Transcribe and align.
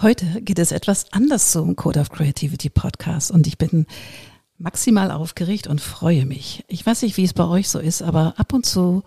Heute 0.00 0.42
geht 0.42 0.60
es 0.60 0.70
etwas 0.70 1.12
anders 1.12 1.50
zum 1.50 1.74
Code 1.74 1.98
of 1.98 2.10
Creativity 2.10 2.70
Podcast 2.70 3.32
und 3.32 3.48
ich 3.48 3.58
bin 3.58 3.84
maximal 4.56 5.10
aufgeregt 5.10 5.66
und 5.66 5.80
freue 5.80 6.24
mich. 6.24 6.64
Ich 6.68 6.86
weiß 6.86 7.02
nicht, 7.02 7.16
wie 7.16 7.24
es 7.24 7.34
bei 7.34 7.44
euch 7.44 7.68
so 7.68 7.80
ist, 7.80 8.02
aber 8.02 8.34
ab 8.36 8.52
und 8.52 8.64
zu 8.64 9.02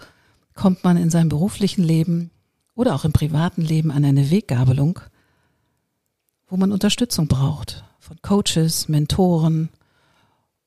kommt 0.53 0.83
man 0.83 0.97
in 0.97 1.09
seinem 1.09 1.29
beruflichen 1.29 1.81
Leben 1.81 2.29
oder 2.75 2.93
auch 2.93 3.05
im 3.05 3.13
privaten 3.13 3.61
Leben 3.61 3.89
an 3.89 4.03
eine 4.03 4.31
Weggabelung, 4.31 4.99
wo 6.47 6.57
man 6.57 6.73
Unterstützung 6.73 7.29
braucht 7.29 7.85
von 7.99 8.21
Coaches, 8.21 8.89
Mentoren 8.89 9.69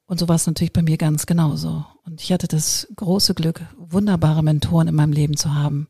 und 0.07 0.19
so 0.19 0.27
war 0.27 0.37
es 0.37 0.47
natürlich 0.47 0.73
bei 0.73 0.83
mir 0.83 0.97
ganz 0.97 1.27
genauso. 1.27 1.85
Und 2.07 2.23
ich 2.23 2.33
hatte 2.33 2.49
das 2.49 2.89
große 2.97 3.35
Glück, 3.35 3.61
wunderbare 3.77 4.43
Mentoren 4.43 4.89
in 4.89 4.95
meinem 4.95 5.13
Leben 5.13 5.37
zu 5.37 5.55
haben 5.55 5.87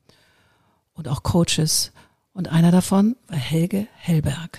und 0.94 1.06
auch 1.06 1.22
Coaches 1.22 1.92
und 2.34 2.48
einer 2.48 2.72
davon 2.72 3.16
war 3.28 3.38
Helge 3.38 3.86
Hellberg. 3.94 4.58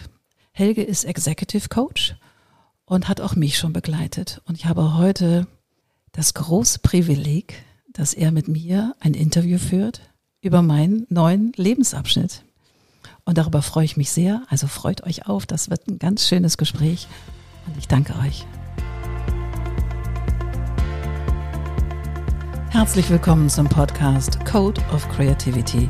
Helge 0.54 0.82
ist 0.82 1.04
Executive 1.04 1.68
Coach 1.68 2.16
und 2.86 3.08
hat 3.08 3.22
auch 3.22 3.36
mich 3.36 3.58
schon 3.58 3.74
begleitet. 3.74 4.42
Und 4.46 4.58
ich 4.58 4.66
habe 4.66 4.98
heute 4.98 5.46
das 6.14 6.34
große 6.34 6.80
Privileg, 6.80 7.62
dass 7.92 8.14
er 8.14 8.32
mit 8.32 8.48
mir 8.48 8.96
ein 9.02 9.14
Interview 9.14 9.58
führt 9.58 10.02
über 10.42 10.62
meinen 10.62 11.06
neuen 11.10 11.52
Lebensabschnitt. 11.58 12.44
Und 13.26 13.38
darüber 13.38 13.62
freue 13.62 13.86
ich 13.86 13.98
mich 13.98 14.12
sehr. 14.12 14.44
Also 14.50 14.68
freut 14.68 15.04
euch 15.04 15.28
auf. 15.28 15.46
Das 15.46 15.70
wird 15.70 15.88
ein 15.88 16.00
ganz 16.00 16.28
schönes 16.28 16.58
Gespräch. 16.58 17.08
Und 17.68 17.78
ich 17.78 17.88
danke 17.88 18.14
euch. 18.20 18.46
Herzlich 22.70 23.10
willkommen 23.10 23.50
zum 23.50 23.68
Podcast 23.68 24.46
Code 24.46 24.82
of 24.94 25.08
Creativity. 25.10 25.90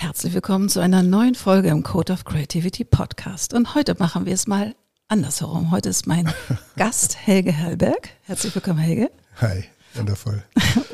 Herzlich 0.00 0.32
willkommen 0.32 0.68
zu 0.68 0.78
einer 0.78 1.02
neuen 1.02 1.34
Folge 1.34 1.70
im 1.70 1.82
Code 1.82 2.12
of 2.12 2.24
Creativity 2.24 2.84
Podcast. 2.84 3.52
Und 3.52 3.74
heute 3.74 3.96
machen 3.98 4.26
wir 4.26 4.32
es 4.32 4.46
mal 4.46 4.76
andersherum. 5.08 5.72
Heute 5.72 5.88
ist 5.88 6.06
mein 6.06 6.32
Gast 6.76 7.16
Helge 7.26 7.50
Hellberg. 7.50 8.10
Herzlich 8.22 8.54
willkommen, 8.54 8.78
Helge. 8.78 9.10
Hi, 9.40 9.64
wundervoll. 9.94 10.44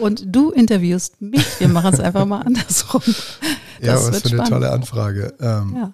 Und 0.00 0.24
du 0.34 0.52
interviewst 0.52 1.20
mich. 1.20 1.61
Wir 1.61 1.69
machen 1.69 1.92
es 1.92 2.00
einfach 2.00 2.24
mal 2.24 2.41
andersrum. 2.41 3.02
Das 3.05 3.86
ja, 3.86 3.94
was 3.96 4.22
für 4.22 4.41
eine 4.41 4.48
tolle 4.48 4.72
Anfrage. 4.72 5.34
Ähm, 5.39 5.74
ja. 5.77 5.92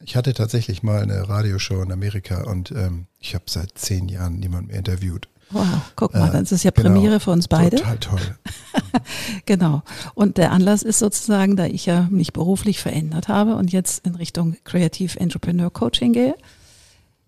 Ich 0.00 0.16
hatte 0.16 0.34
tatsächlich 0.34 0.82
mal 0.82 1.00
eine 1.00 1.28
Radioshow 1.28 1.80
in 1.80 1.92
Amerika 1.92 2.42
und 2.42 2.72
ähm, 2.72 3.06
ich 3.20 3.36
habe 3.36 3.44
seit 3.46 3.78
zehn 3.78 4.08
Jahren 4.08 4.40
niemanden 4.40 4.66
mehr 4.66 4.78
interviewt. 4.78 5.28
Wow, 5.52 5.66
guck 5.96 6.14
mal, 6.14 6.30
das 6.30 6.52
ist 6.52 6.62
ja 6.62 6.70
genau, 6.70 6.88
Premiere 6.88 7.20
für 7.20 7.30
uns 7.30 7.48
beide. 7.48 7.76
Total 7.76 7.98
toll. 7.98 8.36
genau. 9.46 9.82
Und 10.14 10.38
der 10.38 10.52
Anlass 10.52 10.82
ist 10.82 10.98
sozusagen, 10.98 11.56
da 11.56 11.66
ich 11.66 11.86
ja 11.86 12.08
mich 12.10 12.32
beruflich 12.32 12.80
verändert 12.80 13.28
habe 13.28 13.56
und 13.56 13.72
jetzt 13.72 14.06
in 14.06 14.14
Richtung 14.14 14.56
Creative 14.64 15.18
Entrepreneur 15.20 15.70
Coaching 15.70 16.12
gehe, 16.12 16.34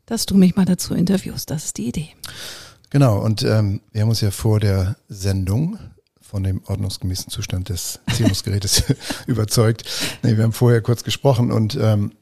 dass 0.07 0.27
du 0.27 0.37
mich 0.37 0.57
mal 0.57 0.65
dazu 0.65 0.95
interviewst. 0.95 1.51
Das 1.51 1.67
ist 1.67 1.79
die 1.79 1.89
Idee. 1.89 2.09
Genau. 2.91 3.19
Und 3.19 3.43
ähm, 3.43 3.81
wir 3.93 4.03
haben 4.03 4.09
uns 4.09 4.21
ja 4.21 4.31
vor 4.31 4.61
der 4.61 4.97
Sendung 5.09 5.79
von 6.21 6.43
dem 6.43 6.63
ordnungsgemäßen 6.65 7.31
Zustand 7.31 7.69
des 7.69 8.01
Ziehungsgerätes 8.13 8.85
überzeugt. 9.27 9.85
Nee, 10.23 10.37
wir 10.37 10.45
haben 10.45 10.53
vorher 10.53 10.81
kurz 10.81 11.05
gesprochen 11.05 11.53
und 11.53 11.77
ähm, 11.81 12.13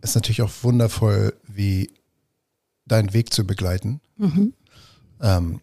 es 0.00 0.10
ist 0.10 0.14
natürlich 0.14 0.42
auch 0.42 0.52
wundervoll, 0.62 1.34
wie 1.48 1.90
deinen 2.86 3.12
Weg 3.12 3.32
zu 3.32 3.44
begleiten. 3.44 4.00
Mhm. 4.18 4.52
Ähm, 5.20 5.60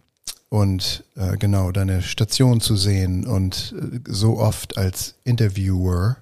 und 0.50 1.04
äh, 1.16 1.36
genau 1.38 1.72
deine 1.72 2.04
Station 2.04 2.62
zu 2.62 2.76
sehen 2.76 3.26
und 3.26 3.74
äh, 3.76 4.00
so 4.08 4.38
oft 4.38 4.78
als 4.78 5.16
Interviewer 5.24 6.18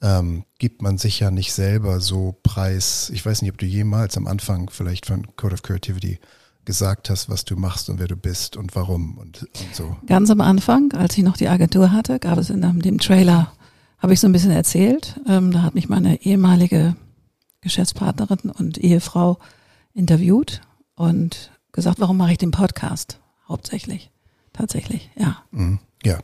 ähm, 0.00 0.44
gibt 0.58 0.82
man 0.82 0.98
sich 0.98 1.20
ja 1.20 1.30
nicht 1.30 1.52
selber 1.52 2.00
so 2.00 2.36
preis. 2.42 3.10
Ich 3.12 3.24
weiß 3.24 3.42
nicht, 3.42 3.50
ob 3.50 3.58
du 3.58 3.66
jemals 3.66 4.16
am 4.16 4.26
Anfang 4.26 4.70
vielleicht 4.70 5.06
von 5.06 5.34
Code 5.36 5.54
of 5.54 5.62
Creativity 5.62 6.18
gesagt 6.64 7.10
hast, 7.10 7.28
was 7.28 7.44
du 7.44 7.56
machst 7.56 7.90
und 7.90 7.98
wer 7.98 8.08
du 8.08 8.16
bist 8.16 8.56
und 8.56 8.74
warum 8.76 9.18
und, 9.18 9.42
und 9.42 9.74
so. 9.74 9.96
Ganz 10.06 10.30
am 10.30 10.40
Anfang, 10.40 10.92
als 10.92 11.16
ich 11.16 11.24
noch 11.24 11.36
die 11.36 11.48
Agentur 11.48 11.92
hatte, 11.92 12.18
gab 12.18 12.38
es 12.38 12.50
in 12.50 12.60
dem 12.60 12.98
Trailer, 12.98 13.52
habe 13.98 14.12
ich 14.12 14.20
so 14.20 14.28
ein 14.28 14.32
bisschen 14.32 14.50
erzählt. 14.50 15.20
Ähm, 15.28 15.52
da 15.52 15.62
hat 15.62 15.74
mich 15.74 15.88
meine 15.88 16.22
ehemalige 16.22 16.96
Geschäftspartnerin 17.60 18.50
und 18.50 18.78
Ehefrau 18.78 19.38
interviewt 19.94 20.60
und 20.94 21.51
gesagt, 21.72 22.00
warum 22.00 22.16
mache 22.16 22.32
ich 22.32 22.38
den 22.38 22.50
Podcast? 22.50 23.18
Hauptsächlich. 23.48 24.10
Tatsächlich, 24.52 25.10
ja. 25.16 25.42
Mhm. 25.50 25.78
Ja, 26.04 26.18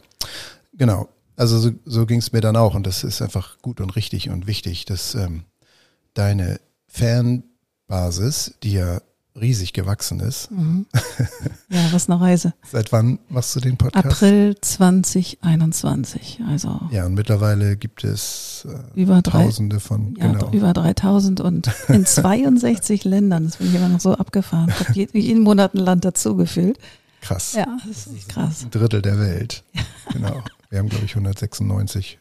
genau. 0.75 1.09
Also 1.37 1.59
so, 1.59 1.71
so 1.85 2.05
ging 2.05 2.19
es 2.19 2.33
mir 2.33 2.41
dann 2.41 2.57
auch 2.57 2.75
und 2.75 2.87
das 2.87 3.05
ist 3.05 3.23
einfach 3.23 3.59
gut 3.63 3.81
und 3.81 3.95
richtig 3.97 4.29
und 4.29 4.47
wichtig, 4.47 4.85
dass 4.85 5.15
ähm, 5.15 5.45
deine 6.15 6.61
Fanbasis, 6.89 8.55
die 8.63 8.73
ja 8.73 9.01
riesig 9.41 9.73
gewachsen 9.73 10.21
ist. 10.21 10.51
Mhm. 10.51 10.87
Ja, 11.71 11.93
was 11.93 12.09
eine 12.09 12.19
Reise. 12.19 12.55
Seit 12.73 12.93
wann 12.93 13.19
machst 13.29 13.55
du 13.55 13.61
den 13.61 13.77
Podcast? 13.77 14.07
April 14.07 14.57
2021. 14.59 16.41
Also 16.49 16.81
ja, 16.91 17.05
und 17.05 17.13
mittlerweile 17.13 17.77
gibt 17.77 18.05
es 18.05 18.67
äh, 18.67 18.99
über 18.99 19.21
drei, 19.21 19.45
Tausende 19.45 19.79
von 19.79 20.17
ja, 20.17 20.33
genau. 20.33 20.51
über 20.53 20.73
3000 20.73 21.43
und 21.43 21.71
in 21.89 22.07
62 22.07 23.05
Ländern. 23.05 23.45
Das 23.45 23.59
bin 23.59 23.67
ich 23.67 23.75
immer 23.75 23.91
noch 23.91 24.01
so 24.01 24.15
abgefahren. 24.15 24.73
Ich 24.95 25.07
habe 25.07 25.19
jeden, 25.19 25.43
Monat 25.43 25.75
ein 25.75 25.79
Land 25.81 26.07
dazugefühlt. 26.07 26.79
Krass. 27.21 27.53
Ja, 27.53 27.67
das 27.87 28.07
ist 28.07 28.31
krass. 28.31 28.65
Ein 28.65 28.71
Drittel 28.71 29.03
der 29.03 29.19
Welt. 29.19 29.65
Genau. 30.11 30.43
Wir 30.71 30.79
haben, 30.79 30.89
glaube 30.89 31.05
ich, 31.05 31.11
196, 31.13 32.19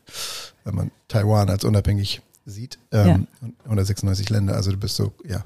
wenn 0.65 0.75
man 0.75 0.91
Taiwan 1.07 1.49
als 1.49 1.63
unabhängig 1.63 2.21
sieht, 2.45 2.79
ähm, 2.91 3.27
ja. 3.41 3.49
196 3.63 4.29
Länder. 4.29 4.55
Also 4.55 4.71
du 4.71 4.77
bist 4.77 4.97
so, 4.97 5.13
ja, 5.25 5.45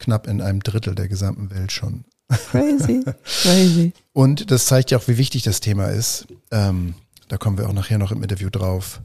knapp 0.00 0.26
in 0.26 0.40
einem 0.40 0.60
Drittel 0.60 0.94
der 0.94 1.08
gesamten 1.08 1.50
Welt 1.50 1.70
schon. 1.70 2.04
Crazy, 2.50 3.04
crazy. 3.42 3.92
Und 4.12 4.50
das 4.50 4.66
zeigt 4.66 4.90
ja 4.90 4.98
auch, 4.98 5.06
wie 5.08 5.18
wichtig 5.18 5.42
das 5.42 5.60
Thema 5.60 5.86
ist. 5.86 6.26
Ähm, 6.50 6.94
da 7.28 7.36
kommen 7.36 7.58
wir 7.58 7.68
auch 7.68 7.72
nachher 7.72 7.98
noch 7.98 8.12
im 8.12 8.22
Interview 8.22 8.50
drauf. 8.50 9.00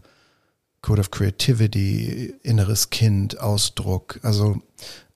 Code 0.82 1.02
of 1.02 1.12
Creativity, 1.12 2.34
inneres 2.44 2.90
Kind, 2.90 3.40
Ausdruck. 3.40 4.20
Also 4.24 4.62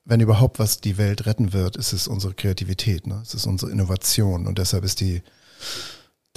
wenn 0.05 0.19
überhaupt 0.19 0.57
was 0.57 0.81
die 0.81 0.97
Welt 0.97 1.27
retten 1.27 1.53
wird, 1.53 1.75
ist 1.75 1.93
es 1.93 2.07
unsere 2.07 2.33
Kreativität, 2.33 3.05
ne? 3.05 3.19
es 3.21 3.35
ist 3.35 3.45
unsere 3.45 3.71
Innovation. 3.71 4.47
Und 4.47 4.57
deshalb 4.57 4.83
ist 4.83 4.99
die 5.01 5.21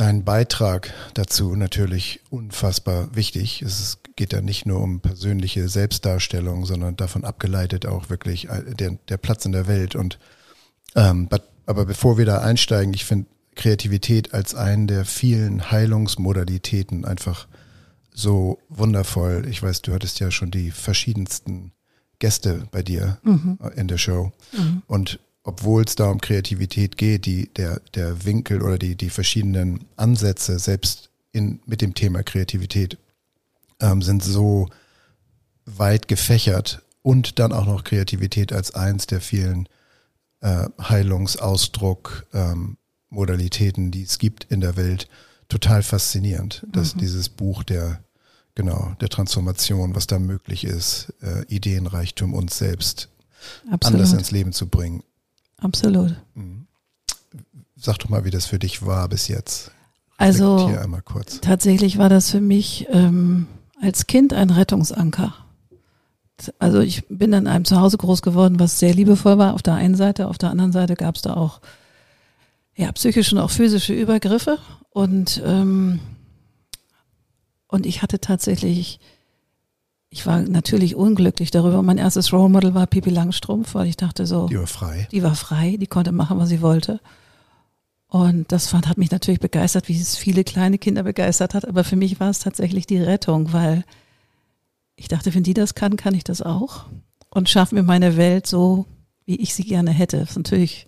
dein 0.02 0.24
Beitrag 0.24 0.92
dazu 1.14 1.54
natürlich 1.54 2.20
unfassbar 2.28 3.14
wichtig. 3.14 3.62
Es 3.62 3.98
geht 4.16 4.32
ja 4.32 4.40
nicht 4.40 4.66
nur 4.66 4.80
um 4.80 4.98
persönliche 4.98 5.68
Selbstdarstellung, 5.68 6.66
sondern 6.66 6.96
davon 6.96 7.24
abgeleitet 7.24 7.86
auch 7.86 8.10
wirklich 8.10 8.48
äh, 8.48 8.74
der, 8.74 8.98
der 9.08 9.16
Platz 9.16 9.44
in 9.44 9.52
der 9.52 9.68
Welt. 9.68 9.94
Und 9.94 10.18
ähm, 10.96 11.28
aber 11.66 11.86
bevor 11.86 12.18
wir 12.18 12.26
da 12.26 12.40
einsteigen, 12.40 12.92
ich 12.94 13.04
finde 13.04 13.26
Kreativität 13.54 14.34
als 14.34 14.56
einen 14.56 14.88
der 14.88 15.04
vielen 15.04 15.70
Heilungsmodalitäten 15.70 17.04
einfach 17.04 17.46
so 18.12 18.58
wundervoll. 18.69 19.46
Ich 19.48 19.62
weiß, 19.62 19.82
du 19.82 19.92
hattest 19.92 20.19
ja 20.19 20.32
schon 20.32 20.50
die 20.50 20.72
verschiedensten 20.72 21.70
Gäste 22.19 22.66
bei 22.72 22.82
dir 22.82 23.19
mhm. 23.22 23.56
in 23.76 23.86
der 23.86 23.98
Show. 23.98 24.32
Mhm. 24.52 24.82
Und 24.88 25.20
obwohl 25.44 25.82
es 25.84 25.97
da 25.97 26.11
um 26.11 26.20
Kreativität 26.20 26.96
geht, 26.96 27.26
die, 27.26 27.52
der, 27.55 27.81
der 27.94 28.25
Winkel 28.25 28.62
oder 28.62 28.78
die, 28.78 28.94
die 28.96 29.11
verschiedenen 29.11 29.84
Ansätze 29.96 30.58
selbst 30.58 31.11
in, 31.32 31.61
mit 31.66 31.81
dem 31.81 31.94
Thema 31.94 32.22
Kreativität 32.22 32.99
ähm, 33.81 34.02
sind 34.02 34.22
so 34.22 34.69
weit 35.64 36.08
gefächert 36.08 36.82
und 37.02 37.38
dann 37.38 37.52
auch 37.52 37.66
noch 37.66 37.84
Kreativität 37.84 38.52
als 38.52 38.75
eins 38.75 39.06
der 39.06 39.20
vielen 39.20 39.69
äh, 40.40 40.69
Heilungsausdruck 40.81 42.26
ähm, 42.32 42.76
Modalitäten, 43.08 43.90
die 43.90 44.02
es 44.02 44.19
gibt 44.19 44.44
in 44.44 44.61
der 44.61 44.76
Welt, 44.76 45.08
total 45.49 45.82
faszinierend, 45.82 46.66
dass 46.70 46.94
mhm. 46.94 47.00
dieses 47.00 47.28
Buch 47.28 47.62
der 47.62 48.02
genau 48.55 48.94
der 49.00 49.08
Transformation, 49.08 49.94
was 49.94 50.06
da 50.06 50.19
möglich 50.19 50.64
ist, 50.64 51.12
äh, 51.22 51.44
Ideenreichtum 51.46 52.34
uns 52.34 52.58
selbst 52.58 53.08
Absolut. 53.70 54.00
anders 54.00 54.12
ins 54.12 54.31
Leben 54.31 54.52
zu 54.52 54.69
bringen. 54.69 55.02
Absolut. 55.62 56.14
Mhm. 56.35 56.67
Sag 57.76 57.99
doch 57.99 58.09
mal, 58.09 58.25
wie 58.25 58.31
das 58.31 58.47
für 58.47 58.59
dich 58.59 58.85
war 58.85 59.09
bis 59.09 59.29
jetzt. 59.29 59.70
Also 60.19 60.70
tatsächlich 61.41 61.99
war 61.99 62.09
das 62.09 62.31
für 62.31 62.41
mich 62.41 62.87
ähm, 62.91 63.49
als 63.81 64.06
Kind 64.06 64.32
ein 64.32 64.50
Rettungsanker. 64.50 65.35
also 66.61 66.81
ich 66.81 67.05
bin 67.09 67.32
in 67.32 67.49
einem 67.49 67.64
Zuhause 67.64 67.99
groß 67.99 68.23
geworden, 68.23 68.61
was 68.61 68.79
sehr 68.79 68.94
liebevoll 68.94 69.38
war 69.38 69.55
auf 69.55 69.62
der 69.62 69.75
einen 69.75 69.97
Seite, 69.97 70.29
auf 70.29 70.38
der 70.38 70.50
anderen 70.50 70.70
Seite 70.70 70.94
gab 70.94 71.17
es 71.17 71.23
da 71.23 71.35
auch 71.35 71.61
ja, 72.76 72.91
psychische 72.93 73.35
und 73.35 73.41
auch 73.41 73.50
physische 73.50 73.94
Übergriffe 73.94 74.59
und 74.91 75.43
ähm, 75.44 75.99
und 77.73 77.87
ich 77.87 78.03
hatte 78.03 78.20
tatsächlich, 78.20 79.00
ich 80.12 80.26
war 80.26 80.43
natürlich 80.43 80.94
unglücklich 80.94 81.50
darüber. 81.50 81.82
Mein 81.82 81.97
erstes 81.97 82.35
Role 82.35 82.50
Model 82.50 82.75
war 82.75 82.87
Pipi 82.87 83.09
Langstrumpf, 83.09 83.75
weil 83.75 83.87
ich 83.87 83.97
dachte 83.97 84.26
so, 84.26 84.47
Die 84.47 84.59
war 84.59 84.67
frei. 84.67 85.09
die 85.11 85.23
war 85.23 85.35
frei, 85.35 85.79
die 85.81 85.87
konnte 85.87 86.12
machen, 86.12 86.38
was 86.38 86.50
sie 86.50 86.61
wollte. 86.61 87.00
Und 88.09 88.53
das 88.53 88.67
fand, 88.67 88.88
hat 88.88 88.99
mich 88.99 89.11
natürlich 89.11 89.41
begeistert, 89.41 89.88
wie 89.88 89.99
es 89.99 90.19
viele 90.19 90.44
kleine 90.44 90.76
Kinder 90.76 91.03
begeistert 91.03 91.55
hat. 91.55 91.67
Aber 91.67 91.82
für 91.82 91.97
mich 91.97 92.20
war 92.20 92.29
es 92.29 92.41
tatsächlich 92.41 92.87
die 92.87 92.99
Rettung, 92.99 93.55
weil 93.55 93.85
ich 94.97 95.09
dachte, 95.09 95.35
wenn 95.35 95.44
die 95.44 95.55
das 95.55 95.75
kann, 95.75 95.97
kann 95.97 96.14
ich 96.14 96.25
das 96.25 96.43
auch. 96.43 96.85
Und 97.31 97.49
schaffe 97.49 97.75
mir 97.75 97.82
meine 97.82 98.19
Welt 98.19 98.47
so, 98.47 98.85
wie 99.25 99.37
ich 99.37 99.55
sie 99.55 99.64
gerne 99.64 99.93
hätte. 99.93 100.19
Das 100.19 100.32
ist 100.32 100.37
natürlich 100.37 100.87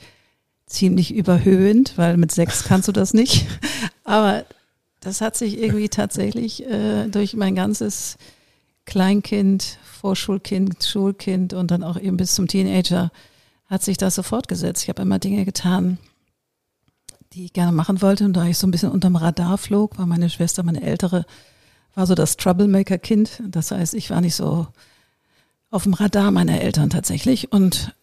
ziemlich 0.67 1.15
überhöhend, 1.15 1.95
weil 1.97 2.19
mit 2.19 2.31
sechs 2.31 2.65
kannst 2.65 2.89
du 2.89 2.93
das 2.93 3.15
nicht. 3.15 3.47
Aber 4.05 4.45
das 5.01 5.23
hat 5.23 5.35
sich 5.35 5.59
irgendwie 5.59 5.89
tatsächlich 5.89 6.67
äh, 6.67 7.09
durch 7.09 7.33
mein 7.35 7.55
ganzes 7.55 8.19
Kleinkind, 8.87 9.79
Vorschulkind, 9.83 10.85
Schulkind 10.85 11.55
und 11.55 11.71
dann 11.71 11.83
auch 11.83 11.99
eben 11.99 12.17
bis 12.17 12.35
zum 12.35 12.49
Teenager 12.49 13.11
hat 13.67 13.83
sich 13.83 13.97
das 13.97 14.15
so 14.15 14.23
fortgesetzt. 14.23 14.83
Ich 14.83 14.89
habe 14.89 15.03
immer 15.03 15.19
Dinge 15.19 15.45
getan, 15.45 15.99
die 17.33 17.47
ich 17.47 17.53
gerne 17.53 17.73
machen 17.73 18.03
wollte. 18.03 18.25
Und 18.25 18.35
da 18.35 18.47
ich 18.47 18.59
so 18.59 18.67
ein 18.67 18.71
bisschen 18.71 18.91
unterm 18.91 19.17
Radar 19.17 19.59
flog, 19.59 19.99
war 19.99 20.07
meine 20.07 20.31
Schwester, 20.31 20.63
meine 20.63 20.83
ältere, 20.83 21.25
war 21.95 22.07
so 22.07 22.15
das 22.15 22.37
Troublemaker-Kind. 22.37 23.43
Das 23.49 23.71
heißt, 23.71 23.95
ich 23.95 24.11
war 24.11 24.21
nicht 24.21 24.35
so 24.35 24.67
auf 25.71 25.85
dem 25.85 25.95
Radar 25.95 26.31
meiner 26.31 26.61
Eltern 26.61 26.91
tatsächlich. 26.91 27.53
Und 27.53 27.95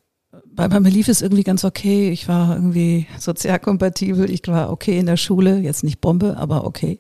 bei, 0.46 0.68
mir 0.68 0.90
lief 0.90 1.08
es 1.08 1.22
irgendwie 1.22 1.44
ganz 1.44 1.64
okay. 1.64 2.10
Ich 2.10 2.28
war 2.28 2.56
irgendwie 2.56 3.08
sozial 3.20 3.60
kompatibel. 3.60 4.30
Ich 4.30 4.48
war 4.48 4.72
okay 4.72 4.98
in 4.98 5.06
der 5.06 5.18
Schule. 5.18 5.60
Jetzt 5.60 5.84
nicht 5.84 6.02
Bombe, 6.02 6.38
aber 6.38 6.66
okay. 6.66 7.00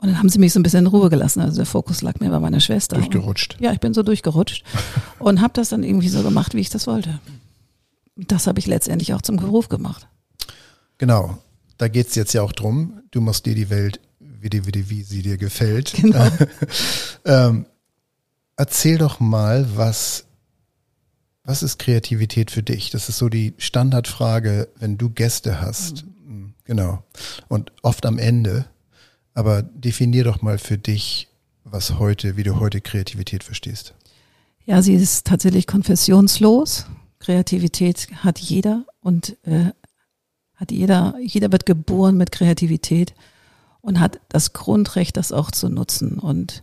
Und 0.00 0.08
dann 0.08 0.18
haben 0.18 0.30
sie 0.30 0.38
mich 0.38 0.52
so 0.52 0.60
ein 0.60 0.62
bisschen 0.62 0.80
in 0.80 0.86
Ruhe 0.86 1.10
gelassen. 1.10 1.40
Also 1.40 1.56
der 1.56 1.66
Fokus 1.66 2.00
lag 2.00 2.20
mir 2.20 2.30
bei 2.30 2.40
meiner 2.40 2.60
Schwester. 2.60 2.96
Durchgerutscht. 2.96 3.56
Und, 3.56 3.60
ja, 3.60 3.72
ich 3.72 3.80
bin 3.80 3.92
so 3.92 4.02
durchgerutscht 4.02 4.64
und 5.18 5.40
habe 5.42 5.52
das 5.54 5.68
dann 5.68 5.82
irgendwie 5.82 6.08
so 6.08 6.22
gemacht, 6.22 6.54
wie 6.54 6.60
ich 6.60 6.70
das 6.70 6.86
wollte. 6.86 7.20
Das 8.16 8.46
habe 8.46 8.58
ich 8.58 8.66
letztendlich 8.66 9.12
auch 9.12 9.22
zum 9.22 9.36
Beruf 9.36 9.68
gemacht. 9.68 10.08
Genau. 10.98 11.38
Da 11.76 11.88
geht's 11.88 12.14
jetzt 12.14 12.32
ja 12.32 12.42
auch 12.42 12.52
drum. 12.52 13.00
Du 13.10 13.20
machst 13.20 13.46
dir 13.46 13.54
die 13.54 13.70
Welt, 13.70 14.00
wie, 14.18 14.50
die, 14.50 14.66
wie, 14.66 14.72
die, 14.72 14.90
wie 14.90 15.02
sie 15.02 15.22
dir 15.22 15.36
gefällt. 15.36 15.92
Genau. 15.94 16.26
ähm, 17.24 17.66
erzähl 18.56 18.98
doch 18.98 19.20
mal, 19.20 19.66
was, 19.74 20.24
was 21.44 21.62
ist 21.62 21.78
Kreativität 21.78 22.50
für 22.50 22.62
dich? 22.62 22.90
Das 22.90 23.08
ist 23.08 23.18
so 23.18 23.28
die 23.28 23.54
Standardfrage, 23.58 24.68
wenn 24.78 24.96
du 24.96 25.10
Gäste 25.10 25.60
hast. 25.60 26.04
Mhm. 26.26 26.54
Genau. 26.64 27.02
Und 27.48 27.72
oft 27.82 28.06
am 28.06 28.18
Ende. 28.18 28.66
Aber 29.34 29.62
definier 29.62 30.24
doch 30.24 30.42
mal 30.42 30.58
für 30.58 30.78
dich, 30.78 31.28
was 31.64 31.98
heute, 31.98 32.36
wie 32.36 32.42
du 32.42 32.58
heute 32.58 32.80
Kreativität 32.80 33.44
verstehst. 33.44 33.94
Ja, 34.66 34.82
sie 34.82 34.94
ist 34.94 35.26
tatsächlich 35.26 35.66
konfessionslos. 35.66 36.86
Kreativität 37.18 38.08
hat 38.22 38.38
jeder 38.38 38.86
und 39.00 39.36
äh, 39.44 39.72
hat 40.54 40.72
jeder, 40.72 41.14
jeder 41.22 41.52
wird 41.52 41.66
geboren 41.66 42.16
mit 42.16 42.32
Kreativität 42.32 43.14
und 43.80 44.00
hat 44.00 44.20
das 44.28 44.52
Grundrecht, 44.52 45.16
das 45.16 45.32
auch 45.32 45.50
zu 45.50 45.68
nutzen. 45.68 46.18
Und 46.18 46.62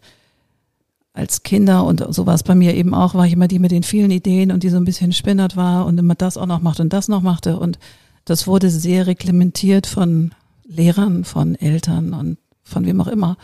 als 1.14 1.44
Kinder, 1.44 1.84
und 1.84 2.06
so 2.14 2.26
war 2.26 2.36
es 2.36 2.44
bei 2.44 2.54
mir 2.54 2.76
eben 2.76 2.94
auch, 2.94 3.16
war 3.16 3.26
ich 3.26 3.34
immer 3.34 3.48
die 3.48 3.60
mit 3.60 3.72
den 3.72 3.84
vielen 3.84 4.12
Ideen 4.12 4.52
und 4.52 4.64
die 4.64 4.70
so 4.70 4.78
ein 4.78 4.86
bisschen 4.86 5.14
spinnert 5.14 5.56
war 5.56 5.86
und 5.86 5.98
immer 5.98 6.16
das 6.16 6.38
auch 6.38 6.46
noch 6.46 6.62
machte 6.62 6.84
und 6.84 6.94
das 6.94 7.08
noch 7.08 7.22
machte. 7.22 7.60
Und 7.60 7.80
das 8.26 8.46
wurde 8.46 8.70
sehr 8.70 9.08
reglementiert 9.08 9.88
von 9.88 10.34
Lehrern, 10.64 11.24
von 11.24 11.56
Eltern 11.56 12.14
und 12.14 12.38
von 12.68 12.86
wem 12.86 13.00
auch 13.02 13.08
immer. 13.08 13.38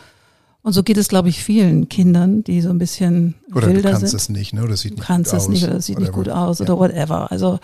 Und 0.62 0.72
so 0.72 0.82
geht 0.82 0.96
es, 0.96 1.08
glaube 1.08 1.28
ich, 1.28 1.42
vielen 1.44 1.88
Kindern, 1.88 2.42
die 2.42 2.60
so 2.62 2.70
ein 2.70 2.78
bisschen 2.78 3.34
Oder 3.54 3.66
du 3.68 3.74
wilder 3.74 3.90
kannst 3.90 4.06
sind. 4.08 4.16
es 4.18 4.28
nicht, 4.30 4.54
ne? 4.54 4.60
Oder 4.62 4.70
das 4.70 4.80
sieht 4.80 4.92
Du 4.92 4.96
nicht 4.96 5.06
kannst 5.06 5.30
gut 5.32 5.38
es 5.38 5.44
aus. 5.44 5.48
nicht 5.50 5.64
oder 5.64 5.74
es 5.76 5.86
sieht 5.86 5.98
nicht 5.98 6.12
gut 6.12 6.28
aus 6.28 6.58
Ja. 6.60 6.64
oder 6.64 6.78
whatever. 6.78 7.30
Also 7.30 7.58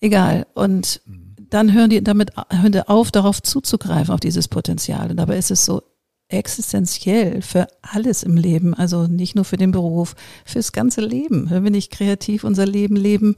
egal. 0.00 0.46
Und 0.54 1.02
dann 1.50 1.72
hören 1.74 1.90
die 1.90 2.02
damit 2.02 2.30
hören 2.50 2.72
die 2.72 2.86
auf, 2.88 3.10
darauf 3.10 3.42
zuzugreifen, 3.42 4.12
auf 4.14 4.20
dieses 4.20 4.48
Potenzial. 4.48 5.10
Und 5.10 5.16
dabei 5.18 5.36
ist 5.38 5.50
es 5.50 5.64
so 5.64 5.82
existenziell 6.30 7.42
für 7.42 7.68
alles 7.82 8.22
im 8.22 8.36
Leben, 8.36 8.74
also 8.74 9.06
nicht 9.06 9.34
nur 9.34 9.44
für 9.44 9.56
den 9.56 9.72
Beruf, 9.72 10.14
fürs 10.44 10.72
ganze 10.72 11.00
Leben. 11.00 11.48
Wenn 11.50 11.64
wir 11.64 11.70
nicht 11.70 11.90
kreativ 11.90 12.44
unser 12.44 12.66
Leben 12.66 12.96
leben 12.96 13.34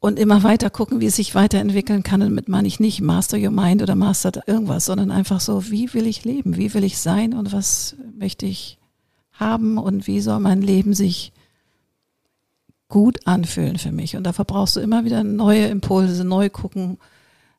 und 0.00 0.18
immer 0.18 0.42
weiter 0.42 0.70
gucken, 0.70 1.00
wie 1.00 1.06
es 1.06 1.16
sich 1.16 1.34
weiterentwickeln 1.34 2.02
kann, 2.02 2.22
und 2.22 2.30
damit 2.30 2.48
meine 2.48 2.66
ich 2.66 2.80
nicht 2.80 3.00
Master 3.02 3.38
Your 3.38 3.50
Mind 3.50 3.82
oder 3.82 3.94
Master 3.94 4.32
irgendwas, 4.46 4.86
sondern 4.86 5.10
einfach 5.10 5.40
so, 5.40 5.70
wie 5.70 5.92
will 5.94 6.06
ich 6.06 6.24
leben, 6.24 6.56
wie 6.56 6.72
will 6.74 6.84
ich 6.84 6.98
sein 6.98 7.34
und 7.34 7.52
was 7.52 7.96
möchte 8.18 8.46
ich 8.46 8.78
haben 9.32 9.78
und 9.78 10.06
wie 10.06 10.20
soll 10.20 10.40
mein 10.40 10.62
Leben 10.62 10.94
sich 10.94 11.32
gut 12.88 13.26
anfühlen 13.26 13.78
für 13.78 13.92
mich. 13.92 14.16
Und 14.16 14.24
dafür 14.24 14.44
brauchst 14.44 14.76
du 14.76 14.80
immer 14.80 15.04
wieder 15.04 15.22
neue 15.22 15.66
Impulse, 15.66 16.24
neu 16.24 16.50
gucken, 16.50 16.98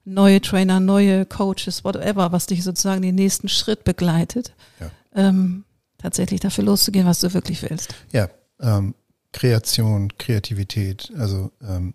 neue 0.04 0.42
Trainer, 0.42 0.80
neue 0.80 1.26
Coaches, 1.26 1.84
whatever, 1.84 2.32
was 2.32 2.48
dich 2.48 2.64
sozusagen 2.64 3.02
den 3.02 3.16
nächsten 3.16 3.48
Schritt 3.50 3.84
begleitet, 3.84 4.54
Ja. 4.80 4.90
ähm, 5.16 5.64
tatsächlich 6.00 6.40
dafür 6.40 6.64
loszugehen, 6.64 7.06
was 7.06 7.20
du 7.20 7.34
wirklich 7.34 7.62
willst. 7.62 7.94
Ja, 8.12 8.30
ähm, 8.60 8.96
Kreation, 9.32 10.18
Kreativität, 10.18 11.12
also 11.18 11.52
ähm, 11.62 11.94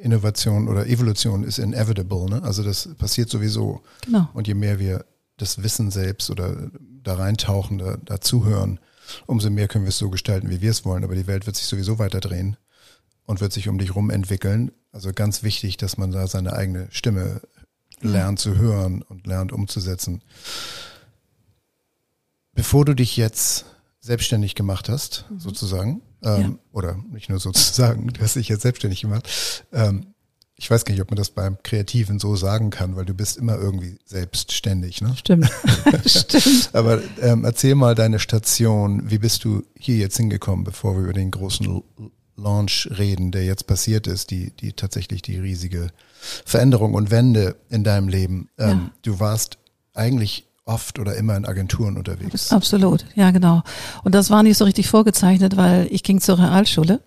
Innovation 0.00 0.68
oder 0.68 0.86
Evolution 0.86 1.44
ist 1.44 1.58
inevitable, 1.58 2.26
ne? 2.28 2.42
Also 2.42 2.62
das 2.62 2.88
passiert 2.96 3.30
sowieso. 3.30 3.82
Genau. 4.04 4.28
Und 4.32 4.46
je 4.46 4.54
mehr 4.54 4.78
wir 4.78 5.04
das 5.36 5.62
Wissen 5.62 5.90
selbst 5.90 6.30
oder 6.30 6.70
da 7.02 7.14
reintauchen, 7.14 7.78
da, 7.78 7.96
da 8.04 8.20
zuhören, 8.20 8.80
umso 9.26 9.50
mehr 9.50 9.68
können 9.68 9.84
wir 9.84 9.90
es 9.90 9.98
so 9.98 10.10
gestalten, 10.10 10.50
wie 10.50 10.60
wir 10.60 10.70
es 10.70 10.84
wollen. 10.84 11.04
Aber 11.04 11.14
die 11.14 11.26
Welt 11.26 11.46
wird 11.46 11.56
sich 11.56 11.66
sowieso 11.66 11.98
weiter 11.98 12.20
drehen 12.20 12.56
und 13.24 13.40
wird 13.40 13.52
sich 13.52 13.68
um 13.68 13.78
dich 13.78 13.94
rum 13.94 14.10
entwickeln. 14.10 14.72
Also 14.92 15.12
ganz 15.12 15.42
wichtig, 15.42 15.76
dass 15.76 15.96
man 15.96 16.10
da 16.10 16.26
seine 16.26 16.52
eigene 16.54 16.88
Stimme 16.90 17.40
lernt 18.00 18.38
zu 18.38 18.56
hören 18.56 19.02
und 19.02 19.26
lernt 19.26 19.52
umzusetzen. 19.52 20.22
Bevor 22.54 22.84
du 22.84 22.94
dich 22.94 23.16
jetzt 23.16 23.66
selbstständig 24.08 24.54
gemacht 24.54 24.88
hast, 24.88 25.26
sozusagen, 25.36 26.00
ähm, 26.22 26.40
Ja. 26.42 26.50
oder 26.72 26.96
nicht 27.12 27.28
nur 27.28 27.38
sozusagen, 27.38 28.08
du 28.12 28.20
hast 28.22 28.36
dich 28.36 28.48
jetzt 28.48 28.62
selbstständig 28.62 29.02
gemacht, 29.02 29.28
ähm, 29.72 30.06
ich 30.60 30.68
weiß 30.68 30.84
gar 30.84 30.92
nicht, 30.92 31.02
ob 31.02 31.10
man 31.10 31.16
das 31.18 31.30
beim 31.30 31.58
Kreativen 31.62 32.18
so 32.18 32.34
sagen 32.34 32.70
kann, 32.70 32.96
weil 32.96 33.04
du 33.04 33.14
bist 33.14 33.36
immer 33.36 33.56
irgendwie 33.56 33.98
selbstständig, 34.06 35.00
ne? 35.02 35.14
Stimmt. 35.16 35.48
Stimmt. 36.04 36.70
Aber 36.72 37.00
ähm, 37.20 37.44
erzähl 37.44 37.76
mal 37.76 37.94
deine 37.94 38.18
Station, 38.18 39.08
wie 39.08 39.18
bist 39.18 39.44
du 39.44 39.62
hier 39.78 39.98
jetzt 39.98 40.16
hingekommen, 40.16 40.64
bevor 40.64 40.96
wir 40.96 41.04
über 41.04 41.12
den 41.12 41.30
großen 41.30 41.80
Launch 42.34 42.88
reden, 42.98 43.30
der 43.30 43.44
jetzt 43.44 43.68
passiert 43.68 44.08
ist, 44.08 44.30
die, 44.32 44.50
die 44.56 44.72
tatsächlich 44.72 45.22
die 45.22 45.36
riesige 45.38 45.90
Veränderung 46.44 46.94
und 46.94 47.12
Wende 47.12 47.54
in 47.68 47.84
deinem 47.84 48.08
Leben. 48.08 48.48
Ähm, 48.58 48.68
Ja. 48.68 48.90
Du 49.02 49.20
warst 49.20 49.58
eigentlich 49.94 50.47
oft 50.68 50.98
oder 50.98 51.16
immer 51.16 51.36
in 51.36 51.46
Agenturen 51.46 51.96
unterwegs. 51.96 52.52
Absolut, 52.52 53.04
ja 53.14 53.30
genau. 53.30 53.62
Und 54.04 54.14
das 54.14 54.30
war 54.30 54.42
nicht 54.42 54.58
so 54.58 54.64
richtig 54.64 54.88
vorgezeichnet, 54.88 55.56
weil 55.56 55.88
ich 55.90 56.02
ging 56.02 56.20
zur 56.20 56.38
Realschule. 56.38 57.00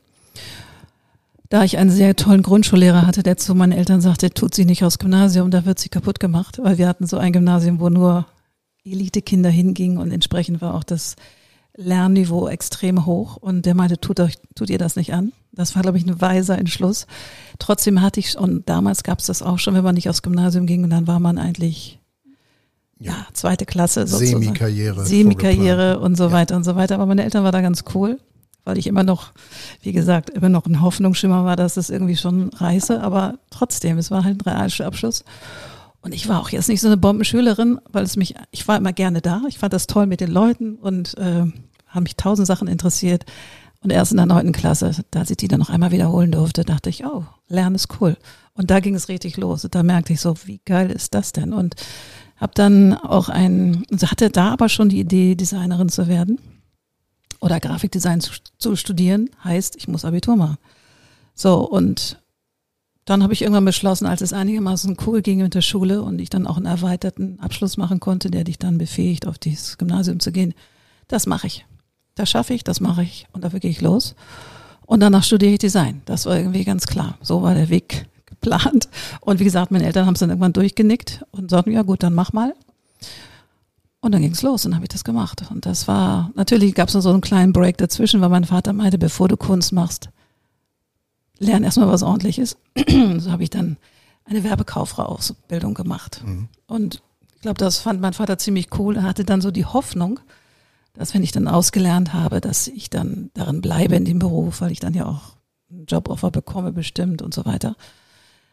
Da 1.49 1.63
ich 1.63 1.77
einen 1.77 1.89
sehr 1.89 2.15
tollen 2.15 2.43
Grundschullehrer 2.43 3.05
hatte, 3.05 3.23
der 3.23 3.37
zu 3.37 3.53
meinen 3.53 3.73
Eltern 3.73 3.99
sagte, 3.99 4.29
tut 4.31 4.55
sie 4.55 4.65
nicht 4.65 4.85
aufs 4.85 4.99
Gymnasium, 4.99 5.51
da 5.51 5.65
wird 5.65 5.79
sie 5.79 5.89
kaputt 5.89 6.19
gemacht. 6.19 6.59
Weil 6.63 6.77
wir 6.77 6.87
hatten 6.87 7.07
so 7.07 7.17
ein 7.17 7.33
Gymnasium, 7.33 7.79
wo 7.79 7.89
nur 7.89 8.25
Elite-Kinder 8.85 9.49
hingingen 9.49 9.97
und 9.97 10.11
entsprechend 10.11 10.61
war 10.61 10.73
auch 10.73 10.85
das 10.85 11.17
Lernniveau 11.75 12.47
extrem 12.47 13.05
hoch. 13.05 13.35
Und 13.35 13.65
der 13.65 13.75
meinte, 13.75 13.99
tut, 13.99 14.21
euch, 14.21 14.35
tut 14.55 14.69
ihr 14.69 14.77
das 14.77 14.95
nicht 14.95 15.13
an. 15.13 15.33
Das 15.51 15.75
war, 15.75 15.81
glaube 15.81 15.97
ich, 15.97 16.05
ein 16.05 16.21
weiser 16.21 16.57
Entschluss. 16.57 17.05
Trotzdem 17.59 18.01
hatte 18.01 18.21
ich, 18.21 18.37
und 18.37 18.69
damals 18.69 19.03
gab 19.03 19.19
es 19.19 19.25
das 19.25 19.41
auch 19.41 19.59
schon, 19.59 19.73
wenn 19.73 19.83
man 19.83 19.95
nicht 19.95 20.09
aufs 20.09 20.21
Gymnasium 20.21 20.65
ging, 20.65 20.85
und 20.85 20.89
dann 20.89 21.07
war 21.07 21.19
man 21.19 21.37
eigentlich 21.37 21.99
ja, 23.01 23.25
zweite 23.33 23.65
Klasse 23.65 24.07
sozusagen. 24.07 24.43
Semi-Karriere. 24.43 25.05
Semi-Karriere 25.05 25.99
und 25.99 26.15
so 26.17 26.25
Ja. 26.25 26.31
weiter 26.31 26.55
und 26.55 26.63
so 26.63 26.75
weiter. 26.75 26.95
Aber 26.95 27.05
meine 27.05 27.23
Eltern 27.23 27.43
waren 27.43 27.51
da 27.51 27.61
ganz 27.61 27.83
cool, 27.95 28.19
weil 28.63 28.77
ich 28.77 28.87
immer 28.87 29.03
noch, 29.03 29.31
wie 29.81 29.91
gesagt, 29.91 30.29
immer 30.29 30.49
noch 30.49 30.65
ein 30.67 30.81
Hoffnungsschimmer 30.81 31.43
war, 31.45 31.55
dass 31.55 31.77
es 31.77 31.89
irgendwie 31.89 32.15
schon 32.15 32.49
reiße. 32.49 33.01
Aber 33.01 33.39
trotzdem, 33.49 33.97
es 33.97 34.11
war 34.11 34.23
halt 34.23 34.37
ein 34.39 34.41
Realschulabschluss. 34.41 35.23
Und 36.01 36.13
ich 36.13 36.27
war 36.29 36.39
auch 36.39 36.49
jetzt 36.49 36.67
nicht 36.69 36.81
so 36.81 36.87
eine 36.87 36.97
Bombenschülerin, 36.97 37.79
weil 37.91 38.03
es 38.03 38.17
mich, 38.17 38.35
ich 38.51 38.67
war 38.67 38.77
immer 38.77 38.93
gerne 38.93 39.21
da. 39.21 39.41
Ich 39.47 39.59
fand 39.59 39.73
das 39.73 39.87
toll 39.87 40.07
mit 40.07 40.19
den 40.21 40.31
Leuten 40.31 40.75
und 40.75 41.17
äh, 41.17 41.45
haben 41.87 42.03
mich 42.03 42.15
tausend 42.15 42.47
Sachen 42.47 42.67
interessiert. 42.67 43.25
Und 43.83 43.91
erst 43.91 44.11
in 44.11 44.17
der 44.17 44.27
neunten 44.27 44.51
Klasse, 44.51 44.91
da 45.09 45.25
sie 45.25 45.35
die 45.35 45.47
dann 45.47 45.59
noch 45.59 45.69
einmal 45.71 45.91
wiederholen 45.91 46.31
durfte, 46.31 46.63
dachte 46.63 46.89
ich, 46.91 47.03
oh, 47.05 47.25
Lernen 47.47 47.75
ist 47.75 47.87
cool. 47.99 48.15
Und 48.53 48.69
da 48.69 48.79
ging 48.79 48.93
es 48.95 49.09
richtig 49.09 49.37
los. 49.37 49.63
Und 49.65 49.73
da 49.73 49.81
merkte 49.81 50.13
ich 50.13 50.21
so, 50.21 50.35
wie 50.45 50.59
geil 50.65 50.91
ist 50.91 51.15
das 51.15 51.31
denn? 51.33 51.51
Und 51.53 51.75
habe 52.41 52.53
dann 52.55 52.95
auch 52.95 53.29
ein, 53.29 53.85
also 53.91 54.07
hatte 54.07 54.29
da 54.29 54.51
aber 54.51 54.67
schon 54.67 54.89
die 54.89 54.99
Idee, 54.99 55.35
Designerin 55.35 55.89
zu 55.89 56.07
werden. 56.07 56.39
oder 57.39 57.59
Grafikdesign 57.59 58.21
zu, 58.21 58.33
zu 58.57 58.75
studieren, 58.75 59.29
heißt, 59.43 59.75
ich 59.75 59.87
muss 59.87 60.05
Abitur 60.05 60.35
machen. 60.35 60.57
So, 61.33 61.67
und 61.67 62.19
dann 63.05 63.23
habe 63.23 63.33
ich 63.33 63.41
irgendwann 63.41 63.65
beschlossen, 63.65 64.05
als 64.05 64.21
es 64.21 64.31
einigermaßen 64.31 64.95
cool 65.05 65.21
ging 65.21 65.39
mit 65.39 65.55
der 65.55 65.61
Schule 65.61 66.03
und 66.03 66.19
ich 66.19 66.29
dann 66.29 66.45
auch 66.45 66.57
einen 66.57 66.67
erweiterten 66.67 67.39
Abschluss 67.39 67.77
machen 67.77 67.99
konnte, 67.99 68.29
der 68.29 68.43
dich 68.43 68.59
dann 68.59 68.77
befähigt, 68.77 69.25
auf 69.25 69.39
dieses 69.39 69.77
Gymnasium 69.79 70.19
zu 70.19 70.31
gehen, 70.31 70.53
das 71.07 71.25
mache 71.25 71.47
ich. 71.47 71.65
Das 72.13 72.29
schaffe 72.29 72.53
ich, 72.53 72.63
das 72.63 72.79
mache 72.79 73.01
ich 73.01 73.25
und 73.33 73.43
dafür 73.43 73.59
gehe 73.59 73.71
ich 73.71 73.81
los. 73.81 74.15
Und 74.85 74.99
danach 74.99 75.23
studiere 75.23 75.53
ich 75.53 75.59
Design. 75.59 76.01
Das 76.05 76.25
war 76.25 76.37
irgendwie 76.37 76.63
ganz 76.63 76.85
klar. 76.85 77.17
So 77.21 77.41
war 77.41 77.55
der 77.55 77.69
Weg 77.69 78.05
geplant. 78.41 78.89
Und 79.21 79.39
wie 79.39 79.43
gesagt, 79.43 79.71
meine 79.71 79.85
Eltern 79.85 80.05
haben 80.05 80.13
es 80.13 80.19
dann 80.19 80.29
irgendwann 80.29 80.53
durchgenickt 80.53 81.23
und 81.31 81.49
sagten, 81.49 81.71
ja 81.71 81.83
gut, 81.83 82.03
dann 82.03 82.13
mach 82.13 82.33
mal. 82.33 82.53
Und 84.01 84.13
dann 84.13 84.21
ging 84.21 84.31
es 84.31 84.41
los 84.41 84.65
und 84.65 84.73
habe 84.73 84.85
ich 84.85 84.89
das 84.89 85.03
gemacht. 85.03 85.43
Und 85.51 85.65
das 85.65 85.87
war, 85.87 86.31
natürlich 86.35 86.73
gab 86.73 86.89
es 86.89 86.95
noch 86.95 87.01
so 87.01 87.11
einen 87.11 87.21
kleinen 87.21 87.53
Break 87.53 87.77
dazwischen, 87.77 88.19
weil 88.21 88.29
mein 88.29 88.45
Vater 88.45 88.73
meinte, 88.73 88.97
bevor 88.97 89.27
du 89.27 89.37
Kunst 89.37 89.73
machst, 89.73 90.09
lern 91.37 91.63
erstmal 91.63 91.87
was 91.87 92.01
ordentliches. 92.01 92.57
so 93.17 93.31
habe 93.31 93.43
ich 93.43 93.51
dann 93.51 93.77
eine 94.25 94.43
Werbekauffrau-Ausbildung 94.43 95.75
gemacht. 95.75 96.23
Mhm. 96.25 96.47
Und 96.65 97.03
ich 97.35 97.41
glaube, 97.41 97.59
das 97.59 97.77
fand 97.77 98.01
mein 98.01 98.13
Vater 98.13 98.37
ziemlich 98.37 98.69
cool. 98.79 98.97
Er 98.97 99.03
hatte 99.03 99.23
dann 99.23 99.41
so 99.41 99.51
die 99.51 99.65
Hoffnung, 99.65 100.19
dass 100.93 101.13
wenn 101.13 101.23
ich 101.23 101.31
dann 101.31 101.47
ausgelernt 101.47 102.13
habe, 102.13 102.41
dass 102.41 102.67
ich 102.67 102.89
dann 102.89 103.29
darin 103.33 103.61
bleibe 103.61 103.95
in 103.95 104.05
dem 104.05 104.19
Beruf, 104.19 104.61
weil 104.61 104.71
ich 104.71 104.79
dann 104.79 104.93
ja 104.93 105.05
auch 105.05 105.35
einen 105.69 105.85
Joboffer 105.85 106.31
bekomme 106.31 106.71
bestimmt 106.71 107.21
und 107.21 107.33
so 107.33 107.45
weiter. 107.45 107.75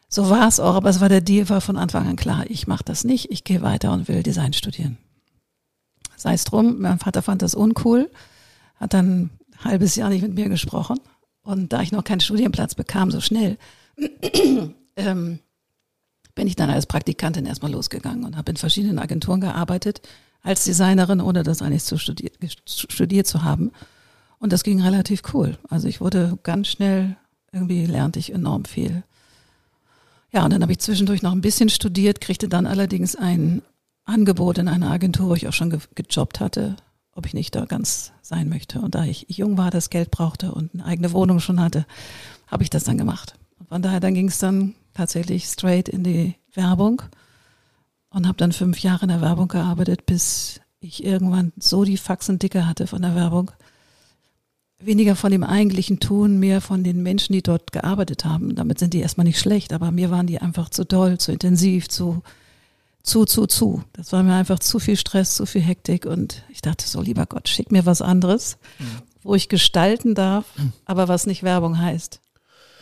So 0.08 0.30
war 0.30 0.48
es 0.48 0.58
auch, 0.58 0.74
aber 0.74 0.88
es 0.88 1.00
war 1.00 1.08
der 1.08 1.20
Deal 1.20 1.48
war 1.48 1.60
von 1.60 1.76
Anfang 1.76 2.06
an 2.06 2.16
klar, 2.16 2.44
ich 2.48 2.66
mache 2.66 2.84
das 2.84 3.04
nicht, 3.04 3.30
ich 3.30 3.44
gehe 3.44 3.62
weiter 3.62 3.92
und 3.92 4.08
will 4.08 4.22
Design 4.22 4.52
studieren. 4.54 4.96
Sei 6.16 6.32
es 6.32 6.44
drum, 6.44 6.80
mein 6.80 6.98
Vater 6.98 7.22
fand 7.22 7.42
das 7.42 7.54
uncool, 7.54 8.10
hat 8.76 8.94
dann 8.94 9.30
ein 9.52 9.64
halbes 9.64 9.96
Jahr 9.96 10.08
nicht 10.08 10.22
mit 10.22 10.34
mir 10.34 10.48
gesprochen 10.48 10.98
und 11.42 11.72
da 11.72 11.82
ich 11.82 11.92
noch 11.92 12.04
keinen 12.04 12.20
Studienplatz 12.20 12.74
bekam 12.74 13.10
so 13.10 13.20
schnell, 13.20 13.58
ähm, 14.96 15.40
bin 16.34 16.46
ich 16.46 16.56
dann 16.56 16.70
als 16.70 16.86
Praktikantin 16.86 17.46
erstmal 17.46 17.72
losgegangen 17.72 18.24
und 18.24 18.36
habe 18.36 18.50
in 18.50 18.56
verschiedenen 18.56 18.98
Agenturen 18.98 19.40
gearbeitet 19.40 20.00
als 20.42 20.64
Designerin, 20.64 21.20
ohne 21.20 21.42
das 21.42 21.62
eigentlich 21.62 21.84
zu 21.84 21.98
studiert, 21.98 22.34
studiert 22.66 23.26
zu 23.26 23.42
haben. 23.42 23.72
Und 24.38 24.52
das 24.52 24.62
ging 24.62 24.80
relativ 24.80 25.22
cool. 25.34 25.58
Also 25.68 25.88
ich 25.88 26.00
wurde 26.00 26.38
ganz 26.44 26.68
schnell, 26.68 27.16
irgendwie 27.52 27.86
lernte 27.86 28.20
ich 28.20 28.32
enorm 28.32 28.64
viel. 28.64 29.02
Ja, 30.30 30.44
und 30.44 30.52
dann 30.52 30.62
habe 30.62 30.72
ich 30.72 30.78
zwischendurch 30.78 31.22
noch 31.22 31.32
ein 31.32 31.40
bisschen 31.40 31.68
studiert, 31.68 32.20
kriegte 32.20 32.48
dann 32.48 32.66
allerdings 32.66 33.16
ein 33.16 33.62
Angebot 34.04 34.58
in 34.58 34.68
einer 34.68 34.90
Agentur, 34.90 35.28
wo 35.30 35.34
ich 35.34 35.48
auch 35.48 35.52
schon 35.52 35.70
ge 35.70 35.80
gejobbt 35.94 36.40
hatte, 36.40 36.76
ob 37.12 37.26
ich 37.26 37.34
nicht 37.34 37.54
da 37.54 37.64
ganz 37.64 38.12
sein 38.22 38.48
möchte. 38.48 38.80
Und 38.80 38.94
da 38.94 39.04
ich 39.04 39.26
jung 39.28 39.58
war, 39.58 39.70
das 39.70 39.90
Geld 39.90 40.10
brauchte 40.10 40.52
und 40.52 40.74
eine 40.74 40.84
eigene 40.84 41.12
Wohnung 41.12 41.40
schon 41.40 41.60
hatte, 41.60 41.86
habe 42.46 42.62
ich 42.62 42.70
das 42.70 42.84
dann 42.84 42.98
gemacht. 42.98 43.34
Und 43.58 43.68
von 43.68 43.82
daher, 43.82 44.00
dann 44.00 44.14
ging 44.14 44.28
es 44.28 44.38
dann 44.38 44.74
tatsächlich 44.94 45.46
straight 45.46 45.88
in 45.88 46.04
die 46.04 46.34
Werbung 46.54 47.02
und 48.10 48.26
habe 48.26 48.38
dann 48.38 48.52
fünf 48.52 48.80
Jahre 48.80 49.02
in 49.02 49.08
der 49.08 49.20
Werbung 49.20 49.48
gearbeitet, 49.48 50.06
bis 50.06 50.60
ich 50.80 51.04
irgendwann 51.04 51.52
so 51.58 51.84
die 51.84 51.96
Faxen 51.96 52.38
dicke 52.38 52.66
hatte 52.66 52.86
von 52.86 53.02
der 53.02 53.14
Werbung. 53.14 53.50
Weniger 54.80 55.16
von 55.16 55.32
dem 55.32 55.42
eigentlichen 55.42 55.98
Tun, 55.98 56.38
mehr 56.38 56.60
von 56.60 56.84
den 56.84 57.02
Menschen, 57.02 57.32
die 57.32 57.42
dort 57.42 57.72
gearbeitet 57.72 58.24
haben. 58.24 58.54
Damit 58.54 58.78
sind 58.78 58.94
die 58.94 59.00
erstmal 59.00 59.24
nicht 59.24 59.40
schlecht, 59.40 59.72
aber 59.72 59.90
mir 59.90 60.10
waren 60.10 60.28
die 60.28 60.38
einfach 60.38 60.68
zu 60.68 60.84
doll, 60.84 61.18
zu 61.18 61.32
intensiv, 61.32 61.88
zu, 61.88 62.22
zu, 63.02 63.24
zu, 63.24 63.46
zu. 63.46 63.82
Das 63.92 64.12
war 64.12 64.22
mir 64.22 64.34
einfach 64.34 64.60
zu 64.60 64.78
viel 64.78 64.96
Stress, 64.96 65.34
zu 65.34 65.46
viel 65.46 65.62
Hektik 65.62 66.06
und 66.06 66.44
ich 66.48 66.62
dachte 66.62 66.86
so, 66.86 67.00
lieber 67.00 67.26
Gott, 67.26 67.48
schick 67.48 67.72
mir 67.72 67.86
was 67.86 68.02
anderes, 68.02 68.56
mhm. 68.78 68.84
wo 69.22 69.34
ich 69.34 69.48
gestalten 69.48 70.14
darf, 70.14 70.44
aber 70.84 71.08
was 71.08 71.26
nicht 71.26 71.42
Werbung 71.42 71.78
heißt. 71.78 72.20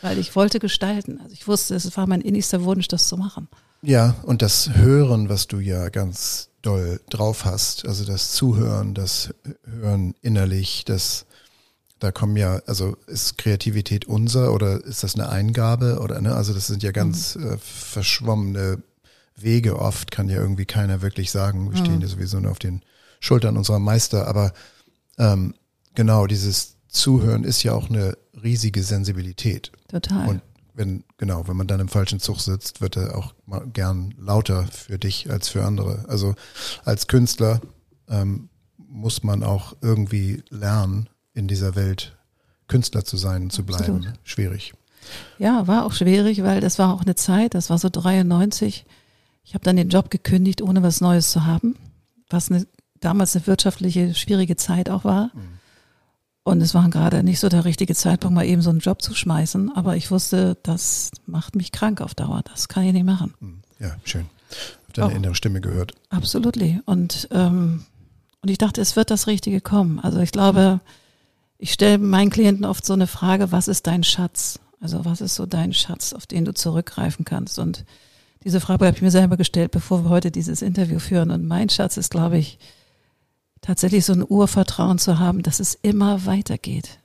Weil 0.02 0.18
ich 0.18 0.36
wollte 0.36 0.58
gestalten. 0.58 1.20
Also 1.22 1.32
ich 1.32 1.48
wusste, 1.48 1.74
es 1.74 1.96
war 1.96 2.06
mein 2.06 2.20
innigster 2.20 2.64
Wunsch, 2.64 2.88
das 2.88 3.08
zu 3.08 3.16
machen. 3.16 3.48
Ja, 3.82 4.16
und 4.24 4.42
das 4.42 4.74
Hören, 4.74 5.28
was 5.28 5.46
du 5.46 5.60
ja 5.60 5.88
ganz 5.88 6.50
doll 6.60 7.00
drauf 7.08 7.44
hast, 7.44 7.86
also 7.86 8.04
das 8.04 8.32
Zuhören, 8.32 8.94
das 8.94 9.32
Hören 9.64 10.14
innerlich, 10.20 10.84
das 10.84 11.26
da 11.98 12.12
kommen 12.12 12.36
ja, 12.36 12.60
also 12.66 12.96
ist 13.06 13.38
Kreativität 13.38 14.04
unser 14.04 14.52
oder 14.52 14.84
ist 14.84 15.02
das 15.02 15.14
eine 15.14 15.28
Eingabe 15.28 16.00
oder 16.00 16.20
ne? 16.20 16.34
Also 16.34 16.52
das 16.52 16.66
sind 16.66 16.82
ja 16.82 16.92
ganz 16.92 17.36
mhm. 17.36 17.52
äh, 17.52 17.58
verschwommene 17.58 18.82
Wege 19.34 19.78
oft, 19.78 20.10
kann 20.10 20.28
ja 20.28 20.36
irgendwie 20.36 20.66
keiner 20.66 21.02
wirklich 21.02 21.30
sagen. 21.30 21.70
Wir 21.70 21.78
stehen 21.78 21.96
mhm. 21.96 22.02
ja 22.02 22.08
sowieso 22.08 22.40
nur 22.40 22.50
auf 22.50 22.58
den 22.58 22.82
Schultern 23.20 23.56
unserer 23.56 23.78
Meister, 23.78 24.26
aber 24.26 24.52
ähm, 25.18 25.54
genau, 25.94 26.26
dieses 26.26 26.76
Zuhören 26.88 27.44
ist 27.44 27.62
ja 27.62 27.72
auch 27.72 27.88
eine 27.88 28.16
riesige 28.42 28.82
Sensibilität. 28.82 29.72
Total. 29.88 30.28
Und 30.28 30.42
wenn, 30.74 31.04
genau, 31.16 31.48
wenn 31.48 31.56
man 31.56 31.66
dann 31.66 31.80
im 31.80 31.88
falschen 31.88 32.20
Zug 32.20 32.40
sitzt, 32.40 32.80
wird 32.80 32.96
er 32.96 33.16
auch 33.16 33.34
mal 33.46 33.66
gern 33.66 34.14
lauter 34.18 34.66
für 34.66 34.98
dich 34.98 35.30
als 35.30 35.48
für 35.48 35.64
andere. 35.64 36.04
Also 36.08 36.34
als 36.84 37.06
Künstler 37.06 37.60
ähm, 38.08 38.50
muss 38.76 39.22
man 39.22 39.42
auch 39.42 39.74
irgendwie 39.80 40.42
lernen, 40.50 41.08
in 41.36 41.46
dieser 41.46 41.76
Welt 41.76 42.16
Künstler 42.66 43.04
zu 43.04 43.16
sein 43.16 43.44
und 43.44 43.52
zu 43.52 43.64
bleiben. 43.64 43.98
Absolut. 43.98 44.18
Schwierig. 44.24 44.72
Ja, 45.38 45.68
war 45.68 45.84
auch 45.84 45.92
schwierig, 45.92 46.42
weil 46.42 46.60
das 46.60 46.78
war 46.80 46.92
auch 46.92 47.02
eine 47.02 47.14
Zeit, 47.14 47.54
das 47.54 47.70
war 47.70 47.78
so 47.78 47.88
93. 47.88 48.84
Ich 49.44 49.54
habe 49.54 49.62
dann 49.62 49.76
den 49.76 49.90
Job 49.90 50.10
gekündigt, 50.10 50.62
ohne 50.62 50.82
was 50.82 51.00
Neues 51.00 51.30
zu 51.30 51.44
haben, 51.44 51.76
was 52.28 52.50
eine, 52.50 52.66
damals 52.98 53.36
eine 53.36 53.46
wirtschaftliche, 53.46 54.14
schwierige 54.14 54.56
Zeit 54.56 54.90
auch 54.90 55.04
war. 55.04 55.30
Mhm. 55.34 55.58
Und 56.42 56.60
es 56.60 56.74
war 56.74 56.88
gerade 56.90 57.22
nicht 57.22 57.38
so 57.38 57.48
der 57.48 57.64
richtige 57.64 57.94
Zeitpunkt, 57.94 58.34
mal 58.34 58.46
eben 58.46 58.62
so 58.62 58.70
einen 58.70 58.78
Job 58.78 59.02
zu 59.02 59.14
schmeißen. 59.14 59.74
Aber 59.76 59.96
ich 59.96 60.10
wusste, 60.10 60.56
das 60.62 61.10
macht 61.26 61.54
mich 61.54 61.72
krank 61.72 62.00
auf 62.00 62.14
Dauer. 62.14 62.42
Das 62.44 62.68
kann 62.68 62.84
ich 62.84 62.92
nicht 62.92 63.04
machen. 63.04 63.34
Hm, 63.40 63.62
ja, 63.80 63.96
schön. 64.04 64.26
Hab 64.86 64.94
deine 64.94 65.12
oh, 65.12 65.16
innere 65.16 65.34
Stimme 65.34 65.60
gehört. 65.60 65.92
Absolut. 66.08 66.56
Und, 66.84 67.28
ähm, 67.32 67.84
und 68.42 68.48
ich 68.48 68.58
dachte, 68.58 68.80
es 68.80 68.94
wird 68.94 69.10
das 69.10 69.26
Richtige 69.26 69.60
kommen. 69.60 69.98
Also 69.98 70.20
ich 70.20 70.30
glaube, 70.30 70.80
ich 71.58 71.72
stelle 71.72 71.98
meinen 71.98 72.30
Klienten 72.30 72.64
oft 72.64 72.84
so 72.84 72.92
eine 72.92 73.06
Frage, 73.06 73.52
was 73.52 73.68
ist 73.68 73.86
dein 73.86 74.04
Schatz? 74.04 74.60
Also 74.80 75.04
was 75.04 75.20
ist 75.20 75.34
so 75.34 75.46
dein 75.46 75.72
Schatz, 75.72 76.12
auf 76.12 76.26
den 76.26 76.44
du 76.44 76.52
zurückgreifen 76.52 77.25
kannst? 77.25 77.58
Und 77.58 77.84
diese 78.44 78.60
Frage 78.60 78.86
habe 78.86 78.96
ich 78.96 79.02
mir 79.02 79.10
selber 79.10 79.36
gestellt, 79.36 79.70
bevor 79.70 80.04
wir 80.04 80.10
heute 80.10 80.30
dieses 80.30 80.62
Interview 80.62 80.98
führen. 80.98 81.30
Und 81.30 81.46
mein 81.46 81.68
Schatz 81.68 81.96
ist, 81.96 82.10
glaube 82.10 82.38
ich, 82.38 82.58
tatsächlich 83.60 84.04
so 84.04 84.12
ein 84.12 84.25
Urvertrauen 84.26 84.98
zu 84.98 85.18
haben, 85.18 85.42
dass 85.42 85.60
es 85.60 85.75
immer 85.75 86.26
weitergeht. 86.26 87.00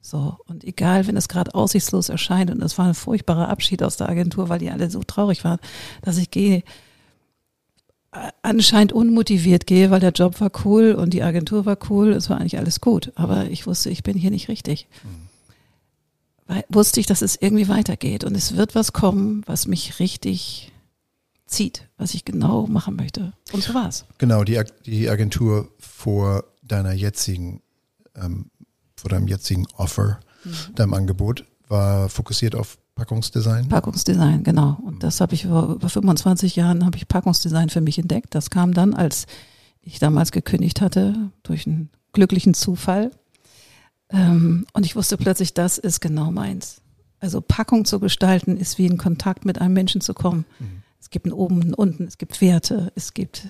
So, 0.00 0.36
und 0.46 0.64
egal, 0.64 1.06
wenn 1.06 1.16
es 1.16 1.28
gerade 1.28 1.54
aussichtslos 1.54 2.08
erscheint, 2.08 2.50
und 2.50 2.60
es 2.62 2.76
war 2.76 2.86
ein 2.86 2.94
furchtbarer 2.94 3.48
Abschied 3.48 3.84
aus 3.84 3.96
der 3.96 4.08
Agentur, 4.08 4.48
weil 4.48 4.58
die 4.58 4.70
alle 4.70 4.90
so 4.90 5.02
traurig 5.04 5.44
waren, 5.44 5.60
dass 6.00 6.16
ich 6.18 6.32
gehe, 6.32 6.64
anscheinend 8.42 8.92
unmotiviert 8.92 9.66
gehe, 9.66 9.90
weil 9.90 10.00
der 10.00 10.12
Job 10.12 10.40
war 10.40 10.50
cool 10.64 10.92
und 10.92 11.14
die 11.14 11.22
Agentur 11.22 11.64
war 11.64 11.78
cool, 11.88 12.12
es 12.12 12.28
war 12.28 12.38
eigentlich 12.38 12.58
alles 12.58 12.80
gut, 12.80 13.10
aber 13.14 13.48
ich 13.48 13.66
wusste, 13.66 13.90
ich 13.90 14.02
bin 14.02 14.16
hier 14.16 14.30
nicht 14.30 14.48
richtig. 14.48 14.86
Mhm. 15.02 15.28
Weil, 16.46 16.64
wusste 16.68 17.00
ich, 17.00 17.06
dass 17.06 17.22
es 17.22 17.36
irgendwie 17.40 17.68
weitergeht 17.68 18.24
und 18.24 18.34
es 18.34 18.56
wird 18.56 18.74
was 18.74 18.92
kommen, 18.92 19.42
was 19.46 19.66
mich 19.66 19.98
richtig 19.98 20.72
zieht, 21.46 21.88
was 21.96 22.14
ich 22.14 22.24
genau 22.24 22.66
machen 22.66 22.96
möchte. 22.96 23.32
Und 23.52 23.62
so 23.62 23.72
war's. 23.74 24.04
Genau, 24.18 24.44
die, 24.44 24.60
die 24.84 25.08
Agentur 25.08 25.70
vor 25.78 26.44
deiner 26.62 26.92
jetzigen, 26.92 27.62
ähm, 28.14 28.50
vor 28.96 29.10
deinem 29.10 29.28
jetzigen 29.28 29.66
Offer, 29.76 30.20
mhm. 30.44 30.74
deinem 30.74 30.94
Angebot, 30.94 31.44
war 31.68 32.10
fokussiert 32.10 32.54
auf 32.54 32.78
Packungsdesign? 32.94 33.68
Packungsdesign, 33.68 34.44
genau. 34.44 34.78
Und 34.84 35.02
das 35.02 35.20
habe 35.20 35.34
ich 35.34 35.44
über, 35.44 35.74
über 35.74 35.88
25 35.88 36.56
Jahren 36.56 36.84
habe 36.84 36.96
ich 36.96 37.08
Packungsdesign 37.08 37.68
für 37.68 37.80
mich 37.80 37.98
entdeckt. 37.98 38.34
Das 38.34 38.50
kam 38.50 38.74
dann, 38.74 38.94
als 38.94 39.26
ich 39.80 39.98
damals 39.98 40.32
gekündigt 40.32 40.80
hatte, 40.80 41.30
durch 41.42 41.66
einen 41.66 41.90
glücklichen 42.12 42.54
Zufall. 42.54 43.10
Ähm, 44.10 44.66
und 44.72 44.84
ich 44.84 44.94
wusste 44.94 45.16
plötzlich, 45.16 45.54
das 45.54 45.78
ist 45.78 46.00
genau 46.00 46.30
meins. 46.30 46.82
Also 47.18 47.40
Packung 47.40 47.84
zu 47.84 48.00
gestalten 48.00 48.56
ist 48.56 48.78
wie 48.78 48.86
in 48.86 48.98
Kontakt 48.98 49.44
mit 49.44 49.60
einem 49.60 49.74
Menschen 49.74 50.00
zu 50.00 50.12
kommen. 50.12 50.44
Mhm. 50.58 50.82
Es 51.00 51.10
gibt 51.10 51.26
einen 51.26 51.32
oben, 51.32 51.62
einen 51.62 51.74
unten, 51.74 52.04
es 52.04 52.18
gibt 52.18 52.40
Werte, 52.40 52.92
es 52.94 53.14
gibt, 53.14 53.48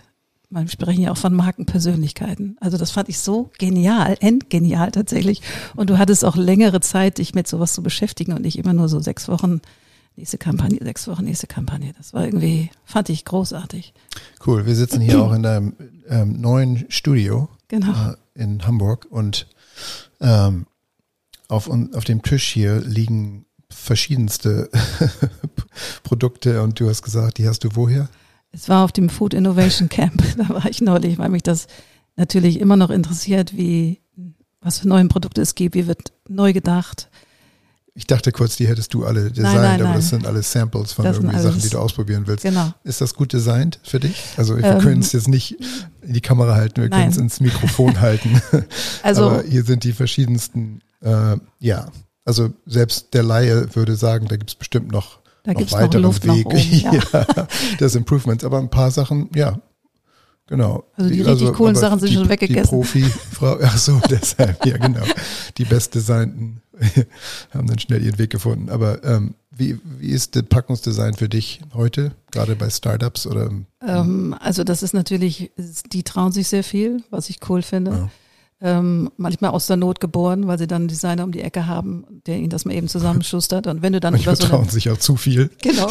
man 0.52 0.68
sprechen 0.68 1.02
ja 1.02 1.10
auch 1.10 1.16
von 1.16 1.34
Markenpersönlichkeiten. 1.34 2.56
Also 2.60 2.76
das 2.76 2.90
fand 2.90 3.08
ich 3.08 3.18
so 3.18 3.50
genial, 3.58 4.16
endgenial 4.20 4.90
tatsächlich. 4.92 5.40
Und 5.74 5.90
du 5.90 5.98
hattest 5.98 6.24
auch 6.24 6.36
längere 6.36 6.80
Zeit, 6.80 7.18
dich 7.18 7.34
mit 7.34 7.48
sowas 7.48 7.72
zu 7.72 7.82
beschäftigen 7.82 8.32
und 8.34 8.42
nicht 8.42 8.58
immer 8.58 8.74
nur 8.74 8.88
so 8.88 9.00
sechs 9.00 9.28
Wochen 9.28 9.60
nächste 10.14 10.36
Kampagne, 10.36 10.78
sechs 10.82 11.08
Wochen 11.08 11.24
nächste 11.24 11.46
Kampagne. 11.46 11.94
Das 11.96 12.12
war 12.12 12.24
irgendwie, 12.24 12.70
fand 12.84 13.08
ich 13.08 13.24
großartig. 13.24 13.94
Cool. 14.46 14.66
Wir 14.66 14.74
sitzen 14.74 15.00
hier 15.00 15.22
auch 15.22 15.32
in 15.32 15.42
deinem 15.42 15.74
ähm, 16.08 16.40
neuen 16.40 16.84
Studio 16.90 17.48
genau. 17.68 18.10
äh, 18.10 18.16
in 18.34 18.66
Hamburg 18.66 19.06
und 19.08 19.46
ähm, 20.20 20.66
auf, 21.48 21.70
auf 21.70 22.04
dem 22.04 22.22
Tisch 22.22 22.52
hier 22.52 22.80
liegen 22.80 23.46
verschiedenste 23.70 24.70
Produkte 26.02 26.62
und 26.62 26.78
du 26.78 26.90
hast 26.90 27.02
gesagt, 27.02 27.38
die 27.38 27.48
hast 27.48 27.64
du 27.64 27.70
woher? 27.74 28.08
Es 28.52 28.68
war 28.68 28.84
auf 28.84 28.92
dem 28.92 29.08
Food 29.08 29.34
Innovation 29.34 29.88
Camp, 29.88 30.22
da 30.36 30.48
war 30.48 30.66
ich 30.66 30.80
neulich, 30.80 31.18
weil 31.18 31.30
mich 31.30 31.42
das 31.42 31.66
natürlich 32.16 32.60
immer 32.60 32.76
noch 32.76 32.90
interessiert, 32.90 33.56
wie 33.56 34.00
was 34.60 34.78
für 34.78 34.88
neue 34.88 35.04
Produkte 35.06 35.40
es 35.40 35.54
gibt, 35.54 35.74
wie 35.74 35.86
wird 35.88 36.12
neu 36.28 36.52
gedacht. 36.52 37.08
Ich 37.94 38.06
dachte 38.06 38.32
kurz, 38.32 38.56
die 38.56 38.66
hättest 38.66 38.94
du 38.94 39.04
alle 39.04 39.30
designt, 39.30 39.54
nein, 39.56 39.80
aber 39.80 39.90
nein. 39.90 39.96
das 39.96 40.08
sind 40.08 40.26
alles 40.26 40.50
Samples 40.50 40.92
von 40.92 41.04
Das 41.04 41.16
irgendwie 41.18 41.38
Sachen, 41.38 41.60
die 41.60 41.68
du 41.68 41.78
ausprobieren 41.78 42.26
willst. 42.26 42.42
Genau. 42.42 42.72
Ist 42.84 43.02
das 43.02 43.14
gut 43.14 43.34
designt 43.34 43.80
für 43.82 44.00
dich? 44.00 44.24
Also 44.38 44.56
wir 44.56 44.64
Ähm, 44.64 44.78
können 44.78 45.00
es 45.00 45.12
jetzt 45.12 45.28
nicht 45.28 45.56
in 46.00 46.14
die 46.14 46.22
Kamera 46.22 46.54
halten, 46.54 46.80
wir 46.80 46.88
können 46.88 47.02
Nein. 47.02 47.10
es 47.10 47.18
ins 47.18 47.40
Mikrofon 47.40 48.00
halten. 48.00 48.40
Also 49.02 49.28
Aber 49.28 49.42
hier 49.42 49.64
sind 49.64 49.84
die 49.84 49.92
verschiedensten, 49.92 50.80
äh, 51.02 51.36
ja, 51.58 51.90
also 52.24 52.50
selbst 52.64 53.12
der 53.12 53.24
Laie 53.24 53.74
würde 53.74 53.94
sagen, 53.96 54.26
da 54.28 54.36
gibt 54.36 54.50
es 54.50 54.56
bestimmt 54.56 54.90
noch, 54.90 55.18
da 55.42 55.52
noch 55.52 55.58
gibt 55.58 55.70
es 55.70 55.76
noch 55.76 55.82
weiteren 55.82 56.02
nach 56.02 56.24
Weg. 56.24 56.46
oben. 56.46 56.58
Ja. 56.70 56.92
ja, 57.12 57.46
das 57.78 57.94
Improvements, 57.94 58.44
aber 58.44 58.58
ein 58.58 58.70
paar 58.70 58.90
Sachen, 58.90 59.28
ja, 59.34 59.58
genau. 60.46 60.84
Also 60.96 61.10
die 61.10 61.22
richtig 61.22 61.52
coolen 61.54 61.76
aber 61.76 61.80
Sachen 61.80 62.00
sind 62.00 62.10
die, 62.10 62.14
schon 62.14 62.28
weggegessen. 62.28 62.62
Die 62.62 62.68
Profifrau, 62.68 63.58
ach 63.62 63.78
so, 63.78 64.00
deshalb, 64.08 64.64
ja 64.66 64.76
genau. 64.76 65.04
Die 65.58 65.64
bestdesignten 65.64 66.62
haben 67.50 67.66
dann 67.66 67.78
schnell 67.78 68.04
ihren 68.04 68.18
Weg 68.18 68.30
gefunden. 68.30 68.70
Aber 68.70 69.02
ähm, 69.04 69.34
wie, 69.50 69.78
wie 69.98 70.10
ist 70.10 70.36
das 70.36 70.44
Packungsdesign 70.44 71.14
für 71.14 71.28
dich 71.28 71.60
heute, 71.74 72.12
gerade 72.30 72.56
bei 72.56 72.70
Startups 72.70 73.26
oder? 73.26 73.50
Ähm, 73.86 74.34
also 74.40 74.64
das 74.64 74.82
ist 74.82 74.94
natürlich, 74.94 75.50
die 75.92 76.02
trauen 76.02 76.32
sich 76.32 76.48
sehr 76.48 76.64
viel, 76.64 77.02
was 77.10 77.28
ich 77.28 77.38
cool 77.48 77.62
finde. 77.62 77.90
Ja. 77.90 78.10
Ähm, 78.64 79.10
manchmal 79.16 79.50
aus 79.50 79.66
der 79.66 79.76
Not 79.76 79.98
geboren, 79.98 80.46
weil 80.46 80.56
sie 80.56 80.68
dann 80.68 80.82
einen 80.82 80.88
Designer 80.88 81.24
um 81.24 81.32
die 81.32 81.40
Ecke 81.40 81.66
haben, 81.66 82.04
der 82.26 82.36
ihnen 82.38 82.48
das 82.48 82.64
mal 82.64 82.74
eben 82.74 82.86
zusammenschustert. 82.86 83.66
Und 83.66 83.82
wenn 83.82 83.92
du 83.92 83.98
dann 83.98 84.12
Manchmal 84.12 84.36
über 84.36 84.46
so 84.46 84.56
eine, 84.56 84.70
sich 84.70 84.88
auch 84.88 84.98
zu 84.98 85.16
viel. 85.16 85.50
genau, 85.60 85.86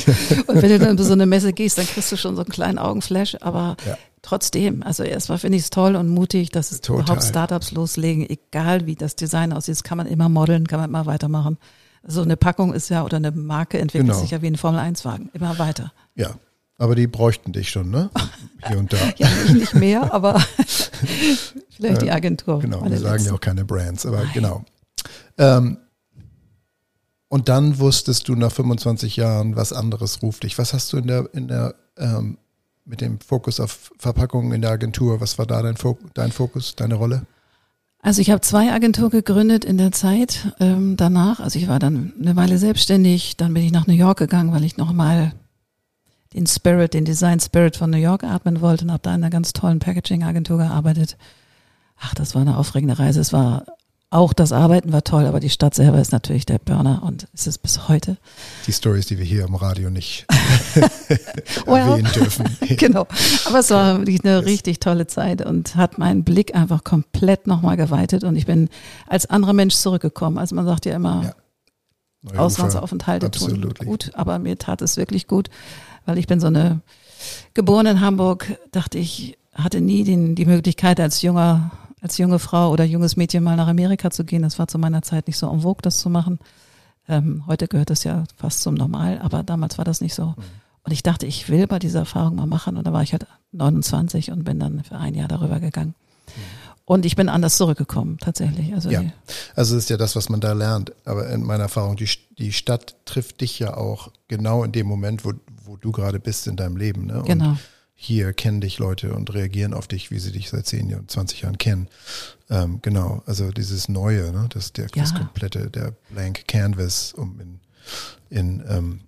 und 0.47 0.61
wenn 0.61 0.69
du 0.69 0.79
dann 0.79 0.93
über 0.93 1.03
so 1.03 1.11
eine 1.11 1.25
Messe 1.25 1.51
gehst, 1.51 1.77
dann 1.77 1.85
kriegst 1.85 2.09
du 2.13 2.15
schon 2.15 2.37
so 2.37 2.43
einen 2.43 2.49
kleinen 2.51 2.77
Augenflash. 2.77 3.35
Aber 3.41 3.75
Ja. 3.85 3.97
trotzdem, 4.21 4.83
also 4.83 5.03
erstmal 5.03 5.37
finde 5.37 5.57
ich 5.57 5.63
es 5.65 5.69
toll 5.69 5.97
und 5.97 6.07
mutig, 6.07 6.49
dass 6.51 6.71
es 6.71 6.79
Total. 6.79 7.01
überhaupt 7.03 7.23
Startups 7.25 7.71
loslegen, 7.73 8.25
egal 8.29 8.85
wie 8.85 8.95
das 8.95 9.17
Design 9.17 9.51
aussieht, 9.51 9.75
das 9.75 9.83
kann 9.83 9.97
man 9.97 10.07
immer 10.07 10.29
modeln, 10.29 10.65
kann 10.65 10.79
man 10.79 10.89
immer 10.89 11.05
weitermachen. 11.05 11.57
So 12.07 12.21
eine 12.21 12.37
Packung 12.37 12.73
ist 12.73 12.87
ja 12.89 13.03
oder 13.03 13.17
eine 13.17 13.31
Marke 13.31 13.79
entwickelt 13.79 14.07
Genau. 14.11 14.19
sich 14.21 14.31
ja 14.31 14.41
wie 14.41 14.47
ein 14.47 14.55
Formel-1-Wagen, 14.55 15.29
immer 15.33 15.59
weiter. 15.59 15.91
Ja, 16.15 16.31
aber 16.81 16.95
die 16.95 17.05
bräuchten 17.05 17.53
dich 17.53 17.69
schon, 17.69 17.91
ne? 17.91 18.09
Hier 18.67 18.79
und 18.79 18.91
da. 18.91 18.97
Ja, 19.17 19.27
ich 19.45 19.53
nicht 19.53 19.75
mehr, 19.75 20.11
aber 20.11 20.39
vielleicht 21.69 22.01
die 22.01 22.07
Ja, 22.07 22.15
Agentur. 22.15 22.59
Genau, 22.59 22.83
wir 22.89 22.97
sagen 22.97 23.23
ja 23.23 23.33
auch 23.33 23.39
keine 23.39 23.65
Brands, 23.65 24.03
aber 24.05 24.25
genau. 24.33 24.65
Ähm, 25.37 25.77
und 27.27 27.49
dann 27.49 27.77
wusstest 27.77 28.27
du 28.27 28.35
nach 28.35 28.51
25 28.51 29.15
Jahren, 29.15 29.55
was 29.55 29.73
anderes 29.73 30.23
ruft 30.23 30.41
dich. 30.41 30.57
Was 30.57 30.73
hast 30.73 30.91
du 30.91 30.97
in 30.97 31.05
der, 31.05 31.29
in 31.33 31.47
der, 31.47 31.75
ähm, 31.97 32.39
mit 32.83 32.99
dem 32.99 33.19
Fokus 33.19 33.59
auf 33.59 33.91
Verpackungen 33.99 34.51
in 34.51 34.61
der 34.61 34.71
Agentur, 34.71 35.21
was 35.21 35.37
war 35.37 35.45
da 35.45 35.61
dein, 35.61 35.77
Fok 35.77 35.99
dein 36.15 36.31
Fokus, 36.31 36.75
deine 36.75 36.95
Rolle? 36.95 37.27
Also 38.01 38.21
ich 38.21 38.31
habe 38.31 38.41
zwei 38.41 38.71
Agenturen 38.71 39.11
gegründet 39.11 39.65
in 39.65 39.77
der 39.77 39.91
Zeit 39.91 40.51
ähm, 40.59 40.97
danach. 40.97 41.39
Also 41.39 41.59
ich 41.59 41.67
war 41.67 41.77
dann 41.77 42.13
eine 42.19 42.35
Weile 42.35 42.57
selbstständig, 42.57 43.37
dann 43.37 43.53
bin 43.53 43.61
ich 43.61 43.71
nach 43.71 43.85
New 43.85 43.93
York 43.93 44.17
gegangen, 44.17 44.51
weil 44.51 44.63
ich 44.63 44.77
nochmal 44.77 45.33
den 46.33 46.47
Spirit, 46.47 46.93
den 46.93 47.05
Design 47.05 47.39
Spirit 47.39 47.75
von 47.75 47.89
New 47.89 47.97
York 47.97 48.23
atmen 48.23 48.61
wollte 48.61 48.85
und 48.85 48.91
habe 48.91 49.03
da 49.03 49.11
in 49.11 49.23
einer 49.23 49.29
ganz 49.29 49.53
tollen 49.53 49.79
Packaging-Agentur 49.79 50.57
gearbeitet. 50.57 51.17
Ach, 51.99 52.13
das 52.15 52.35
war 52.35 52.41
eine 52.41 52.57
aufregende 52.57 52.97
Reise. 52.97 53.19
Es 53.19 53.33
war 53.33 53.65
auch 54.13 54.33
das 54.33 54.51
Arbeiten 54.51 54.91
war 54.91 55.05
toll, 55.05 55.25
aber 55.25 55.39
die 55.39 55.49
Stadt 55.49 55.73
selber 55.73 55.97
ist 56.01 56.11
natürlich 56.11 56.45
der 56.45 56.59
Burner 56.59 57.01
und 57.01 57.27
ist 57.33 57.47
es 57.47 57.57
bis 57.57 57.87
heute. 57.87 58.17
Die 58.67 58.73
Stories, 58.73 59.05
die 59.05 59.17
wir 59.17 59.23
hier 59.23 59.45
im 59.45 59.55
Radio 59.55 59.89
nicht 59.89 60.25
erwähnen 61.65 62.11
dürfen. 62.13 62.45
genau. 62.77 63.07
Aber 63.45 63.59
es 63.59 63.69
war 63.69 63.99
wirklich 63.99 64.25
eine 64.25 64.45
richtig 64.45 64.81
tolle 64.81 65.07
Zeit 65.07 65.45
und 65.45 65.77
hat 65.77 65.97
meinen 65.97 66.25
Blick 66.25 66.53
einfach 66.55 66.83
komplett 66.83 67.47
nochmal 67.47 67.77
geweitet 67.77 68.25
und 68.25 68.35
ich 68.35 68.45
bin 68.45 68.67
als 69.07 69.27
anderer 69.27 69.53
Mensch 69.53 69.75
zurückgekommen. 69.75 70.37
Also 70.37 70.55
man 70.55 70.65
sagt 70.65 70.85
ja 70.85 70.93
immer, 70.93 71.23
Ja. 71.23 71.35
Auslandsaufenthalte 72.35 73.31
tun 73.31 73.73
gut, 73.83 74.11
aber 74.13 74.37
mir 74.39 74.57
tat 74.57 74.81
es 74.81 74.97
wirklich 74.97 75.27
gut, 75.27 75.49
weil 76.05 76.17
ich 76.17 76.27
bin 76.27 76.39
so 76.39 76.47
eine 76.47 76.81
geboren 77.53 77.85
in 77.85 78.01
Hamburg, 78.01 78.57
dachte 78.71 78.97
ich, 78.97 79.37
hatte 79.53 79.81
nie 79.81 80.03
den, 80.03 80.35
die 80.35 80.45
Möglichkeit 80.45 80.99
als 80.99 81.21
junger, 81.21 81.71
als 82.01 82.17
junge 82.17 82.39
Frau 82.39 82.71
oder 82.71 82.83
junges 82.83 83.17
Mädchen 83.17 83.43
mal 83.43 83.55
nach 83.55 83.67
Amerika 83.67 84.11
zu 84.11 84.23
gehen. 84.23 84.43
Das 84.43 84.59
war 84.59 84.67
zu 84.67 84.77
meiner 84.77 85.01
Zeit 85.01 85.27
nicht 85.27 85.37
so 85.37 85.51
en 85.51 85.61
vogue, 85.61 85.81
das 85.81 85.99
zu 85.99 86.09
machen. 86.09 86.39
Ähm, 87.07 87.43
heute 87.47 87.67
gehört 87.67 87.89
das 87.89 88.03
ja 88.03 88.23
fast 88.37 88.61
zum 88.61 88.75
Normal, 88.75 89.19
aber 89.19 89.43
damals 89.43 89.77
war 89.77 89.85
das 89.85 90.01
nicht 90.01 90.13
so. 90.13 90.27
Mhm. 90.27 90.35
Und 90.83 90.91
ich 90.91 91.03
dachte, 91.03 91.25
ich 91.25 91.49
will 91.49 91.67
bei 91.67 91.79
dieser 91.79 91.99
Erfahrung 91.99 92.35
mal 92.35 92.47
machen. 92.47 92.77
Und 92.77 92.87
da 92.87 92.93
war 92.93 93.03
ich 93.03 93.11
halt 93.11 93.27
29 93.51 94.31
und 94.31 94.43
bin 94.43 94.59
dann 94.59 94.83
für 94.83 94.97
ein 94.97 95.13
Jahr 95.13 95.27
darüber 95.27 95.59
gegangen. 95.59 95.93
Und 96.85 97.05
ich 97.05 97.15
bin 97.15 97.29
anders 97.29 97.57
zurückgekommen, 97.57 98.17
tatsächlich. 98.17 98.73
Also. 98.73 98.89
Ja. 98.89 99.03
Also 99.55 99.75
das 99.75 99.83
ist 99.85 99.89
ja 99.89 99.97
das, 99.97 100.15
was 100.15 100.29
man 100.29 100.41
da 100.41 100.53
lernt. 100.53 100.91
Aber 101.05 101.29
in 101.29 101.43
meiner 101.43 101.63
Erfahrung, 101.63 101.95
die, 101.95 102.09
die 102.37 102.51
Stadt 102.51 102.95
trifft 103.05 103.41
dich 103.41 103.59
ja 103.59 103.77
auch 103.77 104.11
genau 104.27 104.63
in 104.63 104.71
dem 104.71 104.87
Moment, 104.87 105.23
wo, 105.23 105.33
wo 105.63 105.77
du 105.77 105.91
gerade 105.91 106.19
bist 106.19 106.47
in 106.47 106.55
deinem 106.55 106.77
Leben. 106.77 107.05
Ne? 107.05 107.19
Und 107.19 107.25
genau. 107.25 107.57
hier 107.93 108.33
kennen 108.33 108.61
dich 108.61 108.79
Leute 108.79 109.13
und 109.13 109.33
reagieren 109.33 109.73
auf 109.73 109.87
dich, 109.87 110.11
wie 110.11 110.19
sie 110.19 110.31
dich 110.31 110.49
seit 110.49 110.65
10 110.65 110.89
Jahren, 110.89 111.07
20 111.07 111.41
Jahren 111.41 111.57
kennen. 111.57 111.87
Ähm, 112.49 112.79
genau, 112.81 113.21
also 113.25 113.51
dieses 113.51 113.87
Neue, 113.87 114.31
ne? 114.31 114.47
das, 114.49 114.73
der, 114.73 114.87
das 114.87 115.11
Ja. 115.11 115.19
komplette, 115.19 115.69
der 115.69 115.93
Blank 116.09 116.47
Canvas, 116.47 117.13
um 117.13 117.39
in, 117.39 117.59
in, 118.29 118.63
ähm, 118.67 119.01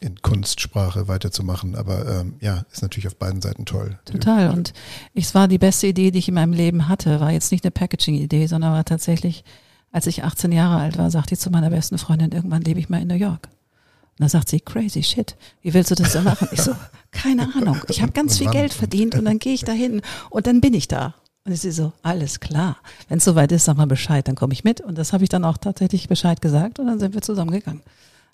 in 0.00 0.20
Kunstsprache 0.22 1.08
weiterzumachen. 1.08 1.74
Aber 1.74 2.08
ähm, 2.08 2.34
ja, 2.40 2.64
ist 2.72 2.82
natürlich 2.82 3.06
auf 3.06 3.16
beiden 3.16 3.42
Seiten 3.42 3.66
toll. 3.66 3.98
Total. 4.06 4.50
Und 4.50 4.72
es 5.14 5.34
war 5.34 5.46
die 5.46 5.58
beste 5.58 5.86
Idee, 5.86 6.10
die 6.10 6.18
ich 6.18 6.28
in 6.28 6.34
meinem 6.34 6.52
Leben 6.54 6.88
hatte. 6.88 7.20
War 7.20 7.30
jetzt 7.30 7.52
nicht 7.52 7.64
eine 7.64 7.70
Packaging-Idee, 7.70 8.46
sondern 8.46 8.72
war 8.72 8.84
tatsächlich, 8.84 9.44
als 9.92 10.06
ich 10.06 10.24
18 10.24 10.52
Jahre 10.52 10.80
alt 10.80 10.98
war, 10.98 11.10
sagte 11.10 11.34
ich 11.34 11.40
zu 11.40 11.50
meiner 11.50 11.70
besten 11.70 11.98
Freundin, 11.98 12.32
irgendwann 12.32 12.62
lebe 12.62 12.80
ich 12.80 12.88
mal 12.88 13.02
in 13.02 13.08
New 13.08 13.14
York. 13.14 13.48
Und 13.48 14.24
dann 14.24 14.28
sagt 14.28 14.48
sie, 14.48 14.60
crazy 14.60 15.02
shit, 15.02 15.36
wie 15.62 15.72
willst 15.74 15.90
du 15.90 15.94
das 15.94 16.12
denn 16.12 16.24
machen? 16.24 16.48
Ich 16.52 16.62
so, 16.62 16.74
keine 17.10 17.54
Ahnung. 17.54 17.78
Ich 17.88 18.02
habe 18.02 18.12
ganz 18.12 18.38
viel? 18.38 18.50
Geld 18.50 18.72
verdient 18.72 19.14
und 19.14 19.24
dann 19.24 19.38
gehe 19.38 19.54
ich 19.54 19.64
da 19.64 19.72
hin 19.72 20.02
und 20.30 20.46
dann 20.46 20.60
bin 20.60 20.74
ich 20.74 20.88
da. 20.88 21.14
Und 21.44 21.52
ich 21.52 21.60
so, 21.74 21.92
alles 22.02 22.40
klar. 22.40 22.76
Wenn 23.08 23.18
es 23.18 23.24
soweit 23.24 23.50
ist, 23.52 23.64
sag 23.64 23.76
mal 23.76 23.86
Bescheid, 23.86 24.28
dann 24.28 24.34
komme 24.34 24.52
ich 24.52 24.62
mit. 24.62 24.80
Und 24.80 24.98
das 24.98 25.12
habe 25.12 25.24
ich 25.24 25.30
dann 25.30 25.44
auch 25.44 25.56
tatsächlich 25.56 26.08
Bescheid 26.08 26.40
gesagt 26.40 26.78
und 26.78 26.86
dann 26.86 26.98
sind 26.98 27.14
wir 27.14 27.22
zusammengegangen. 27.22 27.82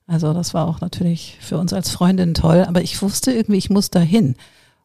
Also 0.07 0.33
das 0.33 0.55
war 0.55 0.69
auch 0.69 0.81
natürlich 0.81 1.37
für 1.41 1.59
uns 1.59 1.73
als 1.73 1.91
Freundin 1.91 2.35
toll, 2.35 2.65
aber 2.67 2.83
ich 2.83 3.01
wusste 3.03 3.33
irgendwie, 3.33 3.59
ich 3.59 3.71
muss 3.71 3.91
da 3.91 4.01
hin. 4.01 4.37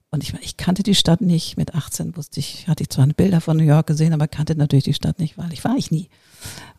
Und 0.09 0.23
ich, 0.23 0.33
ich 0.41 0.57
kannte 0.57 0.83
die 0.83 0.95
Stadt 0.95 1.21
nicht. 1.21 1.57
Mit 1.57 1.73
18 1.73 2.17
wusste 2.17 2.39
ich, 2.39 2.67
hatte 2.67 2.83
ich 2.83 2.89
zwar 2.89 3.07
Bilder 3.07 3.39
von 3.39 3.55
New 3.55 3.63
York 3.63 3.87
gesehen, 3.87 4.13
aber 4.13 4.27
kannte 4.27 4.55
natürlich 4.55 4.83
die 4.83 4.93
Stadt 4.93 5.19
nicht, 5.19 5.37
weil 5.37 5.53
ich 5.53 5.63
war 5.63 5.77
ich 5.77 5.89
nie. 5.89 6.09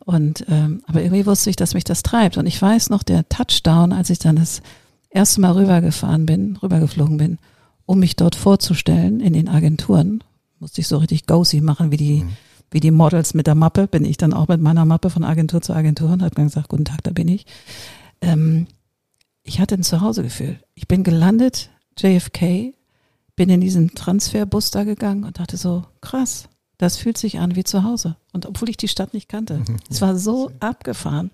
Und 0.00 0.44
ähm, 0.48 0.82
aber 0.86 1.02
irgendwie 1.02 1.24
wusste 1.24 1.48
ich, 1.48 1.56
dass 1.56 1.72
mich 1.72 1.84
das 1.84 2.02
treibt. 2.02 2.36
Und 2.36 2.46
ich 2.46 2.60
weiß 2.60 2.90
noch, 2.90 3.02
der 3.02 3.26
Touchdown, 3.28 3.92
als 3.92 4.10
ich 4.10 4.18
dann 4.18 4.36
das 4.36 4.60
erste 5.08 5.40
Mal 5.40 5.52
rübergefahren 5.52 6.26
bin, 6.26 6.56
rübergeflogen 6.56 7.16
bin, 7.16 7.38
um 7.86 8.00
mich 8.00 8.16
dort 8.16 8.34
vorzustellen 8.34 9.20
in 9.20 9.32
den 9.32 9.48
Agenturen, 9.48 10.22
musste 10.58 10.80
ich 10.80 10.88
so 10.88 10.98
richtig 10.98 11.26
Ghosty 11.26 11.60
machen, 11.60 11.90
wie 11.90 11.96
die, 11.96 12.24
wie 12.70 12.80
die 12.80 12.90
Models 12.90 13.32
mit 13.34 13.46
der 13.46 13.54
Mappe, 13.54 13.86
bin 13.86 14.04
ich 14.04 14.16
dann 14.16 14.34
auch 14.34 14.48
mit 14.48 14.60
meiner 14.60 14.84
Mappe 14.84 15.10
von 15.10 15.24
Agentur 15.24 15.62
zu 15.62 15.72
Agentur 15.72 16.10
und 16.10 16.22
habe 16.22 16.34
dann 16.34 16.46
gesagt, 16.46 16.68
guten 16.68 16.84
Tag, 16.84 17.02
da 17.02 17.12
bin 17.12 17.28
ich. 17.28 17.46
Ähm, 18.22 18.66
ich 19.42 19.60
hatte 19.60 19.74
ein 19.74 19.82
Zuhausegefühl. 19.82 20.58
Ich 20.74 20.88
bin 20.88 21.02
gelandet, 21.02 21.70
JFK, 21.98 22.74
bin 23.36 23.50
in 23.50 23.60
diesen 23.60 23.94
Transferbus 23.94 24.70
da 24.70 24.84
gegangen 24.84 25.24
und 25.24 25.38
dachte 25.38 25.56
so, 25.56 25.84
krass, 26.00 26.48
das 26.78 26.96
fühlt 26.96 27.18
sich 27.18 27.38
an 27.38 27.56
wie 27.56 27.64
zu 27.64 27.84
Hause. 27.84 28.16
Und 28.32 28.46
obwohl 28.46 28.70
ich 28.70 28.76
die 28.76 28.88
Stadt 28.88 29.14
nicht 29.14 29.28
kannte, 29.28 29.62
es 29.90 30.00
war 30.00 30.16
so 30.16 30.50
abgefahren, 30.60 31.30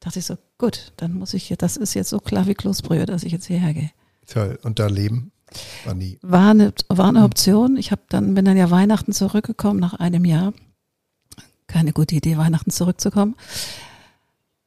dachte 0.00 0.20
ich 0.20 0.26
so, 0.26 0.36
gut, 0.56 0.92
dann 0.96 1.14
muss 1.14 1.34
ich, 1.34 1.54
das 1.58 1.76
ist 1.76 1.94
jetzt 1.94 2.10
so 2.10 2.18
klar 2.18 2.46
wie 2.46 2.54
Kloßbrühe, 2.54 3.06
dass 3.06 3.24
ich 3.24 3.32
jetzt 3.32 3.46
hierher 3.46 3.74
gehe. 3.74 3.90
Toll. 4.26 4.58
Und 4.62 4.78
da 4.78 4.86
leben 4.86 5.32
war 5.84 5.94
nie. 5.94 6.18
War 6.22 6.50
eine, 6.50 6.72
war 6.88 7.08
eine 7.08 7.24
Option. 7.24 7.76
Ich 7.76 7.90
habe 7.90 8.02
dann, 8.08 8.34
bin 8.34 8.44
dann 8.44 8.56
ja 8.56 8.70
Weihnachten 8.70 9.12
zurückgekommen 9.12 9.80
nach 9.80 9.94
einem 9.94 10.24
Jahr. 10.24 10.52
Keine 11.66 11.92
gute 11.92 12.14
Idee, 12.14 12.36
Weihnachten 12.36 12.70
zurückzukommen. 12.70 13.36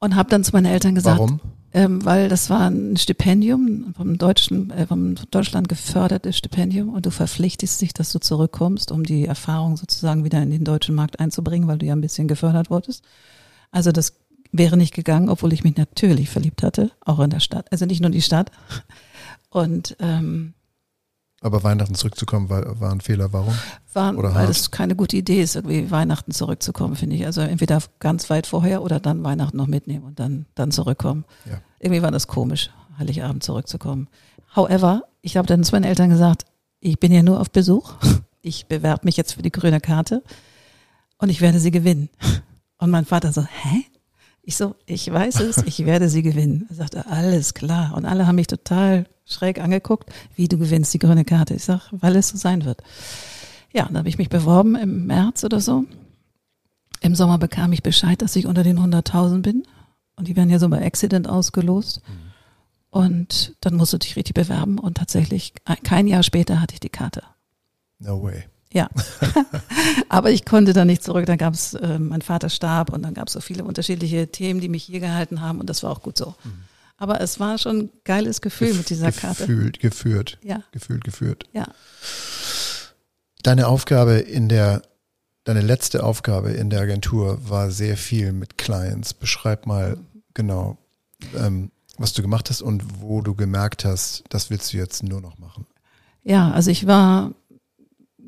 Und 0.01 0.15
habe 0.15 0.29
dann 0.29 0.43
zu 0.43 0.51
meinen 0.51 0.65
Eltern 0.65 0.95
gesagt, 0.95 1.19
Warum? 1.19 1.39
ähm, 1.73 2.03
weil 2.03 2.27
das 2.27 2.49
war 2.49 2.69
ein 2.69 2.97
Stipendium, 2.97 3.93
vom 3.95 4.17
deutschen, 4.17 4.71
äh, 4.71 4.87
vom 4.87 5.15
Deutschland 5.29 5.69
gefördertes 5.69 6.37
Stipendium 6.37 6.89
und 6.89 7.05
du 7.05 7.11
verpflichtest 7.11 7.79
dich, 7.79 7.93
dass 7.93 8.11
du 8.11 8.19
zurückkommst, 8.19 8.91
um 8.91 9.03
die 9.03 9.25
Erfahrung 9.25 9.77
sozusagen 9.77 10.23
wieder 10.23 10.41
in 10.41 10.49
den 10.49 10.63
deutschen 10.63 10.95
Markt 10.95 11.19
einzubringen, 11.19 11.67
weil 11.67 11.77
du 11.77 11.85
ja 11.85 11.93
ein 11.93 12.01
bisschen 12.01 12.27
gefördert 12.27 12.69
wurdest. 12.71 13.03
Also 13.71 13.91
das 13.91 14.13
wäre 14.51 14.75
nicht 14.75 14.93
gegangen, 14.93 15.29
obwohl 15.29 15.53
ich 15.53 15.63
mich 15.63 15.77
natürlich 15.77 16.29
verliebt 16.29 16.63
hatte, 16.63 16.91
auch 17.05 17.19
in 17.19 17.29
der 17.29 17.39
Stadt. 17.39 17.71
Also 17.71 17.85
nicht 17.85 18.01
nur 18.01 18.09
die 18.11 18.21
Stadt. 18.21 18.51
Und 19.49 19.95
ähm, 19.99 20.53
Aber 21.41 21.63
Weihnachten 21.63 21.95
zurückzukommen 21.95 22.49
war, 22.49 22.79
war 22.79 22.91
ein 22.91 23.01
Fehler. 23.01 23.33
Warum? 23.33 23.55
war, 23.93 24.15
Oder 24.15 24.29
weil 24.29 24.41
hart. 24.41 24.49
das 24.49 24.71
keine 24.71 24.95
gute 24.95 25.17
Idee 25.17 25.41
ist, 25.41 25.55
irgendwie 25.55 25.89
Weihnachten 25.89 26.31
zurückzukommen, 26.31 26.95
finde 26.95 27.15
ich. 27.15 27.25
Also 27.25 27.41
entweder 27.41 27.81
ganz 27.99 28.29
weit 28.29 28.47
vorher 28.47 28.83
oder 28.83 28.99
dann 28.99 29.23
Weihnachten 29.23 29.57
noch 29.57 29.67
mitnehmen 29.67 30.05
und 30.05 30.19
dann, 30.19 30.45
dann 30.55 30.71
zurückkommen. 30.71 31.25
Ja. 31.45 31.59
Irgendwie 31.79 32.01
war 32.03 32.11
das 32.11 32.27
komisch, 32.27 32.69
Heiligabend 32.99 33.43
zurückzukommen. 33.43 34.07
However, 34.55 35.03
ich 35.21 35.35
habe 35.35 35.47
dann 35.47 35.63
zu 35.63 35.73
meinen 35.73 35.85
Eltern 35.85 36.09
gesagt, 36.09 36.45
ich 36.79 36.99
bin 36.99 37.11
ja 37.11 37.23
nur 37.23 37.39
auf 37.39 37.51
Besuch. 37.51 37.93
Ich 38.43 38.65
bewerbe 38.65 39.05
mich 39.05 39.17
jetzt 39.17 39.33
für 39.33 39.43
die 39.43 39.51
grüne 39.51 39.79
Karte 39.79 40.23
und 41.19 41.29
ich 41.29 41.41
werde 41.41 41.59
sie 41.59 41.69
gewinnen. 41.69 42.09
Und 42.79 42.89
mein 42.89 43.05
Vater 43.05 43.31
so, 43.31 43.43
hä? 43.43 43.85
Ich 44.43 44.55
so, 44.55 44.75
ich 44.85 45.11
weiß 45.11 45.39
es, 45.41 45.57
ich 45.57 45.85
werde 45.85 46.09
sie 46.09 46.23
gewinnen. 46.23 46.65
Er 46.69 46.75
sagte, 46.75 47.05
alles 47.05 47.53
klar. 47.53 47.93
Und 47.95 48.05
alle 48.05 48.25
haben 48.25 48.35
mich 48.35 48.47
total 48.47 49.05
schräg 49.25 49.59
angeguckt, 49.59 50.09
wie 50.35 50.47
du 50.47 50.57
gewinnst 50.57 50.93
die 50.93 50.99
grüne 50.99 51.25
Karte. 51.25 51.53
Ich 51.53 51.63
sag, 51.63 51.89
weil 51.91 52.15
es 52.15 52.29
so 52.29 52.37
sein 52.37 52.65
wird. 52.65 52.81
Ja, 53.71 53.85
dann 53.85 53.97
habe 53.97 54.09
ich 54.09 54.17
mich 54.17 54.29
beworben 54.29 54.75
im 54.75 55.05
März 55.05 55.43
oder 55.43 55.61
so. 55.61 55.85
Im 57.01 57.15
Sommer 57.15 57.37
bekam 57.37 57.71
ich 57.71 57.83
Bescheid, 57.83 58.21
dass 58.21 58.35
ich 58.35 58.47
unter 58.47 58.63
den 58.63 58.79
100.000 58.79 59.41
bin. 59.41 59.63
Und 60.15 60.27
die 60.27 60.35
werden 60.35 60.49
ja 60.49 60.59
so 60.59 60.69
bei 60.69 60.85
Accident 60.85 61.29
ausgelost. 61.29 62.01
Und 62.89 63.55
dann 63.61 63.75
musste 63.75 63.97
ich 64.03 64.15
richtig 64.15 64.33
bewerben. 64.33 64.77
Und 64.77 64.97
tatsächlich, 64.97 65.53
kein 65.83 66.07
Jahr 66.07 66.23
später 66.23 66.59
hatte 66.59 66.73
ich 66.73 66.79
die 66.79 66.89
Karte. 66.89 67.23
No 67.99 68.21
way. 68.21 68.43
Ja, 68.73 68.89
aber 70.09 70.31
ich 70.31 70.45
konnte 70.45 70.73
da 70.73 70.85
nicht 70.85 71.03
zurück. 71.03 71.25
Dann 71.25 71.37
gab 71.37 71.53
es, 71.53 71.73
äh, 71.73 71.99
mein 71.99 72.21
Vater 72.21 72.49
starb 72.49 72.91
und 72.91 73.01
dann 73.03 73.13
gab 73.13 73.27
es 73.27 73.33
so 73.33 73.41
viele 73.41 73.63
unterschiedliche 73.63 74.27
Themen, 74.27 74.61
die 74.61 74.69
mich 74.69 74.83
hier 74.83 74.99
gehalten 74.99 75.41
haben 75.41 75.59
und 75.59 75.69
das 75.69 75.83
war 75.83 75.91
auch 75.91 76.01
gut 76.01 76.17
so. 76.17 76.35
Mhm. 76.43 76.63
Aber 76.97 77.19
es 77.19 77.39
war 77.39 77.57
schon 77.57 77.77
ein 77.79 77.89
geiles 78.05 78.41
Gefühl 78.41 78.69
Gef 78.69 78.77
mit 78.77 78.89
dieser 78.91 79.11
Karte. 79.11 79.47
Gefühlt, 79.47 79.79
geführt. 79.79 80.37
Ja. 80.43 80.63
Gefühlt, 80.71 81.03
geführt. 81.03 81.45
Ja. 81.51 81.67
Deine 83.43 83.67
Aufgabe 83.67 84.19
in 84.19 84.49
der, 84.49 84.83
deine 85.43 85.61
letzte 85.61 86.03
Aufgabe 86.03 86.51
in 86.51 86.69
der 86.69 86.81
Agentur 86.81 87.39
war 87.49 87.71
sehr 87.71 87.97
viel 87.97 88.31
mit 88.33 88.57
Clients. 88.57 89.15
Beschreib 89.15 89.65
mal 89.65 89.95
mhm. 89.95 90.23
genau, 90.33 90.77
ähm, 91.35 91.71
was 91.97 92.13
du 92.13 92.21
gemacht 92.21 92.49
hast 92.49 92.61
und 92.61 93.01
wo 93.01 93.21
du 93.21 93.35
gemerkt 93.35 93.83
hast, 93.83 94.23
das 94.29 94.49
willst 94.49 94.71
du 94.71 94.77
jetzt 94.77 95.03
nur 95.03 95.21
noch 95.21 95.39
machen. 95.39 95.65
Ja, 96.23 96.51
also 96.51 96.69
ich 96.69 96.85
war 96.85 97.31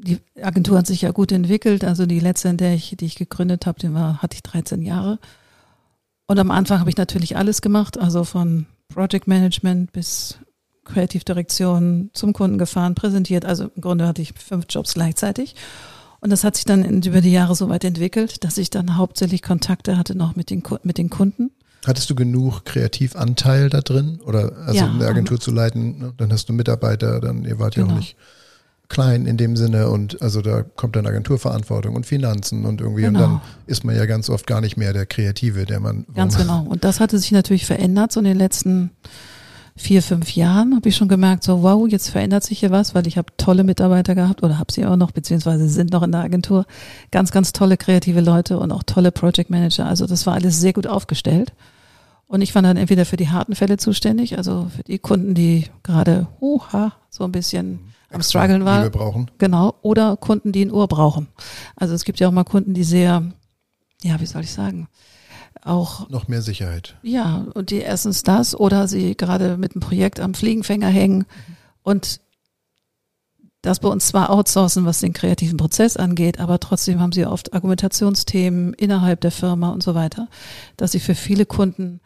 die 0.04 0.20
Agentur 0.42 0.78
hat 0.78 0.88
sich 0.88 1.02
ja 1.02 1.12
gut 1.12 1.32
entwickelt. 1.32 1.84
Also 1.84 2.06
die 2.06 2.20
letzte, 2.20 2.50
in 2.50 2.58
der 2.58 2.74
ich, 2.74 2.96
die 3.00 3.06
ich 3.06 3.16
gegründet 3.16 3.66
habe, 3.66 3.80
die 3.80 3.94
war, 3.94 4.22
hatte 4.22 4.36
ich 4.36 4.44
13 4.44 4.82
Jahre. 4.82 5.20
Und 6.28 6.40
am 6.40 6.52
Anfang 6.52 6.80
habe 6.80 6.90
ich 6.90 6.98
natürlich 6.98 7.38
alles 7.38 7.62
gemacht, 7.62 7.98
also 7.98 8.24
von 8.24 8.66
Project 8.90 9.28
Management 9.28 9.92
bis 9.92 10.38
Kreativdirektion 10.86 12.10
zum 12.14 12.34
Kunden 12.34 12.58
gefahren, 12.58 12.96
präsentiert. 12.96 13.46
Also 13.46 13.70
im 13.76 13.82
Grunde 13.82 14.08
hatte 14.08 14.22
ich 14.22 14.34
fünf 14.34 14.66
Jobs 14.70 14.94
gleichzeitig. 14.94 15.56
Und 16.20 16.30
das 16.30 16.44
hat 16.44 16.56
sich 16.56 16.66
dann 16.66 17.04
über 17.04 17.22
die 17.22 17.32
Jahre 17.32 17.56
so 17.56 17.70
weit 17.70 17.84
entwickelt, 17.84 18.44
dass 18.44 18.58
ich 18.58 18.70
dann 18.70 18.96
hauptsächlich 18.98 19.42
Kontakte 19.42 19.98
hatte 19.98 20.16
noch 20.16 20.36
mit 20.36 20.50
den, 20.50 20.64
mit 20.84 20.98
den 20.98 21.10
Kunden. 21.10 21.52
Hattest 21.86 22.10
du 22.10 22.16
genug 22.16 22.64
Kreativanteil 22.64 23.70
da 23.70 23.82
drin? 23.82 24.22
Oder 24.26 24.54
also 24.66 24.80
ja, 24.80 24.90
eine 24.90 25.06
Agentur 25.06 25.40
zu 25.40 25.52
leiten, 25.52 25.98
ne? 25.98 26.14
dann 26.16 26.32
hast 26.32 26.48
du 26.48 26.54
Mitarbeiter, 26.54 27.20
dann 27.20 27.44
ihr 27.44 27.60
wart 27.60 27.76
ja 27.76 27.84
genau. 27.84 27.96
auch 27.96 28.00
nicht 28.00 28.16
klein 28.94 29.26
in 29.26 29.38
dem 29.38 29.58
Sinne 29.58 29.90
und 29.90 30.22
also 30.22 30.42
da 30.42 30.62
kommt 30.62 30.96
dann 30.96 31.08
Agenturverantwortung 31.08 31.96
und 31.96 32.06
Finanzen 32.06 32.64
und 32.66 32.80
irgendwie 32.80 33.02
genau. 33.02 33.20
und 33.20 33.26
dann 33.26 33.42
ist 33.66 33.84
man 33.84 33.96
ja 33.96 34.06
ganz 34.06 34.30
oft 34.30 34.46
gar 34.46 34.62
nicht 34.62 34.78
mehr 34.78 34.94
der 34.94 35.08
Kreative, 35.08 35.66
der 35.66 35.80
man. 35.80 36.06
Ganz 36.14 36.38
genau. 36.38 36.64
Und 36.70 36.84
das 36.84 37.00
hatte 37.00 37.18
sich 37.18 37.32
natürlich 37.32 37.66
verändert 37.66 38.12
so 38.12 38.20
in 38.20 38.26
den 38.26 38.38
letzten 38.38 38.92
vier, 39.76 40.04
fünf 40.04 40.36
Jahren 40.36 40.76
habe 40.76 40.88
ich 40.88 40.96
schon 40.96 41.08
gemerkt, 41.08 41.44
so 41.44 41.64
wow, 41.64 41.88
jetzt 41.88 42.10
verändert 42.10 42.44
sich 42.44 42.60
hier 42.60 42.70
was, 42.70 42.94
weil 42.94 43.08
ich 43.08 43.18
habe 43.18 43.34
tolle 43.38 43.64
Mitarbeiter 43.64 44.14
gehabt 44.14 44.44
oder 44.44 44.60
habe 44.60 44.72
sie 44.72 44.86
auch 44.86 44.96
noch, 44.96 45.10
beziehungsweise 45.12 45.68
sind 45.68 45.92
noch 45.92 46.04
in 46.04 46.12
der 46.12 46.22
Agentur. 46.22 46.66
Ganz, 47.10 47.32
ganz 47.32 47.54
tolle 47.54 47.78
kreative 47.78 48.22
Leute 48.22 48.60
und 48.60 48.72
auch 48.72 48.84
tolle 48.84 49.12
Project 49.12 49.50
Manager. 49.50 49.88
Also 49.88 50.06
das 50.06 50.28
war 50.28 50.36
alles 50.36 50.60
sehr 50.60 50.74
gut 50.74 50.86
aufgestellt. 50.86 51.54
Und 52.28 52.42
ich 52.42 52.54
war 52.54 52.62
dann 52.62 52.78
entweder 52.78 53.06
für 53.06 53.18
die 53.18 53.30
harten 53.30 53.56
Fälle 53.56 53.78
zuständig, 53.78 54.38
also 54.38 54.68
für 54.76 54.84
die 54.84 55.00
Kunden, 55.00 55.34
die 55.34 55.66
gerade, 55.82 56.28
huha, 56.40 56.94
so 57.10 57.24
ein 57.24 57.32
bisschen 57.32 57.80
am 58.14 58.22
struggeln 58.22 58.66
war. 58.66 58.80
Die 58.80 58.86
wir 58.86 58.90
brauchen. 58.92 59.32
Genau. 59.38 59.76
Oder 59.82 60.18
Kunden, 60.18 60.52
die 60.52 60.66
ein 60.66 60.72
Ohr 60.72 60.88
brauchen. 60.88 61.28
Also 61.76 61.94
es 61.94 62.04
gibt 62.04 62.20
ja 62.20 62.28
auch 62.28 62.32
mal 62.32 62.44
Kunden, 62.44 62.74
die 62.74 62.84
sehr, 62.84 63.24
ja, 64.02 64.20
wie 64.20 64.26
soll 64.26 64.42
ich 64.44 64.54
sagen, 64.54 64.88
auch 65.64 66.10
noch 66.10 66.28
mehr 66.28 66.42
Sicherheit. 66.42 66.96
Ja, 67.04 67.46
und 67.54 67.70
die 67.70 67.78
erstens 67.78 68.24
das 68.24 68.56
oder 68.56 68.88
sie 68.88 69.16
gerade 69.16 69.58
mit 69.58 69.74
einem 69.74 69.82
Projekt 69.82 70.20
am 70.20 70.34
Fliegenfänger 70.34 70.88
hängen 70.88 71.26
und 71.84 72.20
das 73.62 73.80
bei 73.80 73.88
uns 73.88 74.08
zwar 74.08 74.30
outsourcen, 74.30 74.86
was 74.86 75.00
den 75.00 75.14
kreativen 75.14 75.56
Prozess 75.56 75.96
angeht, 75.96 76.40
aber 76.42 76.60
trotzdem 76.60 77.00
haben 77.00 77.14
sie 77.14 77.26
oft 77.26 77.54
Argumentationsthemen 77.54 78.74
innerhalb 78.74 79.22
der 79.22 79.32
Firma 79.32 79.70
und 79.70 79.82
so 79.82 79.96
weiter, 79.96 80.28
dass 80.76 80.92
sie 80.92 81.00
für 81.00 81.16
viele 81.16 81.46
Kunden 81.46 82.02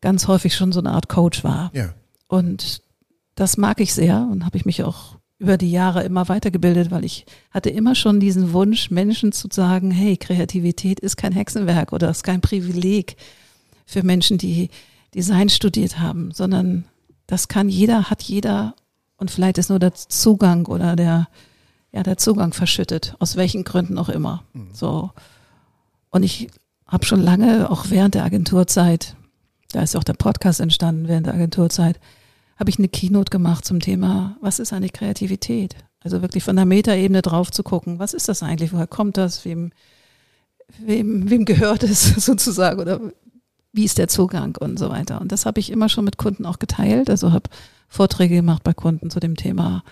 ganz 0.00 0.28
häufig 0.28 0.54
schon 0.54 0.70
so 0.70 0.78
eine 0.78 0.92
Art 0.92 1.08
Coach 1.08 1.42
war. 1.42 1.72
Ja. 1.74 1.94
Und 2.28 2.80
das 3.34 3.56
mag 3.56 3.80
ich 3.80 3.92
sehr 3.92 4.28
und 4.30 4.44
habe 4.44 4.56
ich 4.56 4.66
mich 4.66 4.84
auch 4.84 5.16
über 5.44 5.58
die 5.58 5.70
Jahre 5.70 6.02
immer 6.04 6.26
weitergebildet, 6.30 6.90
weil 6.90 7.04
ich 7.04 7.26
hatte 7.50 7.68
immer 7.68 7.94
schon 7.94 8.18
diesen 8.18 8.54
Wunsch, 8.54 8.90
Menschen 8.90 9.30
zu 9.30 9.48
sagen, 9.50 9.90
hey, 9.90 10.16
Kreativität 10.16 11.00
ist 11.00 11.16
kein 11.16 11.32
Hexenwerk 11.32 11.92
oder 11.92 12.08
ist 12.08 12.22
kein 12.22 12.40
Privileg 12.40 13.16
für 13.84 14.02
Menschen, 14.02 14.38
die 14.38 14.70
Design 15.14 15.50
studiert 15.50 15.98
haben, 15.98 16.30
sondern 16.32 16.86
das 17.26 17.48
kann 17.48 17.68
jeder, 17.68 18.08
hat 18.08 18.22
jeder 18.22 18.74
und 19.18 19.30
vielleicht 19.30 19.58
ist 19.58 19.68
nur 19.68 19.78
der 19.78 19.92
Zugang 19.94 20.64
oder 20.64 20.96
der, 20.96 21.28
ja, 21.92 22.02
der 22.02 22.16
Zugang 22.16 22.54
verschüttet, 22.54 23.14
aus 23.18 23.36
welchen 23.36 23.64
Gründen 23.64 23.98
auch 23.98 24.08
immer. 24.08 24.44
Mhm. 24.54 24.68
So. 24.72 25.10
Und 26.08 26.22
ich 26.22 26.48
habe 26.86 27.04
schon 27.04 27.20
lange, 27.20 27.70
auch 27.70 27.90
während 27.90 28.14
der 28.14 28.24
Agenturzeit, 28.24 29.14
da 29.72 29.82
ist 29.82 29.94
auch 29.94 30.04
der 30.04 30.14
Podcast 30.14 30.60
entstanden 30.60 31.06
während 31.06 31.26
der 31.26 31.34
Agenturzeit, 31.34 32.00
habe 32.56 32.70
ich 32.70 32.78
eine 32.78 32.88
Keynote 32.88 33.30
gemacht 33.30 33.64
zum 33.64 33.80
Thema, 33.80 34.36
was 34.40 34.58
ist 34.58 34.72
eigentlich 34.72 34.92
Kreativität? 34.92 35.76
Also 36.00 36.22
wirklich 36.22 36.44
von 36.44 36.56
der 36.56 36.66
Metaebene 36.66 37.22
drauf 37.22 37.50
zu 37.50 37.62
gucken, 37.62 37.98
was 37.98 38.14
ist 38.14 38.28
das 38.28 38.42
eigentlich, 38.42 38.72
woher 38.72 38.86
kommt 38.86 39.16
das, 39.16 39.44
wem, 39.44 39.72
wem, 40.78 41.30
wem 41.30 41.44
gehört 41.44 41.82
es 41.82 42.04
sozusagen 42.24 42.80
oder 42.80 43.00
wie 43.72 43.84
ist 43.84 43.98
der 43.98 44.08
Zugang 44.08 44.56
und 44.60 44.78
so 44.78 44.90
weiter. 44.90 45.20
Und 45.20 45.32
das 45.32 45.46
habe 45.46 45.60
ich 45.60 45.70
immer 45.70 45.88
schon 45.88 46.04
mit 46.04 46.16
Kunden 46.16 46.46
auch 46.46 46.58
geteilt, 46.58 47.10
also 47.10 47.32
habe 47.32 47.50
Vorträge 47.88 48.36
gemacht 48.36 48.62
bei 48.62 48.72
Kunden 48.72 49.10
zu 49.10 49.18
dem 49.18 49.36
Thema, 49.36 49.82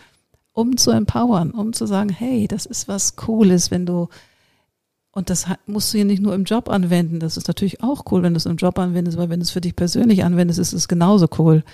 um 0.53 0.77
zu 0.77 0.91
empowern, 0.91 1.51
um 1.51 1.73
zu 1.73 1.87
sagen, 1.87 2.11
hey, 2.11 2.47
das 2.47 2.67
ist 2.67 2.87
was 2.87 3.17
Cooles, 3.17 3.71
wenn 3.71 3.87
du 3.87 4.09
und 5.13 5.29
das 5.29 5.47
musst 5.67 5.93
du 5.93 5.99
ja 5.99 6.05
nicht 6.05 6.23
nur 6.23 6.35
im 6.35 6.45
Job 6.45 6.71
anwenden. 6.71 7.21
Das 7.21 7.37
ist 7.37 7.47
natürlich 7.47 7.83
auch 7.83 8.05
cool, 8.11 8.23
wenn 8.23 8.33
du 8.33 8.39
es 8.39 8.47
im 8.47 8.57
Job 8.57 8.79
anwendest, 8.79 9.19
weil 9.19 9.29
wenn 9.29 9.41
du 9.41 9.45
es 9.45 9.51
für 9.51 9.61
dich 9.61 9.77
persönlich 9.77 10.25
anwendest, 10.25 10.59
ist 10.59 10.73
es 10.73 10.89
genauso 10.89 11.29
cool. 11.39 11.65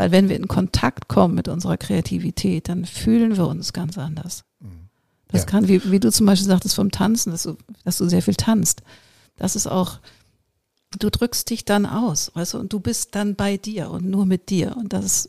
Weil 0.00 0.12
wenn 0.12 0.30
wir 0.30 0.36
in 0.36 0.48
Kontakt 0.48 1.08
kommen 1.08 1.34
mit 1.34 1.46
unserer 1.46 1.76
Kreativität, 1.76 2.70
dann 2.70 2.86
fühlen 2.86 3.36
wir 3.36 3.46
uns 3.46 3.74
ganz 3.74 3.98
anders. 3.98 4.44
Mhm. 4.58 4.88
Das 5.28 5.42
ja. 5.42 5.46
kann, 5.46 5.68
wie, 5.68 5.92
wie 5.92 6.00
du 6.00 6.10
zum 6.10 6.24
Beispiel 6.24 6.48
sagtest 6.48 6.74
vom 6.74 6.90
Tanzen, 6.90 7.32
dass 7.32 7.42
du, 7.42 7.58
dass 7.84 7.98
du 7.98 8.08
sehr 8.08 8.22
viel 8.22 8.34
tanzt. 8.34 8.80
Das 9.36 9.56
ist 9.56 9.66
auch, 9.66 9.98
du 10.98 11.10
drückst 11.10 11.50
dich 11.50 11.66
dann 11.66 11.84
aus, 11.84 12.30
weißt 12.32 12.54
du, 12.54 12.58
und 12.60 12.72
du 12.72 12.80
bist 12.80 13.14
dann 13.14 13.34
bei 13.34 13.58
dir 13.58 13.90
und 13.90 14.06
nur 14.06 14.24
mit 14.24 14.48
dir. 14.48 14.74
Und 14.78 14.94
das 14.94 15.28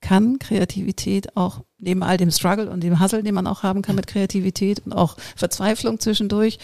kann 0.00 0.38
Kreativität 0.38 1.36
auch 1.36 1.62
neben 1.76 2.02
all 2.02 2.16
dem 2.16 2.30
Struggle 2.30 2.70
und 2.70 2.82
dem 2.82 2.98
Hustle, 2.98 3.22
den 3.22 3.34
man 3.34 3.46
auch 3.46 3.64
haben 3.64 3.82
kann 3.82 3.96
mit 3.96 4.06
Kreativität 4.06 4.80
und 4.86 4.94
auch 4.94 5.18
Verzweiflung 5.36 6.00
zwischendurch, 6.00 6.58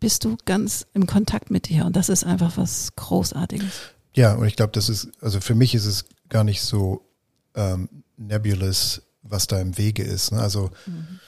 bist 0.00 0.24
du 0.24 0.38
ganz 0.46 0.86
im 0.94 1.06
Kontakt 1.06 1.50
mit 1.50 1.68
dir. 1.68 1.84
Und 1.84 1.94
das 1.94 2.08
ist 2.08 2.24
einfach 2.24 2.56
was 2.56 2.96
Großartiges. 2.96 3.92
Ja, 4.14 4.34
und 4.34 4.46
ich 4.46 4.56
glaube, 4.56 4.72
das 4.72 4.88
ist, 4.88 5.08
also 5.20 5.40
für 5.40 5.54
mich 5.54 5.74
ist 5.74 5.84
es 5.84 6.04
gar 6.32 6.44
nicht 6.44 6.62
so 6.62 7.06
ähm, 7.54 7.88
nebulous, 8.16 9.02
was 9.22 9.46
da 9.46 9.60
im 9.60 9.78
Wege 9.78 10.02
ist. 10.02 10.32
Ne? 10.32 10.40
Also 10.40 10.70
mhm. 10.86 11.20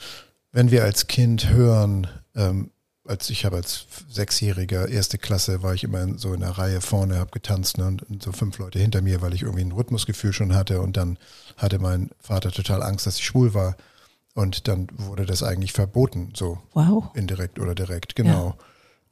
wenn 0.51 0.71
wir 0.71 0.83
als 0.83 1.07
Kind 1.07 1.49
hören, 1.49 2.07
ähm, 2.35 2.71
als 3.07 3.29
ich 3.29 3.45
habe 3.45 3.57
als 3.57 3.85
Sechsjähriger 4.09 4.89
erste 4.89 5.19
Klasse 5.19 5.61
war 5.61 5.75
ich 5.75 5.83
immer 5.83 6.01
in, 6.01 6.17
so 6.17 6.33
in 6.33 6.39
der 6.39 6.57
Reihe 6.57 6.81
vorne, 6.81 7.19
habe 7.19 7.29
getanzt 7.31 7.77
ne, 7.77 7.85
und, 7.85 8.23
so 8.23 8.31
fünf 8.31 8.57
Leute 8.57 8.79
hinter 8.79 9.01
mir, 9.01 9.21
weil 9.21 9.35
ich 9.35 9.43
irgendwie 9.43 9.63
ein 9.63 9.71
Rhythmusgefühl 9.71 10.33
schon 10.33 10.55
hatte 10.55 10.81
und 10.81 10.97
dann 10.97 11.17
hatte 11.55 11.77
mein 11.77 12.09
Vater 12.19 12.51
total 12.51 12.81
Angst, 12.81 13.05
dass 13.05 13.17
ich 13.17 13.25
schwul 13.25 13.53
war 13.53 13.77
und 14.33 14.67
dann 14.67 14.87
wurde 14.91 15.27
das 15.27 15.43
eigentlich 15.43 15.71
verboten, 15.71 16.33
so 16.35 16.57
wow. 16.73 17.11
indirekt 17.13 17.59
oder 17.59 17.75
direkt, 17.75 18.15
genau. 18.15 18.47
Ja. 18.47 18.65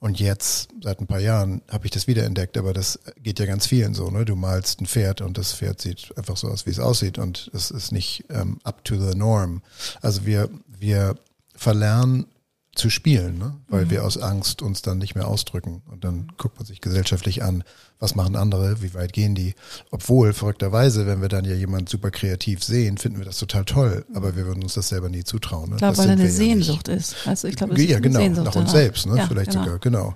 Und 0.04 0.20
jetzt, 0.20 0.68
seit 0.82 1.00
ein 1.00 1.08
paar 1.08 1.22
Jahren, 1.22 1.62
habe 1.72 1.86
ich 1.86 1.92
das 1.92 2.08
wiederentdeckt, 2.08 2.58
aber 2.58 2.74
das 2.74 3.00
geht 3.22 3.40
ja 3.40 3.46
ganz 3.46 3.68
vielen 3.68 3.94
so, 3.94 4.12
ne? 4.12 4.26
Du 4.26 4.36
malst 4.36 4.82
ein 4.82 4.86
Pferd 4.86 5.22
und 5.22 5.38
das 5.38 5.54
Pferd 5.54 5.80
sieht 5.80 6.12
einfach 6.18 6.36
so 6.36 6.50
aus, 6.50 6.66
wie 6.66 6.72
es 6.72 6.80
aussieht 6.80 7.18
und 7.18 7.50
es 7.54 7.72
ist 7.72 7.94
nicht 7.94 8.26
ähm, 8.30 8.60
up 8.66 8.84
to 8.84 8.98
the 8.98 9.18
norm. 9.18 9.62
Also 10.02 10.26
wir, 10.26 10.50
wir 10.68 11.16
verlernen 11.56 12.26
zu 12.76 12.90
spielen, 12.90 13.38
ne? 13.38 13.56
weil 13.68 13.86
mhm. 13.86 13.92
wir 13.92 14.04
aus 14.04 14.18
Angst 14.18 14.64
uns 14.64 14.82
dann 14.82 14.98
nicht 14.98 15.14
mehr 15.14 15.28
ausdrücken. 15.28 15.84
Und 15.92 16.04
dann 16.04 16.32
guckt 16.38 16.58
man 16.58 16.66
sich 16.66 16.82
gesellschaftlich 16.82 17.44
an, 17.44 17.64
was 18.00 18.16
machen 18.16 18.36
andere, 18.36 18.82
wie 18.82 18.96
weit 18.96 19.14
gehen 19.14 19.36
die. 19.36 19.54
Obwohl, 19.92 20.34
verrückterweise, 20.34 21.06
wenn 21.06 21.22
wir 21.22 21.30
dann 21.30 21.46
ja 21.46 21.54
jemand 21.54 21.88
super 21.88 22.10
kreativ 22.10 22.64
sehen, 22.64 22.98
finden 22.98 23.20
wir 23.20 23.26
das 23.26 23.38
total 23.38 23.66
toll, 23.66 24.06
aber 24.16 24.36
wir 24.36 24.48
würden 24.48 24.64
uns 24.64 24.74
das 24.74 24.90
selber 24.90 25.10
nie 25.10 25.24
zutrauen. 25.24 25.70
Ne? 25.70 25.76
Ich 25.76 25.80
glaube, 25.80 25.98
weil 26.00 26.10
eine 26.10 26.30
Sehnsucht 26.30 26.88
ja 26.88 26.96
ist. 26.96 27.16
Also 27.28 27.48
ich 27.48 27.56
glaube, 27.56 27.80
ja, 27.80 28.00
genau, 28.00 28.20
Sehnsucht 28.20 28.46
nach 28.46 28.56
uns 28.56 28.72
selbst, 28.72 29.06
ne? 29.06 29.18
Ja, 29.18 29.28
vielleicht 29.28 29.52
genau. 29.52 29.64
sogar, 29.66 29.80
genau. 29.80 30.16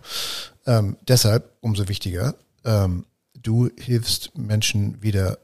Ähm, 0.66 0.98
deshalb, 1.08 1.52
umso 1.62 1.88
wichtiger, 1.88 2.36
ähm, 2.66 3.06
du 3.40 3.70
hilfst 3.78 4.36
Menschen 4.36 5.02
wieder 5.04 5.38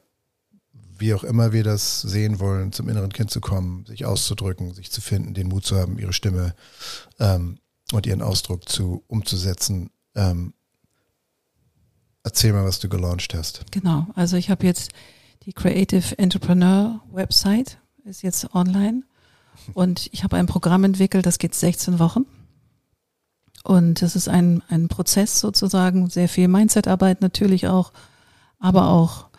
wie 0.98 1.14
auch 1.14 1.24
immer 1.24 1.52
wir 1.54 1.64
das 1.64 2.02
sehen 2.02 2.40
wollen, 2.40 2.72
zum 2.72 2.90
inneren 2.90 3.12
Kind 3.12 3.32
zu 3.32 3.42
kommen, 3.42 3.86
sich 3.86 4.06
auszudrücken, 4.06 4.74
sich 4.74 4.92
zu 4.92 5.02
finden, 5.02 5.34
den 5.34 5.48
Mut 5.48 5.66
zu 5.66 5.76
haben, 5.76 6.00
ihre 6.00 6.14
Stimme 6.14 6.56
ähm, 7.20 7.60
und 7.92 8.06
ihren 8.06 8.22
Ausdruck 8.22 8.68
zu 8.68 9.04
umzusetzen 9.08 9.90
Ähm, 10.16 10.54
erzähl 12.24 12.54
mal, 12.54 12.66
was 12.66 12.80
du 12.80 12.90
gelauncht 12.90 13.34
hast. 13.34 13.66
Genau, 13.72 14.08
also 14.16 14.38
ich 14.38 14.50
habe 14.50 14.66
jetzt 14.66 14.92
die 15.46 15.54
Creative 15.54 16.18
Entrepreneur 16.18 17.02
Website, 17.12 17.80
ist 18.06 18.24
jetzt 18.24 18.54
online 18.56 19.04
und 19.74 20.10
ich 20.12 20.24
habe 20.24 20.38
ein 20.38 20.46
Programm 20.46 20.84
entwickelt, 20.84 21.26
das 21.26 21.38
geht 21.38 21.54
16 21.54 22.00
Wochen. 22.00 22.26
Und 23.64 24.02
das 24.02 24.18
ist 24.18 24.28
ein, 24.28 24.62
ein 24.68 24.90
Prozess 24.90 25.40
sozusagen, 25.40 26.10
sehr 26.10 26.28
viel 26.28 26.50
Mindset-Arbeit 26.50 27.22
natürlich 27.22 27.68
auch, 27.68 27.94
aber 28.60 28.90
auch, 28.90 29.30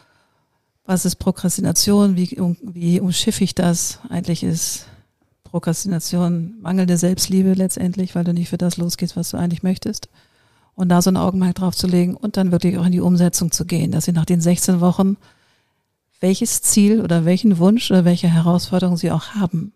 was 0.87 1.05
ist 1.05 1.16
Prokrastination, 1.16 2.16
wie, 2.16 2.37
wie 2.62 3.01
umschiffe 3.01 3.44
ich 3.44 3.55
das? 3.55 4.01
Eigentlich 4.09 4.42
ist 4.42 4.87
Prokrastination 5.44 6.55
mangelnde 6.61 6.99
Selbstliebe 6.99 7.55
letztendlich, 7.55 8.14
weil 8.14 8.25
du 8.25 8.35
nicht 8.35 8.51
für 8.51 8.59
das 8.59 8.77
losgehst, 8.77 9.16
was 9.16 9.31
du 9.31 9.37
eigentlich 9.37 9.62
möchtest. 9.62 10.09
Und 10.75 10.88
da 10.88 11.01
so 11.01 11.11
ein 11.11 11.16
Augenmerk 11.16 11.55
drauf 11.55 11.77
zu 11.77 11.87
legen 11.87 12.16
und 12.16 12.37
dann 12.37 12.51
wirklich 12.51 12.79
auch 12.79 12.87
in 12.87 12.92
die 12.92 13.01
Umsetzung 13.01 13.53
zu 13.53 13.64
gehen, 13.64 13.92
dass 13.92 14.07
sie 14.07 14.12
nach 14.12 14.25
den 14.25 14.40
16 14.40 14.81
Wochen 14.81 15.16
welches 16.20 16.62
Ziel 16.62 17.01
oder 17.01 17.25
welchen 17.25 17.59
Wunsch 17.59 17.90
oder 17.90 18.05
welche 18.05 18.29
Herausforderung 18.29 18.97
sie 18.97 19.11
auch 19.11 19.35
haben, 19.35 19.73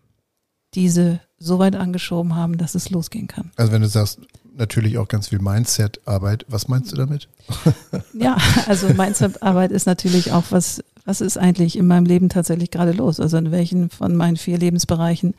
diese 0.73 1.21
so 1.37 1.59
weit 1.59 1.75
angeschoben 1.75 2.35
haben, 2.35 2.57
dass 2.57 2.75
es 2.75 2.89
losgehen 2.89 3.27
kann. 3.27 3.51
Also 3.55 3.71
wenn 3.71 3.81
du 3.81 3.87
sagst, 3.87 4.19
natürlich 4.59 4.97
auch 4.97 5.07
ganz 5.07 5.29
viel 5.29 5.39
Mindset-Arbeit, 5.39 6.45
was 6.49 6.67
meinst 6.67 6.91
du 6.91 6.95
damit? 6.95 7.29
ja, 8.13 8.37
also 8.67 8.89
Mindset-Arbeit 8.89 9.71
ist 9.71 9.85
natürlich 9.85 10.31
auch 10.31 10.45
was, 10.49 10.83
was 11.09 11.21
ist 11.21 11.39
eigentlich 11.39 11.75
in 11.75 11.87
meinem 11.87 12.05
Leben 12.05 12.29
tatsächlich 12.29 12.69
gerade 12.69 12.91
los? 12.91 13.19
Also 13.19 13.37
in 13.37 13.49
welchen 13.49 13.89
von 13.89 14.15
meinen 14.15 14.37
vier 14.37 14.59
Lebensbereichen 14.59 15.33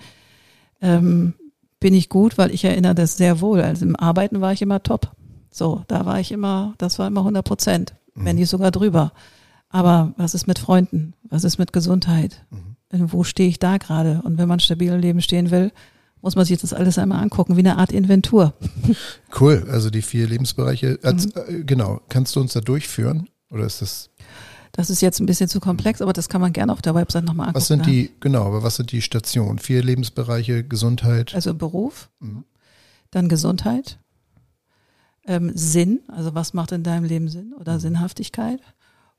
ähm, 0.83 1.35
bin 1.79 1.95
ich 1.95 2.09
gut, 2.09 2.39
weil 2.39 2.51
ich 2.51 2.65
erinnere 2.65 2.97
das 2.97 3.17
sehr 3.17 3.41
wohl. 3.41 3.61
Also 3.61 3.87
im 3.87 3.95
Arbeiten 3.95 4.41
war 4.41 4.53
ich 4.53 4.63
immer 4.63 4.83
top. 4.83 5.13
So, 5.49 5.85
da 5.87 6.05
war 6.07 6.19
ich 6.19 6.33
immer, 6.33 6.75
das 6.79 6.99
war 6.99 7.07
immer 7.07 7.21
100 7.21 7.45
Prozent, 7.45 7.95
mhm. 8.17 8.25
wenn 8.25 8.37
nicht 8.37 8.51
sogar 8.51 8.73
drüber. 8.73 9.13
Aber 9.69 10.13
was 10.17 10.35
ist 10.35 10.49
mit 10.49 10.59
Freunden? 10.59 11.15
Was 11.23 11.45
ist 11.45 11.59
mit 11.59 11.73
Gesundheit? 11.73 12.45
Mhm. 12.51 13.13
Wo 13.13 13.23
stehe 13.23 13.49
ich 13.49 13.61
da 13.61 13.79
gerade? 13.79 14.23
Und 14.25 14.39
wenn 14.39 14.49
man 14.49 14.59
stabil 14.59 14.93
im 14.93 14.99
Leben 14.99 15.23
stehen 15.23 15.53
will, 15.53 15.71
muss 16.21 16.35
man 16.35 16.47
sich 16.47 16.61
das 16.61 16.73
alles 16.73 16.99
einmal 16.99 17.23
angucken, 17.23 17.55
wie 17.55 17.61
eine 17.61 17.79
Art 17.79 17.93
Inventur. 17.93 18.55
Cool, 19.41 19.69
also 19.71 19.89
die 19.89 20.03
vier 20.03 20.27
Lebensbereiche. 20.27 20.99
Als, 21.05 21.27
mhm. 21.27 21.33
äh, 21.47 21.63
genau, 21.63 22.01
kannst 22.09 22.35
du 22.35 22.41
uns 22.41 22.55
da 22.55 22.61
durchführen? 22.61 23.29
Oder 23.51 23.67
ist 23.67 23.83
das? 23.83 24.10
Das 24.73 24.89
ist 24.89 25.01
jetzt 25.01 25.21
ein 25.21 25.27
bisschen 25.27 25.49
zu 25.49 25.61
komplex, 25.61 26.01
aber 26.01 26.13
das 26.13 26.29
kann 26.29 26.41
man 26.41 26.53
gerne 26.53 26.73
auf 26.73 26.83
der 26.83 26.95
Website 26.95 27.25
nochmal 27.25 27.49
angucken. 27.49 27.61
Was 27.61 27.69
sind 27.69 27.87
die, 27.87 28.11
genau, 28.21 28.47
aber 28.47 28.63
was 28.63 28.77
sind 28.77 28.93
die 28.93 29.03
Stationen? 29.03 29.59
Vier 29.59 29.83
Lebensbereiche, 29.83 30.65
Gesundheit? 30.65 31.35
Also 31.35 31.55
Beruf, 31.55 32.09
mhm. 32.21 32.45
dann 33.11 33.29
Gesundheit, 33.29 33.99
ähm, 35.27 35.51
Sinn, 35.55 36.01
also 36.09 36.35
was 36.35 36.55
macht 36.55 36.73
in 36.73 36.83
deinem 36.83 37.05
Leben 37.05 37.29
Sinn 37.29 37.53
oder 37.59 37.75
mhm. 37.75 37.81
Sinnhaftigkeit 37.81 38.61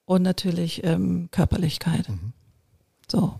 und 0.06 0.22
natürlich 0.22 0.84
ähm, 0.84 1.30
Körperlichkeit. 1.32 2.08
Mhm. 2.10 2.34
So. 3.10 3.40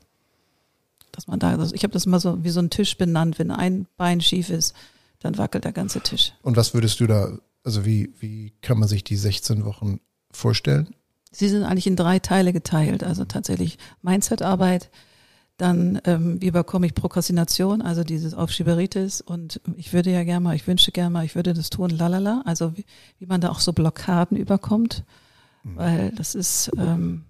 Dass 1.12 1.28
man 1.28 1.40
da, 1.40 1.52
also 1.52 1.76
ich 1.76 1.84
habe 1.84 1.94
das 1.94 2.06
mal 2.06 2.20
so 2.20 2.44
wie 2.44 2.50
so 2.50 2.62
ein 2.62 2.70
Tisch 2.70 2.98
benannt, 2.98 3.40
wenn 3.40 3.52
ein 3.52 3.88
Bein 3.98 4.22
schief 4.22 4.50
ist, 4.50 4.74
dann 5.20 5.38
wackelt 5.38 5.66
der 5.66 5.74
ganze 5.74 6.02
Tisch. 6.02 6.34
Und 6.42 6.56
was 6.56 6.74
würdest 6.74 7.00
du 7.00 7.08
da, 7.08 7.38
also 7.64 7.86
wie, 7.86 8.14
wie 8.20 8.54
kann 8.62 8.80
man 8.80 8.88
sich 8.88 9.04
die 9.04 9.18
16 9.18 9.66
Wochen 9.66 10.00
vorstellen? 10.32 10.96
Sie 11.32 11.48
sind 11.48 11.64
eigentlich 11.64 11.88
in 11.88 11.96
drei 11.96 12.20
Teile 12.20 12.54
geteilt, 12.54 13.04
also 13.04 13.26
tatsächlich 13.26 13.78
Mindset-Arbeit, 14.02 14.90
dann 15.58 16.02
ähm, 16.06 16.42
wie 16.42 16.52
bekomme 16.52 16.88
ich 16.88 16.96
Prokrastination, 16.96 17.82
also 17.82 18.04
dieses 18.04 18.34
Aufschieberitis 18.34 19.22
und 19.22 19.62
ich 19.78 19.94
würde 19.94 20.12
ja 20.12 20.24
gerne 20.24 20.42
mal, 20.42 20.56
ich 20.56 20.68
wünsche 20.68 20.92
gerne 20.92 21.12
mal, 21.12 21.26
ich 21.26 21.36
würde 21.36 21.54
das 21.54 21.70
tun, 21.70 21.90
lalala, 21.90 22.42
also 22.46 22.76
wie, 22.76 22.86
wie 23.20 23.28
man 23.28 23.42
da 23.42 23.50
auch 23.50 23.60
so 23.60 23.72
Blockaden 23.72 24.38
überkommt 24.38 25.04
Mhm. 25.64 25.76
Weil 25.76 26.12
das 26.12 26.36
ist, 26.36 26.72
ähm, 26.78 27.24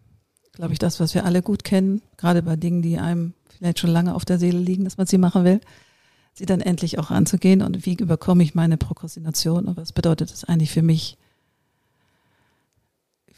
glaube 0.54 0.74
ich, 0.74 0.80
das, 0.80 1.00
was 1.00 1.14
wir 1.14 1.26
alle 1.26 1.42
gut 1.42 1.64
kennen, 1.64 2.02
gerade 2.18 2.42
bei 2.42 2.56
Dingen, 2.56 2.82
die 2.82 2.98
einem 2.98 3.34
vielleicht 3.58 3.80
schon 3.80 3.90
lange 3.90 4.16
auf 4.16 4.26
der 4.26 4.40
Seele 4.40 4.60
liegen, 4.60 4.84
dass 4.84 4.98
man 4.98 5.08
sie 5.08 5.18
machen 5.18 5.44
will, 5.44 5.62
sie 6.34 6.46
dann 6.46 6.62
endlich 6.62 7.00
auch 7.00 7.12
anzugehen 7.12 7.62
und 7.62 7.86
wie 7.86 7.96
überkomme 7.96 8.44
ich 8.44 8.56
meine 8.56 8.78
Prokrastination 8.78 9.66
und 9.66 9.78
was 9.78 9.92
bedeutet 9.92 10.32
das 10.32 10.44
eigentlich 10.44 10.72
für 10.72 10.82
mich? 10.82 11.18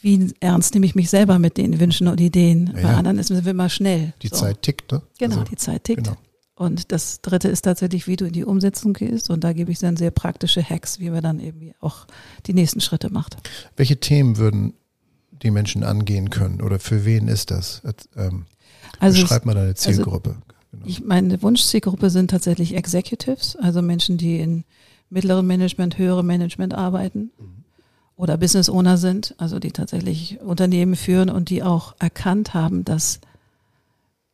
Wie 0.03 0.33
ernst 0.41 0.73
nehme 0.73 0.85
ich 0.85 0.95
mich 0.95 1.09
selber 1.09 1.39
mit 1.39 1.55
den 1.55 1.79
Wünschen 1.79 2.09
und 2.09 2.19
Ideen? 2.19 2.73
Ja, 2.75 2.81
bei 2.81 2.93
anderen 2.95 3.17
ist 3.19 3.31
es 3.31 3.47
immer 3.47 3.69
schnell. 3.69 4.13
Die 4.21 4.27
so. 4.27 4.35
Zeit 4.35 4.61
tickt, 4.61 4.91
ne? 4.91 5.01
Genau, 5.17 5.35
also, 5.35 5.49
die 5.49 5.55
Zeit 5.55 5.85
tickt. 5.85 6.03
Genau. 6.03 6.17
Und 6.55 6.91
das 6.91 7.21
dritte 7.21 7.47
ist 7.47 7.61
tatsächlich, 7.61 8.05
wie 8.05 8.17
du 8.17 8.25
in 8.25 8.33
die 8.33 8.43
Umsetzung 8.43 8.91
gehst. 8.91 9.29
Und 9.29 9.45
da 9.45 9.53
gebe 9.53 9.71
ich 9.71 9.79
dann 9.79 9.95
sehr 9.95 10.11
praktische 10.11 10.61
Hacks, 10.61 10.99
wie 10.99 11.09
man 11.09 11.23
dann 11.23 11.39
irgendwie 11.39 11.73
auch 11.79 12.05
die 12.45 12.53
nächsten 12.53 12.81
Schritte 12.81 13.09
macht. 13.11 13.37
Welche 13.77 13.97
Themen 13.97 14.35
würden 14.35 14.73
die 15.31 15.51
Menschen 15.51 15.85
angehen 15.85 16.29
können? 16.29 16.61
Oder 16.61 16.79
für 16.79 17.05
wen 17.05 17.29
ist 17.29 17.49
das? 17.49 17.81
Ähm, 18.17 18.45
also 18.99 19.21
beschreib 19.21 19.45
mal 19.45 19.53
deine 19.55 19.69
also 19.69 19.81
Zielgruppe. 19.83 20.31
Also 20.31 20.41
genau. 20.71 20.85
ich, 20.85 21.01
meine 21.01 21.41
Wunschzielgruppe 21.41 22.09
sind 22.09 22.29
tatsächlich 22.29 22.75
Executives, 22.75 23.55
also 23.55 23.81
Menschen, 23.81 24.17
die 24.17 24.39
in 24.39 24.65
mittlerem 25.09 25.47
Management, 25.47 25.97
höherem 25.97 26.27
Management 26.27 26.73
arbeiten 26.73 27.31
mhm. 27.39 27.62
Oder 28.15 28.37
Business 28.37 28.69
Owner 28.69 28.97
sind, 28.97 29.35
also 29.37 29.59
die 29.59 29.71
tatsächlich 29.71 30.39
Unternehmen 30.41 30.95
führen 30.95 31.29
und 31.29 31.49
die 31.49 31.63
auch 31.63 31.95
erkannt 31.99 32.53
haben, 32.53 32.85
dass 32.85 33.19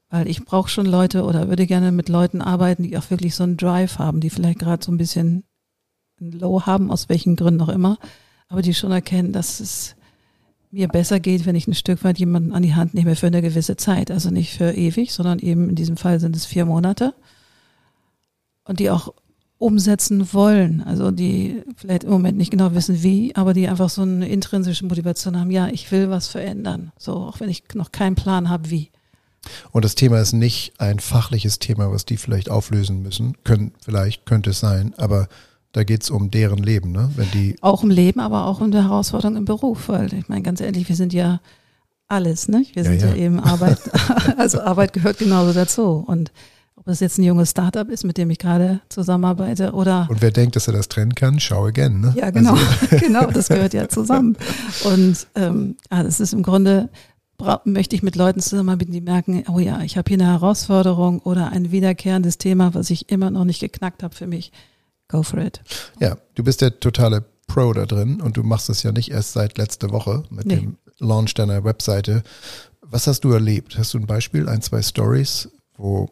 weil 0.10 0.28
ich 0.28 0.44
brauche 0.44 0.70
schon 0.70 0.88
Leute 0.88 1.24
oder 1.24 1.50
würde 1.50 1.68
gerne 1.68 1.92
mit 1.92 2.10
Leuten 2.10 2.42
arbeiten, 2.42 2.84
die 2.84 2.98
auch 2.98 3.12
wirklich 3.12 3.36
so 3.36 3.44
einen 3.44 3.58
Drive 3.58 4.00
haben, 4.00 4.22
die 4.22 4.32
vielleicht 4.32 4.60
gerade 4.60 4.84
so 4.84 4.92
ein 4.92 4.98
bisschen 4.98 5.44
ein 6.20 6.32
Low 6.32 6.66
haben, 6.66 6.92
aus 6.92 7.10
welchen 7.10 7.36
Gründen 7.36 7.62
auch 7.62 7.70
immer, 7.70 8.00
aber 8.48 8.64
die 8.64 8.74
schon 8.74 8.92
erkennen, 8.92 9.32
dass 9.32 9.60
es 9.60 9.96
mir 10.72 10.88
besser 10.88 11.20
geht, 11.20 11.46
wenn 11.46 11.56
ich 11.56 11.68
ein 11.68 11.76
Stück 11.76 12.04
weit 12.04 12.20
jemanden 12.20 12.54
an 12.54 12.64
die 12.64 12.76
Hand 12.76 12.94
nehme 12.94 13.16
für 13.16 13.28
eine 13.28 13.42
gewisse 13.42 13.78
Zeit. 13.78 14.12
Also 14.12 14.30
nicht 14.30 14.54
für 14.54 14.72
ewig, 14.72 15.14
sondern 15.14 15.40
eben 15.40 15.70
in 15.70 15.76
diesem 15.76 15.98
Fall 15.98 16.20
sind 16.20 16.36
es 16.36 16.46
vier 16.46 16.66
Monate. 16.66 17.14
Und 18.66 18.80
die 18.80 18.92
auch 18.92 19.14
umsetzen 19.60 20.34
wollen. 20.34 20.82
Also 20.82 21.12
die 21.12 21.62
vielleicht 21.76 22.06
im 22.06 22.12
Moment 22.12 22.38
nicht 22.38 22.50
genau 22.50 22.74
wissen 22.74 23.04
wie, 23.04 23.36
aber 23.36 23.54
die 23.54 23.68
einfach 23.68 23.90
so 23.90 24.02
eine 24.02 24.28
intrinsische 24.28 24.86
Motivation 24.86 25.38
haben, 25.38 25.52
ja, 25.52 25.68
ich 25.68 25.92
will 25.92 26.10
was 26.10 26.28
verändern. 26.28 26.92
So, 26.98 27.14
auch 27.14 27.40
wenn 27.42 27.50
ich 27.50 27.64
noch 27.74 27.92
keinen 27.92 28.16
Plan 28.16 28.50
habe, 28.50 28.70
wie. 28.70 28.90
Und 29.72 29.86
das 29.86 29.96
Thema 29.96 30.20
ist 30.20 30.34
nicht 30.34 30.74
ein 30.80 31.00
fachliches 31.00 31.60
Thema, 31.60 31.92
was 31.92 32.06
die 32.06 32.18
vielleicht 32.18 32.50
auflösen 32.50 33.02
müssen. 33.02 33.36
Können, 33.44 33.74
vielleicht 33.84 34.26
könnte 34.26 34.52
es 34.52 34.60
sein, 34.60 34.94
aber 34.98 35.28
da 35.74 35.84
geht 35.84 36.04
es 36.04 36.10
um 36.10 36.32
deren 36.32 36.64
Leben, 36.64 36.92
ne? 36.92 37.12
Wenn 37.16 37.30
die 37.32 37.56
auch 37.62 37.84
im 37.84 37.90
Leben, 37.90 38.22
aber 38.22 38.48
auch 38.48 38.62
um 38.62 38.72
die 38.72 38.78
Herausforderung 38.78 39.36
im 39.36 39.46
Beruf. 39.46 39.90
Weil 39.90 40.14
ich 40.14 40.30
meine, 40.30 40.42
ganz 40.42 40.62
ehrlich, 40.62 40.88
wir 40.88 40.96
sind 40.96 41.14
ja 41.14 41.42
alles, 42.08 42.48
ne? 42.48 42.66
Wir 42.74 42.84
sind 42.86 43.02
ja, 43.02 43.10
ja. 43.10 43.16
ja 43.16 43.24
eben 43.24 43.40
Arbeit, 43.40 43.80
also 44.38 44.62
Arbeit 44.62 44.94
gehört 44.94 45.20
genauso 45.20 45.54
dazu. 45.54 46.04
Und 46.08 46.32
ob 46.80 46.88
es 46.88 47.00
jetzt 47.00 47.18
ein 47.18 47.24
junges 47.24 47.52
Startup 47.52 47.88
ist, 47.90 48.04
mit 48.04 48.18
dem 48.18 48.30
ich 48.30 48.40
gerade 48.40 48.82
zusammenarbeite 48.90 49.74
oder. 49.74 50.08
Und 50.10 50.22
wer 50.22 50.32
denkt, 50.32 50.56
dass 50.56 50.68
er 50.68 50.74
das 50.74 50.90
trennen 50.90 51.14
kann, 51.14 51.40
schau 51.40 51.66
again, 51.66 52.00
ne? 52.00 52.14
Ja, 52.16 52.30
genau, 52.32 52.54
also. 52.54 52.98
genau, 53.00 53.28
das 53.28 53.50
gehört 53.50 53.74
ja 53.74 53.88
zusammen. 53.90 54.38
Und 54.86 55.28
ähm, 55.36 55.76
ja, 55.92 56.04
das 56.04 56.20
ist 56.20 56.34
im 56.34 56.44
Grunde 56.44 56.90
möchte 57.64 57.96
ich 57.96 58.04
mit 58.04 58.18
Leuten 58.18 58.42
zusammenarbeiten, 58.42 58.92
die 58.92 59.00
merken, 59.00 59.46
oh 59.48 59.60
ja, 59.60 59.82
ich 59.82 59.98
habe 59.98 60.10
hier 60.10 60.18
eine 60.18 60.28
Herausforderung 60.28 61.20
oder 61.20 61.54
ein 61.54 61.72
wiederkehrendes 61.72 62.38
Thema, 62.38 62.74
was 62.74 62.90
ich 62.90 63.10
immer 63.10 63.32
noch 63.32 63.46
nicht 63.46 63.62
geknackt 63.62 64.04
habe 64.04 64.14
für 64.14 64.28
mich 64.28 64.52
go 65.10 65.24
for 65.24 65.40
it. 65.40 65.60
Ja, 66.00 66.18
du 66.36 66.44
bist 66.44 66.62
der 66.62 66.80
totale 66.80 67.26
Pro 67.48 67.74
da 67.74 67.86
drin 67.86 68.22
und 68.22 68.38
du 68.38 68.44
machst 68.44 68.70
es 68.70 68.84
ja 68.84 68.92
nicht 68.92 69.12
erst 69.12 69.34
seit 69.34 69.58
letzter 69.58 69.90
Woche 69.90 70.24
mit 70.30 70.46
nee. 70.46 70.58
dem 70.58 70.78
Launch 71.00 71.34
deiner 71.34 71.64
Webseite. 71.64 72.24
Was 72.82 73.08
hast 73.08 73.22
du 73.22 73.32
erlebt? 73.32 73.78
Hast 73.78 73.94
du 73.94 73.98
ein 73.98 74.06
Beispiel, 74.08 74.48
ein, 74.48 74.62
zwei 74.62 74.82
Stories, 74.82 75.50
wo 75.78 76.10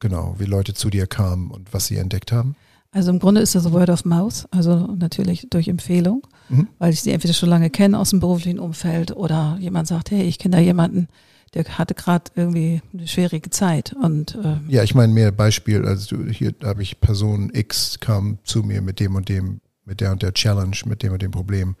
genau, 0.00 0.36
wie 0.38 0.44
Leute 0.44 0.74
zu 0.74 0.90
dir 0.90 1.06
kamen 1.06 1.50
und 1.50 1.72
was 1.72 1.86
sie 1.86 1.96
entdeckt 1.96 2.32
haben? 2.32 2.56
Also 2.92 3.10
im 3.10 3.18
Grunde 3.18 3.42
ist 3.42 3.54
das 3.54 3.70
Word 3.72 3.90
of 3.90 4.04
Mouth, 4.04 4.46
also 4.50 4.94
natürlich 4.98 5.48
durch 5.50 5.68
Empfehlung, 5.68 6.26
mhm. 6.48 6.68
weil 6.78 6.92
ich 6.92 7.02
sie 7.02 7.10
entweder 7.10 7.34
schon 7.34 7.50
lange 7.50 7.68
kenne 7.68 7.98
aus 7.98 8.10
dem 8.10 8.20
beruflichen 8.20 8.58
Umfeld 8.58 9.14
oder 9.14 9.58
jemand 9.60 9.88
sagt, 9.88 10.10
hey, 10.10 10.22
ich 10.22 10.38
kenne 10.38 10.56
da 10.56 10.62
jemanden, 10.62 11.08
der 11.52 11.64
hatte 11.78 11.94
gerade 11.94 12.24
irgendwie 12.34 12.80
eine 12.92 13.06
schwierige 13.06 13.50
Zeit. 13.50 13.92
Und, 13.92 14.38
ähm, 14.42 14.64
ja, 14.68 14.82
ich 14.82 14.94
meine 14.94 15.12
mehr 15.12 15.30
Beispiel, 15.32 15.84
also 15.84 16.16
hier 16.24 16.54
habe 16.62 16.82
ich 16.82 17.00
Person 17.00 17.50
X 17.52 17.98
kam 18.00 18.38
zu 18.44 18.62
mir 18.62 18.80
mit 18.80 18.98
dem 18.98 19.14
und 19.14 19.28
dem, 19.28 19.60
mit 19.84 20.00
der 20.00 20.12
und 20.12 20.22
der 20.22 20.32
Challenge, 20.32 20.76
mit 20.86 21.02
dem 21.02 21.12
und 21.12 21.22
dem 21.22 21.32
Problem 21.32 21.76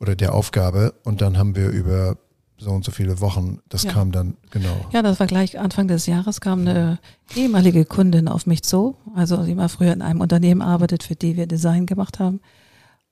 oder 0.00 0.16
der 0.16 0.34
Aufgabe 0.34 0.94
und 1.04 1.20
dann 1.20 1.38
haben 1.38 1.56
wir 1.56 1.70
über 1.70 2.16
so 2.58 2.70
und 2.70 2.84
so 2.84 2.90
viele 2.90 3.20
Wochen, 3.20 3.60
das 3.68 3.84
ja. 3.84 3.92
kam 3.92 4.12
dann, 4.12 4.36
genau. 4.50 4.86
Ja, 4.92 5.02
das 5.02 5.20
war 5.20 5.26
gleich 5.26 5.58
Anfang 5.58 5.88
des 5.88 6.06
Jahres, 6.06 6.40
kam 6.40 6.60
eine 6.60 6.98
ehemalige 7.36 7.84
Kundin 7.84 8.28
auf 8.28 8.46
mich 8.46 8.62
zu, 8.62 8.96
also 9.14 9.44
die 9.44 9.54
mal 9.54 9.68
früher 9.68 9.92
in 9.92 10.02
einem 10.02 10.20
Unternehmen 10.20 10.62
arbeitet, 10.62 11.02
für 11.02 11.14
die 11.14 11.36
wir 11.36 11.46
Design 11.46 11.86
gemacht 11.86 12.18
haben. 12.18 12.40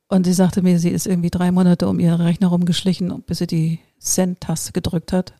Und 0.08 0.26
sie 0.26 0.32
sagte 0.32 0.62
mir, 0.62 0.78
sie 0.78 0.90
ist 0.90 1.06
irgendwie 1.06 1.30
drei 1.30 1.50
Monate 1.50 1.88
um 1.88 1.98
ihren 1.98 2.20
Rechner 2.20 2.48
rumgeschlichen, 2.48 3.22
bis 3.22 3.38
sie 3.38 3.46
die 3.46 3.80
Send-Taste 3.98 4.72
gedrückt 4.72 5.12
hat 5.12 5.34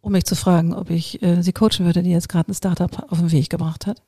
um 0.00 0.12
mich 0.12 0.24
zu 0.24 0.36
fragen, 0.36 0.74
ob 0.74 0.90
ich 0.90 1.22
äh, 1.22 1.42
sie 1.42 1.52
coachen 1.52 1.84
würde, 1.84 2.02
die 2.02 2.10
jetzt 2.10 2.28
gerade 2.28 2.50
ein 2.50 2.54
Startup 2.54 3.10
auf 3.10 3.18
den 3.18 3.32
Weg 3.32 3.50
gebracht 3.50 3.86
hat. 3.86 4.02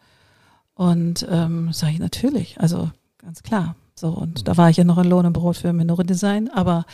Und 0.74 1.26
ähm, 1.30 1.72
sage 1.72 1.92
ich 1.92 1.98
natürlich, 1.98 2.60
also 2.60 2.90
ganz 3.18 3.42
klar. 3.42 3.76
So, 3.94 4.08
und 4.08 4.48
da 4.48 4.56
war 4.56 4.70
ich 4.70 4.78
ja 4.78 4.84
noch 4.84 4.98
in 4.98 5.08
Lohn 5.08 5.26
und 5.26 5.32
Brot 5.32 5.58
für 5.58 5.72
Minore 5.72 6.04
Design, 6.04 6.48
aber 6.48 6.86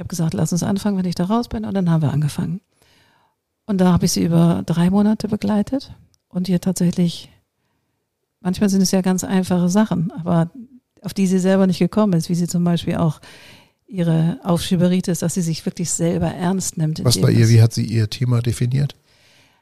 ich 0.00 0.02
habe 0.02 0.08
gesagt, 0.08 0.32
lass 0.32 0.50
uns 0.50 0.62
anfangen, 0.62 0.96
wenn 0.96 1.04
ich 1.04 1.14
da 1.14 1.24
raus 1.24 1.48
bin. 1.48 1.66
Und 1.66 1.74
dann 1.74 1.90
haben 1.90 2.00
wir 2.00 2.10
angefangen. 2.10 2.62
Und 3.66 3.82
da 3.82 3.92
habe 3.92 4.06
ich 4.06 4.12
sie 4.12 4.24
über 4.24 4.62
drei 4.64 4.88
Monate 4.88 5.28
begleitet 5.28 5.94
und 6.30 6.48
ihr 6.48 6.58
tatsächlich, 6.58 7.28
manchmal 8.40 8.70
sind 8.70 8.80
es 8.80 8.92
ja 8.92 9.02
ganz 9.02 9.24
einfache 9.24 9.68
Sachen, 9.68 10.10
aber 10.10 10.50
auf 11.02 11.12
die 11.12 11.26
sie 11.26 11.38
selber 11.38 11.66
nicht 11.66 11.80
gekommen 11.80 12.14
ist, 12.14 12.30
wie 12.30 12.34
sie 12.34 12.46
zum 12.46 12.64
Beispiel 12.64 12.96
auch 12.96 13.20
ihre 13.86 14.40
Aufschieberitis, 14.42 15.18
dass 15.18 15.34
sie 15.34 15.42
sich 15.42 15.66
wirklich 15.66 15.90
selber 15.90 16.28
ernst 16.28 16.78
nimmt. 16.78 17.04
Was 17.04 17.20
bei 17.20 17.30
ihr, 17.30 17.50
wie 17.50 17.60
hat 17.60 17.74
sie 17.74 17.84
ihr 17.84 18.08
Thema 18.08 18.40
definiert? 18.40 18.96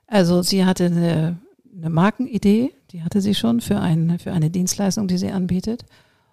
Also 0.06 0.42
sie 0.42 0.64
hatte 0.64 0.84
eine, 0.84 1.40
eine 1.76 1.90
Markenidee, 1.90 2.72
die 2.92 3.02
hatte 3.02 3.20
sie 3.20 3.34
schon 3.34 3.60
für, 3.60 3.80
ein, 3.80 4.20
für 4.20 4.30
eine 4.30 4.50
Dienstleistung, 4.50 5.08
die 5.08 5.18
sie 5.18 5.32
anbietet 5.32 5.84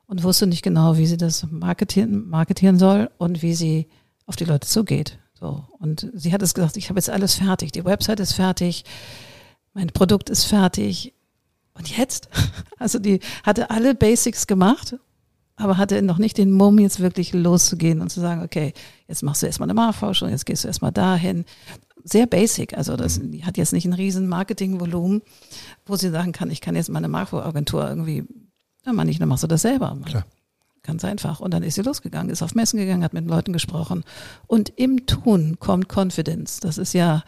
und 0.08 0.24
wusste 0.24 0.48
nicht 0.48 0.63
genau, 0.63 0.98
wie 0.98 1.06
sie 1.06 1.18
das 1.18 1.48
marketieren, 1.50 2.28
marketieren 2.30 2.78
soll 2.78 3.10
und 3.18 3.41
wie 3.41 3.54
sie 3.54 3.88
auf 4.26 4.36
die 4.36 4.46
Leute 4.46 4.68
zugeht. 4.68 5.20
So. 5.34 5.63
Und 5.80 6.10
sie 6.13 6.34
hat 6.34 6.41
es 6.41 6.54
gesagt, 6.54 6.78
ich 6.78 6.89
habe 6.89 7.00
jetzt 7.00 7.10
alles 7.10 7.36
fertig, 7.36 7.72
die 7.72 7.86
Website 7.86 8.20
ist 8.20 8.34
fertig, 8.34 8.86
mein 9.74 9.88
Produkt 9.88 10.30
ist 10.30 10.46
fertig. 10.46 11.13
Und 11.74 11.96
jetzt? 11.98 12.30
Also 12.78 13.00
die 13.00 13.22
hatte 13.44 13.70
alle 13.70 13.96
Basics 13.96 14.48
gemacht 14.48 14.98
aber 15.58 15.78
hatte 15.78 16.02
noch 16.02 16.18
nicht 16.18 16.38
den 16.38 16.52
Mumm, 16.52 16.80
jetzt 16.80 17.00
wirklich 17.00 17.34
loszugehen 17.34 18.02
und 18.02 18.10
zu 18.10 18.20
sagen, 18.20 18.44
okay, 18.44 18.74
jetzt 19.08 19.24
machst 19.24 19.41
du 19.41 19.46
erstmal 19.46 19.68
eine 19.68 19.74
Marktforschung, 19.74 20.30
jetzt 20.30 20.46
gehst 20.46 20.63
du 20.63 20.68
erstmal 20.68 20.91
dahin. 20.91 21.46
Sehr 22.04 22.28
basic, 22.28 22.78
also 22.78 22.98
das 22.98 23.20
mhm. 23.20 23.32
die 23.32 23.46
hat 23.46 23.58
jetzt 23.58 23.74
nicht 23.74 23.86
ein 23.86 23.94
riesen 23.94 24.28
Marketingvolumen, 24.28 25.22
wo 25.86 25.96
sie 25.96 26.10
sagen 26.10 26.34
kann, 26.34 26.52
ich 26.52 26.62
kann 26.62 26.76
jetzt 26.76 26.89
meine 26.89 27.08
Marketingagentur 27.08 27.88
irgendwie, 27.88 28.26
ja, 28.86 28.93
man 28.93 29.08
nicht, 29.08 29.21
dann 29.21 29.30
machst 29.30 29.43
du 29.43 29.48
das 29.48 29.62
selber. 29.62 29.98
Klar. 30.06 30.26
Ganz 30.84 31.04
einfach. 31.04 31.39
Und 31.39 31.52
dann 31.52 31.63
ist 31.63 31.76
sie 31.76 31.82
losgegangen, 31.82 32.30
ist 32.30 32.43
auf 32.43 32.54
Messen 32.54 32.78
gegangen, 32.78 33.04
hat 33.04 33.13
mit 33.13 33.26
Leuten 33.28 33.54
gesprochen. 33.54 34.04
Und 34.45 34.71
im 34.76 35.08
Tun 35.08 35.58
kommt 35.60 35.91
Confidence. 35.91 36.60
Das 36.60 36.78
ist 36.78 36.93
ja, 36.93 37.24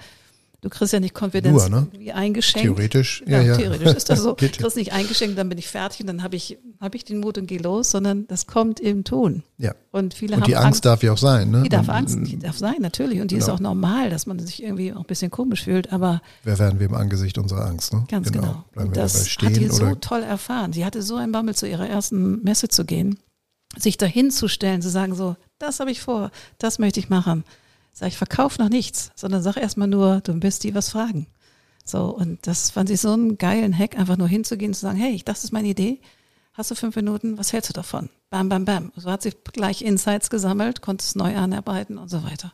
Du 0.61 0.69
kriegst 0.69 0.91
ja 0.91 0.99
nicht 0.99 1.13
Konfidenz 1.13 1.69
ne? 1.69 1.87
wie 1.91 2.11
eingeschenkt. 2.11 2.65
Theoretisch, 2.65 3.23
ja, 3.27 3.41
ja. 3.41 3.57
Theoretisch 3.57 3.93
ist 3.93 4.09
das 4.09 4.21
so. 4.21 4.33
du 4.33 4.49
kriegst 4.49 4.75
nicht 4.75 4.91
eingeschenkt, 4.91 5.37
dann 5.37 5.49
bin 5.49 5.57
ich 5.59 5.67
fertig 5.67 6.01
und 6.01 6.07
dann 6.07 6.23
habe 6.23 6.35
ich, 6.35 6.57
hab 6.81 6.95
ich 6.95 7.05
den 7.05 7.19
Mut 7.19 7.37
und 7.37 7.45
gehe 7.45 7.59
los, 7.59 7.91
sondern 7.91 8.25
das 8.27 8.47
kommt 8.47 8.79
im 8.79 9.03
Tun. 9.03 9.43
Ja. 9.59 9.75
Und 9.91 10.15
viele 10.15 10.35
und 10.35 10.41
haben 10.41 10.47
die 10.47 10.55
Angst, 10.55 10.65
Angst 10.65 10.85
darf 10.85 11.03
ja 11.03 11.13
auch 11.13 11.17
sein, 11.17 11.51
ne? 11.51 11.61
Die 11.61 11.69
darf 11.69 11.89
Angst, 11.89 12.17
die 12.19 12.39
darf 12.39 12.57
sein, 12.57 12.77
natürlich. 12.79 13.21
Und 13.21 13.29
die 13.29 13.35
genau. 13.35 13.45
ist 13.45 13.51
auch 13.51 13.59
normal, 13.59 14.09
dass 14.09 14.25
man 14.25 14.39
sich 14.39 14.63
irgendwie 14.63 14.93
auch 14.93 15.01
ein 15.01 15.05
bisschen 15.05 15.29
komisch 15.29 15.63
fühlt, 15.63 15.93
aber. 15.93 16.21
Wer 16.43 16.57
werden 16.57 16.79
wir 16.79 16.87
im 16.87 16.95
Angesicht 16.95 17.37
unserer 17.37 17.67
Angst, 17.67 17.93
ne? 17.93 18.05
Ganz 18.09 18.31
genau. 18.31 18.47
genau. 18.47 18.65
Bleiben 18.71 18.89
und 18.89 18.95
wir 18.95 19.03
das 19.03 19.13
dabei 19.13 19.25
stehen, 19.25 19.49
hat 19.49 19.57
die 19.57 19.67
so 19.69 19.95
toll 19.95 20.23
erfahren. 20.23 20.73
Sie 20.73 20.85
hatte 20.85 21.03
so 21.03 21.17
einen 21.17 21.31
Bammel, 21.31 21.53
zu 21.53 21.67
ihrer 21.67 21.87
ersten 21.87 22.43
Messe 22.43 22.67
zu 22.67 22.83
gehen, 22.83 23.19
sich 23.77 23.97
dahin 23.97 24.31
zu 24.31 24.47
stellen, 24.47 24.81
zu 24.81 24.89
sagen 24.89 25.13
so, 25.13 25.35
das 25.59 25.79
habe 25.79 25.91
ich 25.91 26.01
vor, 26.01 26.31
das 26.57 26.79
möchte 26.79 26.99
ich 26.99 27.09
machen. 27.09 27.43
Sag 27.99 28.09
ich, 28.09 28.17
verkauf 28.17 28.59
noch 28.59 28.69
nichts, 28.69 29.09
sondern 29.15 29.41
sag 29.41 29.57
erstmal 29.57 29.87
nur, 29.87 30.21
du 30.21 30.39
bist 30.39 30.63
die 30.63 30.75
was 30.75 30.91
fragen. 30.91 31.25
So, 31.83 32.15
und 32.15 32.45
das 32.45 32.69
fand 32.69 32.91
ich 32.91 33.01
so 33.01 33.11
einen 33.11 33.39
geilen 33.39 33.75
Hack, 33.75 33.97
einfach 33.97 34.17
nur 34.17 34.27
hinzugehen 34.27 34.69
und 34.69 34.75
zu 34.75 34.81
sagen, 34.81 34.99
hey, 34.99 35.19
das 35.25 35.43
ist 35.43 35.51
meine 35.51 35.69
Idee. 35.69 35.99
Hast 36.53 36.69
du 36.69 36.75
fünf 36.75 36.95
Minuten? 36.95 37.39
Was 37.39 37.53
hältst 37.53 37.71
du 37.71 37.73
davon? 37.73 38.09
Bam, 38.29 38.49
bam, 38.49 38.65
bam. 38.65 38.91
So 38.95 39.09
hat 39.09 39.23
sie 39.23 39.31
gleich 39.51 39.81
Insights 39.81 40.29
gesammelt, 40.29 40.83
konnte 40.83 41.01
es 41.05 41.15
neu 41.15 41.35
anarbeiten 41.35 41.97
und 41.97 42.07
so 42.07 42.23
weiter. 42.23 42.53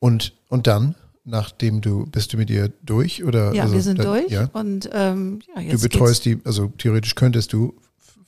Und, 0.00 0.32
und 0.48 0.66
dann, 0.66 0.96
nachdem 1.24 1.80
du, 1.80 2.06
bist 2.06 2.32
du 2.32 2.38
mit 2.38 2.50
ihr 2.50 2.72
durch? 2.82 3.22
Oder, 3.22 3.54
ja, 3.54 3.62
also, 3.62 3.74
wir 3.76 3.82
sind 3.82 4.00
da, 4.00 4.02
durch. 4.02 4.30
Ja? 4.30 4.50
Und 4.52 4.90
ähm, 4.92 5.42
ja, 5.54 5.62
jetzt 5.62 5.74
Du 5.74 5.88
betreust 5.88 6.24
die, 6.24 6.40
also 6.44 6.72
theoretisch 6.76 7.14
könntest 7.14 7.52
du 7.52 7.76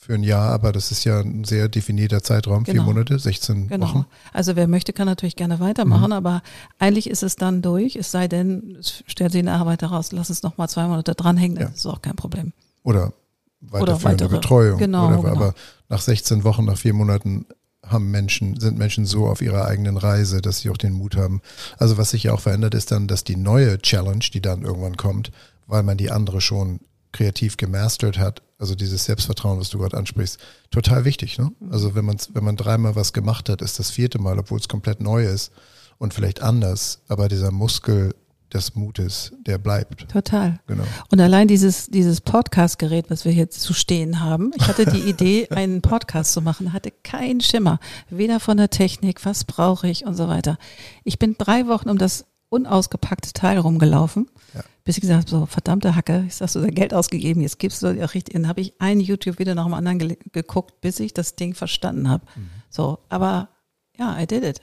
für 0.08 0.14
ein 0.14 0.22
Jahr, 0.22 0.48
aber 0.52 0.72
das 0.72 0.90
ist 0.90 1.04
ja 1.04 1.20
ein 1.20 1.44
sehr 1.44 1.68
definierter 1.68 2.22
Zeitraum, 2.22 2.64
Genau. 2.64 2.82
vier 2.82 2.94
Monate, 2.94 3.18
16 3.18 3.68
Genau. 3.68 3.86
Wochen. 3.88 4.06
Also 4.32 4.56
wer 4.56 4.66
möchte, 4.66 4.94
kann 4.94 5.04
natürlich 5.04 5.36
gerne 5.36 5.60
weitermachen, 5.60 6.06
Mhm. 6.06 6.12
aber 6.12 6.42
eigentlich 6.78 7.10
ist 7.10 7.22
es 7.22 7.36
dann 7.36 7.60
durch, 7.60 7.94
es 7.94 8.10
sei 8.10 8.26
denn, 8.26 8.74
es 8.80 9.04
stellt 9.06 9.32
sich 9.32 9.40
eine 9.40 9.52
Arbeit 9.52 9.82
heraus, 9.82 10.10
lass 10.12 10.30
es 10.30 10.42
nochmal 10.42 10.66
zwei 10.70 10.86
Monate 10.86 11.14
dranhängen, 11.14 11.58
Ja. 11.58 11.66
das 11.66 11.80
ist 11.80 11.86
auch 11.86 12.00
kein 12.00 12.16
Problem. 12.16 12.54
Oder 12.84 13.12
weiterführende 13.60 14.24
weitere. 14.24 14.28
Betreuung. 14.38 14.78
Genau, 14.78 15.08
oder, 15.08 15.16
genau. 15.18 15.28
Aber 15.28 15.54
nach 15.90 16.00
16 16.00 16.42
Wochen, 16.42 16.64
nach 16.64 16.78
vier 16.78 16.94
Monaten 16.94 17.44
haben 17.86 18.10
Menschen, 18.10 18.58
sind 18.58 18.78
Menschen 18.78 19.04
so 19.04 19.26
auf 19.26 19.42
ihrer 19.42 19.66
eigenen 19.66 19.98
Reise, 19.98 20.40
dass 20.40 20.60
sie 20.60 20.70
auch 20.70 20.78
den 20.78 20.94
Mut 20.94 21.16
haben. 21.16 21.42
Also 21.76 21.98
was 21.98 22.12
sich 22.12 22.22
ja 22.22 22.32
auch 22.32 22.40
verändert, 22.40 22.72
ist 22.74 22.92
dann, 22.92 23.08
dass 23.08 23.24
die 23.24 23.36
neue 23.36 23.78
Challenge, 23.78 24.24
die 24.32 24.40
dann 24.40 24.62
irgendwann 24.62 24.96
kommt, 24.96 25.32
weil 25.66 25.82
man 25.82 25.98
die 25.98 26.10
andere 26.10 26.40
schon 26.40 26.80
kreativ 27.12 27.56
gemastert 27.56 28.18
hat, 28.18 28.42
also 28.58 28.74
dieses 28.74 29.04
Selbstvertrauen, 29.04 29.58
was 29.58 29.70
du 29.70 29.78
gerade 29.78 29.96
ansprichst, 29.96 30.38
total 30.70 31.04
wichtig. 31.04 31.38
Ne? 31.38 31.52
Also 31.70 31.94
wenn 31.94 32.04
man 32.04 32.16
wenn 32.32 32.44
man 32.44 32.56
dreimal 32.56 32.96
was 32.96 33.12
gemacht 33.12 33.48
hat, 33.48 33.62
ist 33.62 33.78
das 33.78 33.90
vierte 33.90 34.18
Mal, 34.18 34.38
obwohl 34.38 34.58
es 34.58 34.68
komplett 34.68 35.00
neu 35.00 35.24
ist 35.24 35.52
und 35.98 36.14
vielleicht 36.14 36.42
anders, 36.42 37.02
aber 37.08 37.28
dieser 37.28 37.50
Muskel 37.50 38.14
des 38.52 38.74
Mutes, 38.74 39.32
der 39.46 39.58
bleibt. 39.58 40.08
Total. 40.08 40.58
Genau. 40.66 40.84
Und 41.10 41.20
allein 41.20 41.48
dieses, 41.48 41.88
dieses 41.88 42.20
Podcast-Gerät, 42.20 43.10
was 43.10 43.24
wir 43.24 43.32
jetzt 43.32 43.60
zu 43.60 43.74
stehen 43.74 44.20
haben, 44.20 44.52
ich 44.56 44.66
hatte 44.66 44.86
die 44.86 45.02
Idee, 45.02 45.48
einen 45.50 45.82
Podcast 45.82 46.32
zu 46.32 46.40
machen, 46.40 46.72
hatte 46.72 46.90
keinen 46.90 47.40
Schimmer, 47.40 47.78
weder 48.08 48.40
von 48.40 48.56
der 48.56 48.70
Technik, 48.70 49.24
was 49.26 49.44
brauche 49.44 49.88
ich 49.88 50.06
und 50.06 50.14
so 50.14 50.28
weiter. 50.28 50.56
Ich 51.04 51.18
bin 51.18 51.36
drei 51.36 51.66
Wochen 51.66 51.90
um 51.90 51.98
das 51.98 52.24
unausgepackte 52.48 53.32
Teil 53.34 53.58
rumgelaufen, 53.58 54.30
Ja. 54.54 54.62
Bis 54.88 54.96
ich 54.96 55.02
gesagt 55.02 55.30
habe, 55.30 55.40
so 55.40 55.44
verdammte 55.44 55.94
Hacke, 55.94 56.22
jetzt 56.24 56.40
hast 56.40 56.54
du 56.54 56.62
da 56.62 56.68
Geld 56.68 56.94
ausgegeben, 56.94 57.42
jetzt 57.42 57.58
gibst 57.58 57.82
du 57.82 57.88
ja 57.88 58.06
richtig, 58.06 58.32
dann 58.32 58.48
habe 58.48 58.62
ich 58.62 58.72
ein 58.78 59.00
YouTube 59.00 59.38
wieder 59.38 59.54
nach 59.54 59.66
dem 59.66 59.74
anderen 59.74 60.16
geguckt, 60.32 60.80
bis 60.80 60.98
ich 60.98 61.12
das 61.12 61.36
Ding 61.36 61.52
verstanden 61.52 62.08
habe. 62.08 62.24
So, 62.70 62.98
aber 63.10 63.50
ja, 63.98 64.18
I 64.18 64.26
did 64.26 64.44
it. 64.44 64.62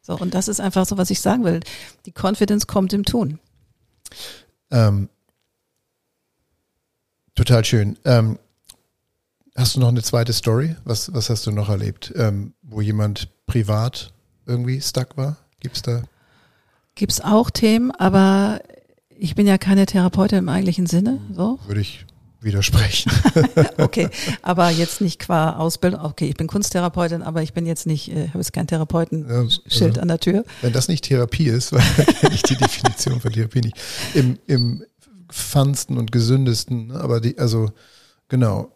So, 0.00 0.16
und 0.16 0.32
das 0.32 0.48
ist 0.48 0.60
einfach 0.60 0.86
so, 0.86 0.96
was 0.96 1.10
ich 1.10 1.20
sagen 1.20 1.44
will. 1.44 1.60
Die 2.06 2.14
Confidence 2.18 2.66
kommt 2.66 2.94
im 2.94 3.04
Tun. 3.04 3.38
Ähm, 4.70 5.10
total 7.34 7.66
schön. 7.66 7.98
Ähm, 8.06 8.38
hast 9.54 9.76
du 9.76 9.80
noch 9.80 9.88
eine 9.88 10.02
zweite 10.02 10.32
Story? 10.32 10.74
Was, 10.84 11.12
was 11.12 11.28
hast 11.28 11.46
du 11.46 11.50
noch 11.50 11.68
erlebt, 11.68 12.14
ähm, 12.16 12.54
wo 12.62 12.80
jemand 12.80 13.28
privat 13.44 14.10
irgendwie 14.46 14.80
stuck 14.80 15.18
war? 15.18 15.36
Gibt's 15.60 15.82
da? 15.82 16.02
Gibt's 16.94 17.20
auch 17.20 17.50
Themen, 17.50 17.90
aber 17.90 18.60
ich 19.18 19.34
bin 19.34 19.46
ja 19.46 19.58
keine 19.58 19.86
Therapeutin 19.86 20.38
im 20.38 20.48
eigentlichen 20.48 20.86
Sinne, 20.86 21.20
so. 21.32 21.58
Würde 21.66 21.80
ich 21.80 22.06
widersprechen. 22.40 23.10
Okay, 23.78 24.08
aber 24.42 24.70
jetzt 24.70 25.00
nicht 25.00 25.18
qua 25.18 25.56
Ausbildung. 25.56 26.00
Okay, 26.00 26.26
ich 26.28 26.34
bin 26.36 26.46
Kunsttherapeutin, 26.46 27.22
aber 27.22 27.42
ich 27.42 27.52
bin 27.52 27.66
jetzt 27.66 27.86
nicht, 27.86 28.10
äh, 28.10 28.28
habe 28.28 28.38
jetzt 28.38 28.52
kein 28.52 28.64
Ja, 28.64 28.68
Therapeutenschild 28.68 29.90
also- 29.92 30.00
an 30.00 30.08
der 30.08 30.20
Tür. 30.20 30.44
Wenn 30.62 30.72
das 30.72 30.88
nicht 30.88 31.04
Therapie 31.04 31.46
ist, 31.46 31.72
weil 31.72 31.82
ich 32.32 32.42
die 32.42 32.56
Definition 32.56 33.20
von 33.20 33.32
Therapie 33.32 33.60
nicht. 33.60 33.76
Im, 34.14 34.38
im 34.46 34.84
feinsten 35.30 35.96
und 35.98 36.12
gesündesten, 36.12 36.88
ne? 36.88 37.00
aber 37.00 37.20
die, 37.20 37.38
also 37.38 37.70
genau. 38.28 38.70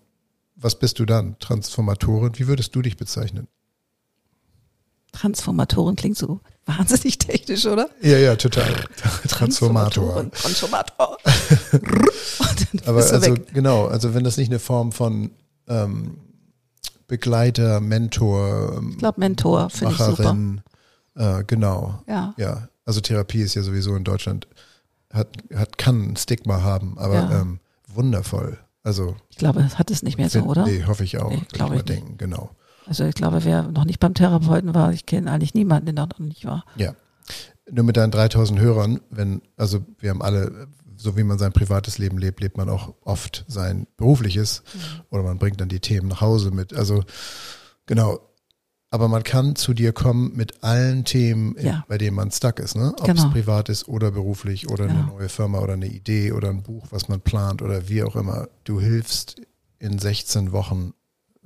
Was 0.60 0.76
bist 0.76 0.98
du 0.98 1.04
dann? 1.04 1.38
Transformatorin? 1.38 2.32
Wie 2.36 2.48
würdest 2.48 2.74
du 2.74 2.82
dich 2.82 2.96
bezeichnen? 2.96 3.46
Transformatoren 5.12 5.94
klingt 5.94 6.16
so 6.16 6.40
wahnsinnig 6.68 7.18
technisch, 7.18 7.66
oder? 7.66 7.88
Ja, 8.00 8.18
ja, 8.18 8.36
total. 8.36 8.72
Transformator. 9.28 10.30
Transformator. 10.30 11.16
Aber 12.86 12.98
also 12.98 13.20
weg. 13.22 13.52
genau, 13.52 13.86
also 13.86 14.14
wenn 14.14 14.24
das 14.24 14.36
nicht 14.36 14.48
eine 14.50 14.58
Form 14.58 14.92
von 14.92 15.30
ähm, 15.68 16.18
Begleiter, 17.06 17.80
Mentor, 17.80 18.82
Ich 18.90 18.98
glaube, 18.98 19.20
Mentor 19.20 19.70
finde 19.70 19.94
ich 19.94 19.98
super. 20.00 20.36
Äh, 21.16 21.44
genau, 21.46 22.02
Ja, 22.06 22.34
ja. 22.36 22.68
Also 22.84 23.00
Therapie 23.00 23.42
ist 23.42 23.54
ja 23.54 23.62
sowieso 23.62 23.96
in 23.96 24.04
Deutschland 24.04 24.46
hat 25.12 25.28
hat 25.54 25.78
kann 25.78 26.10
ein 26.12 26.16
Stigma 26.16 26.62
haben, 26.62 26.98
aber 26.98 27.14
Ja. 27.14 27.40
ähm, 27.40 27.60
wundervoll. 27.86 28.58
Also 28.82 29.16
ich 29.30 29.36
glaube, 29.38 29.62
das 29.62 29.78
hat 29.78 29.90
es 29.90 30.02
nicht 30.02 30.18
mehr 30.18 30.28
so, 30.30 30.40
oder? 30.40 30.64
Nee, 30.66 30.84
hoffe 30.84 31.04
ich 31.04 31.18
auch. 31.18 31.30
Nee, 31.30 31.42
glaube 31.52 31.76
ich 31.76 31.82
denken, 31.82 32.18
genau. 32.18 32.50
Also 32.88 33.04
ich 33.04 33.14
glaube, 33.14 33.44
wer 33.44 33.62
noch 33.64 33.84
nicht 33.84 34.00
beim 34.00 34.14
Therapeuten 34.14 34.74
war, 34.74 34.92
ich 34.92 35.04
kenne 35.06 35.30
eigentlich 35.30 35.54
niemanden, 35.54 35.94
der 35.94 36.06
noch 36.06 36.18
nicht 36.18 36.44
war. 36.46 36.64
Ja. 36.76 36.94
Nur 37.70 37.84
mit 37.84 37.96
deinen 37.98 38.10
3000 38.10 38.58
Hörern, 38.60 39.00
wenn, 39.10 39.42
also 39.56 39.80
wir 39.98 40.10
haben 40.10 40.22
alle, 40.22 40.68
so 40.96 41.16
wie 41.16 41.22
man 41.22 41.38
sein 41.38 41.52
privates 41.52 41.98
Leben 41.98 42.16
lebt, 42.18 42.40
lebt 42.40 42.56
man 42.56 42.68
auch 42.70 42.94
oft 43.04 43.44
sein 43.46 43.86
berufliches 43.98 44.62
Mhm. 44.74 44.80
oder 45.10 45.22
man 45.22 45.38
bringt 45.38 45.60
dann 45.60 45.68
die 45.68 45.80
Themen 45.80 46.08
nach 46.08 46.22
Hause 46.22 46.50
mit. 46.50 46.72
Also 46.74 47.04
genau. 47.86 48.20
Aber 48.90 49.08
man 49.08 49.22
kann 49.22 49.54
zu 49.54 49.74
dir 49.74 49.92
kommen 49.92 50.34
mit 50.34 50.64
allen 50.64 51.04
Themen, 51.04 51.54
Ja. 51.60 51.84
bei 51.88 51.98
denen 51.98 52.16
man 52.16 52.30
stuck 52.30 52.58
ist, 52.58 52.74
ne? 52.74 52.94
Ob 52.98 53.04
Genau. 53.04 53.26
es 53.26 53.30
privat 53.30 53.68
ist 53.68 53.86
oder 53.86 54.10
beruflich 54.10 54.70
oder 54.70 54.84
eine 54.84 54.94
Genau. 54.94 55.12
neue 55.18 55.28
Firma 55.28 55.58
oder 55.58 55.74
eine 55.74 55.88
Idee 55.88 56.32
oder 56.32 56.48
ein 56.48 56.62
Buch, 56.62 56.86
was 56.88 57.06
man 57.06 57.20
plant 57.20 57.60
oder 57.60 57.90
wie 57.90 58.02
auch 58.02 58.16
immer. 58.16 58.48
Du 58.64 58.80
hilfst 58.80 59.42
in 59.78 59.98
16 59.98 60.52
Wochen, 60.52 60.94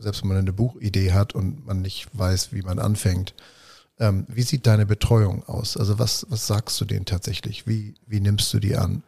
selbst 0.03 0.23
wenn 0.23 0.29
man 0.29 0.39
eine 0.39 0.53
Buchidee 0.53 1.13
hat 1.13 1.35
und 1.35 1.67
man 1.67 1.81
nicht 1.81 2.09
weiß, 2.13 2.53
wie 2.53 2.63
man 2.63 2.79
anfängt. 2.79 3.35
Ähm, 3.99 4.27
wie 4.29 4.43
sieht 4.43 4.67
deine 4.67 4.87
Betreuung 4.87 5.45
aus? 5.45 5.77
Also 5.77 5.99
was, 5.99 6.27
was 6.29 6.47
sagst 6.47 6.81
du 6.81 6.85
denen 6.85 7.05
tatsächlich? 7.05 7.67
Wie, 7.67 7.95
wie 8.07 8.21
nimmst 8.21 8.53
du 8.53 8.59
die 8.59 8.77
an? 8.77 9.03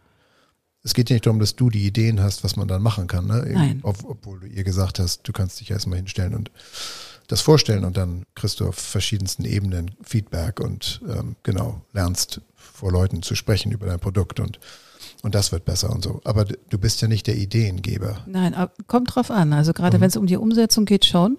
es 0.84 0.92
geht 0.92 1.10
nicht 1.10 1.24
darum, 1.24 1.40
dass 1.40 1.56
du 1.56 1.70
die 1.70 1.86
Ideen 1.86 2.20
hast, 2.20 2.44
was 2.44 2.56
man 2.56 2.68
dann 2.68 2.82
machen 2.82 3.06
kann, 3.06 3.26
ne? 3.26 3.44
Nein. 3.50 3.80
Ob, 3.82 4.04
obwohl 4.04 4.40
du 4.40 4.46
ihr 4.46 4.64
gesagt 4.64 4.98
hast, 4.98 5.26
du 5.26 5.32
kannst 5.32 5.58
dich 5.58 5.70
erstmal 5.70 5.96
hinstellen 5.96 6.34
und 6.34 6.50
das 7.26 7.40
vorstellen 7.40 7.86
und 7.86 7.96
dann 7.96 8.24
kriegst 8.34 8.60
du 8.60 8.68
auf 8.68 8.76
verschiedensten 8.76 9.46
Ebenen 9.46 9.92
Feedback 10.02 10.60
und 10.60 11.00
ähm, 11.08 11.36
genau, 11.42 11.80
lernst 11.94 12.42
vor 12.54 12.92
Leuten 12.92 13.22
zu 13.22 13.34
sprechen 13.34 13.72
über 13.72 13.86
dein 13.86 13.98
Produkt 13.98 14.40
und 14.40 14.60
und 15.24 15.34
das 15.34 15.52
wird 15.52 15.64
besser 15.64 15.90
und 15.90 16.04
so. 16.04 16.20
Aber 16.24 16.44
du 16.44 16.78
bist 16.78 17.00
ja 17.00 17.08
nicht 17.08 17.26
der 17.26 17.36
Ideengeber. 17.36 18.18
Nein, 18.26 18.54
kommt 18.86 19.14
drauf 19.14 19.30
an. 19.30 19.54
Also 19.54 19.72
gerade 19.72 19.96
mhm. 19.96 20.02
wenn 20.02 20.08
es 20.08 20.16
um 20.16 20.26
die 20.26 20.36
Umsetzung 20.36 20.84
geht, 20.84 21.06
schon. 21.06 21.38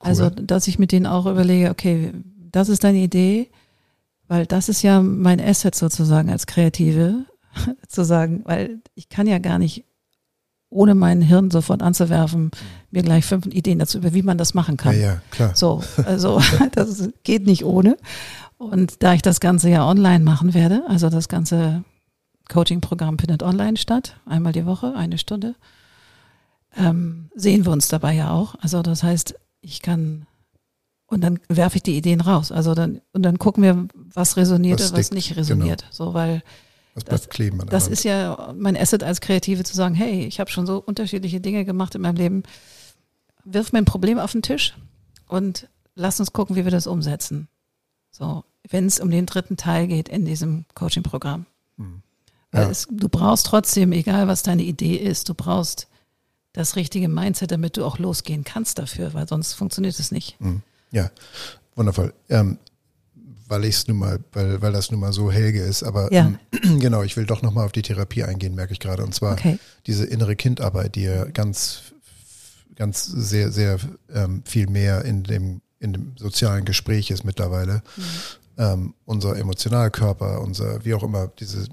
Also, 0.00 0.24
cool. 0.24 0.30
Also, 0.30 0.42
dass 0.42 0.66
ich 0.66 0.80
mit 0.80 0.90
denen 0.90 1.06
auch 1.06 1.26
überlege, 1.26 1.70
okay, 1.70 2.12
das 2.50 2.68
ist 2.68 2.82
deine 2.82 2.98
Idee, 2.98 3.50
weil 4.26 4.46
das 4.46 4.68
ist 4.68 4.82
ja 4.82 5.00
mein 5.00 5.40
Asset 5.40 5.76
sozusagen 5.76 6.28
als 6.28 6.46
Kreative, 6.46 7.24
zu 7.88 8.04
sagen, 8.04 8.42
weil 8.44 8.80
ich 8.96 9.08
kann 9.08 9.28
ja 9.28 9.38
gar 9.38 9.60
nicht 9.60 9.84
ohne 10.68 10.96
mein 10.96 11.22
Hirn 11.22 11.52
sofort 11.52 11.82
anzuwerfen, 11.82 12.50
mir 12.90 13.02
gleich 13.02 13.24
fünf 13.24 13.46
Ideen 13.46 13.78
dazu 13.78 13.98
über, 13.98 14.12
wie 14.12 14.22
man 14.22 14.38
das 14.38 14.54
machen 14.54 14.76
kann. 14.76 14.94
Ja, 14.94 15.00
ja, 15.00 15.22
klar. 15.30 15.52
So, 15.54 15.84
also 16.04 16.42
das 16.72 17.08
geht 17.22 17.46
nicht 17.46 17.64
ohne. 17.64 17.96
Und 18.56 19.04
da 19.04 19.14
ich 19.14 19.22
das 19.22 19.38
Ganze 19.38 19.70
ja 19.70 19.86
online 19.86 20.24
machen 20.24 20.52
werde, 20.52 20.82
also 20.88 21.10
das 21.10 21.28
ganze 21.28 21.84
Coaching-Programm 22.48 23.18
findet 23.18 23.42
online 23.42 23.76
statt, 23.76 24.16
einmal 24.26 24.52
die 24.52 24.66
Woche, 24.66 24.94
eine 24.94 25.18
Stunde, 25.18 25.54
ähm, 26.76 27.30
sehen 27.34 27.64
wir 27.64 27.72
uns 27.72 27.88
dabei 27.88 28.14
ja 28.14 28.30
auch. 28.30 28.54
Also 28.60 28.82
das 28.82 29.02
heißt, 29.02 29.34
ich 29.60 29.82
kann 29.82 30.26
und 31.06 31.22
dann 31.22 31.40
werfe 31.48 31.76
ich 31.76 31.82
die 31.82 31.96
Ideen 31.96 32.20
raus. 32.20 32.52
Also 32.52 32.74
dann 32.74 33.00
und 33.12 33.22
dann 33.22 33.38
gucken 33.38 33.62
wir, 33.62 33.88
was 33.94 34.36
resoniert 34.36 34.80
was, 34.80 34.92
was 34.92 35.10
nicht 35.10 35.36
resoniert. 35.36 35.80
Genau. 35.80 35.92
So 35.92 36.14
weil 36.14 36.42
was 36.94 37.04
das, 37.04 37.28
kleben. 37.28 37.64
das 37.66 37.88
ist 37.88 38.04
ja 38.04 38.52
mein 38.56 38.76
Asset 38.76 39.02
als 39.02 39.20
Kreative 39.20 39.64
zu 39.64 39.74
sagen, 39.74 39.94
hey, 39.94 40.24
ich 40.26 40.40
habe 40.40 40.50
schon 40.50 40.66
so 40.66 40.82
unterschiedliche 40.84 41.40
Dinge 41.40 41.64
gemacht 41.64 41.94
in 41.94 42.02
meinem 42.02 42.16
Leben. 42.16 42.42
Wirf 43.44 43.72
mir 43.72 43.78
ein 43.78 43.84
Problem 43.84 44.18
auf 44.18 44.32
den 44.32 44.42
Tisch 44.42 44.76
und 45.26 45.68
lass 45.94 46.20
uns 46.20 46.32
gucken, 46.32 46.56
wie 46.56 46.64
wir 46.64 46.72
das 46.72 46.86
umsetzen. 46.86 47.48
So, 48.10 48.44
wenn 48.68 48.86
es 48.86 49.00
um 49.00 49.10
den 49.10 49.26
dritten 49.26 49.56
Teil 49.56 49.86
geht 49.86 50.08
in 50.08 50.24
diesem 50.24 50.66
Coaching-Programm. 50.74 51.46
Hm. 51.76 52.02
Ja. 52.54 52.70
du 52.90 53.08
brauchst 53.08 53.46
trotzdem, 53.46 53.92
egal 53.92 54.26
was 54.26 54.42
deine 54.42 54.62
Idee 54.62 54.96
ist, 54.96 55.28
du 55.28 55.34
brauchst 55.34 55.86
das 56.52 56.76
richtige 56.76 57.08
Mindset, 57.08 57.50
damit 57.50 57.76
du 57.76 57.84
auch 57.84 57.98
losgehen 57.98 58.44
kannst 58.44 58.78
dafür, 58.78 59.14
weil 59.14 59.28
sonst 59.28 59.52
funktioniert 59.52 59.98
es 59.98 60.10
nicht. 60.10 60.38
Hm. 60.40 60.62
Ja, 60.90 61.10
wundervoll. 61.74 62.14
Ähm, 62.28 62.58
weil 63.48 63.64
ich 63.64 63.76
es 63.76 63.88
nun 63.88 63.98
mal, 63.98 64.18
weil, 64.32 64.60
weil 64.60 64.72
das 64.72 64.90
nun 64.90 65.00
mal 65.00 65.12
so 65.12 65.30
Helge 65.32 65.60
ist, 65.60 65.82
aber 65.82 66.12
ja. 66.12 66.26
ähm, 66.62 66.78
genau, 66.80 67.02
ich 67.02 67.16
will 67.16 67.26
doch 67.26 67.42
nochmal 67.42 67.64
auf 67.64 67.72
die 67.72 67.82
Therapie 67.82 68.24
eingehen, 68.24 68.54
merke 68.54 68.72
ich 68.72 68.80
gerade. 68.80 69.04
Und 69.04 69.14
zwar 69.14 69.32
okay. 69.32 69.58
diese 69.86 70.04
innere 70.04 70.36
Kindarbeit, 70.36 70.94
die 70.94 71.02
ja 71.02 71.24
ganz, 71.24 71.82
ganz 72.76 73.06
sehr, 73.06 73.50
sehr 73.50 73.78
ähm, 74.12 74.42
viel 74.44 74.68
mehr 74.68 75.04
in 75.04 75.24
dem, 75.24 75.60
in 75.80 75.92
dem 75.92 76.12
sozialen 76.16 76.64
Gespräch 76.64 77.10
ist 77.10 77.24
mittlerweile. 77.24 77.82
Mhm. 77.96 78.02
Ähm, 78.58 78.94
unser 79.04 79.36
Emotionalkörper, 79.36 80.40
unser, 80.40 80.84
wie 80.84 80.94
auch 80.94 81.02
immer, 81.02 81.28
diese 81.38 81.66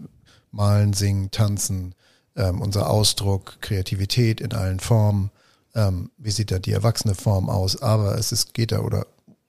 Malen, 0.56 0.94
Singen, 0.94 1.32
Tanzen, 1.32 1.94
ähm, 2.36 2.62
unser 2.62 2.90
Ausdruck, 2.90 3.58
Kreativität 3.62 4.42
in 4.42 4.54
allen 4.54 4.80
Formen, 4.80 5.32
ähm, 5.74 6.10
wie 6.18 6.32
sieht 6.32 6.52
da 6.52 6.60
die 6.60 6.72
erwachsene 6.72 7.16
Form 7.16 7.50
aus, 7.50 7.82
aber 7.82 8.18
es 8.18 8.32
ist, 8.32 8.54
geht 8.54 8.72
da 8.72 8.80
oder 8.80 9.06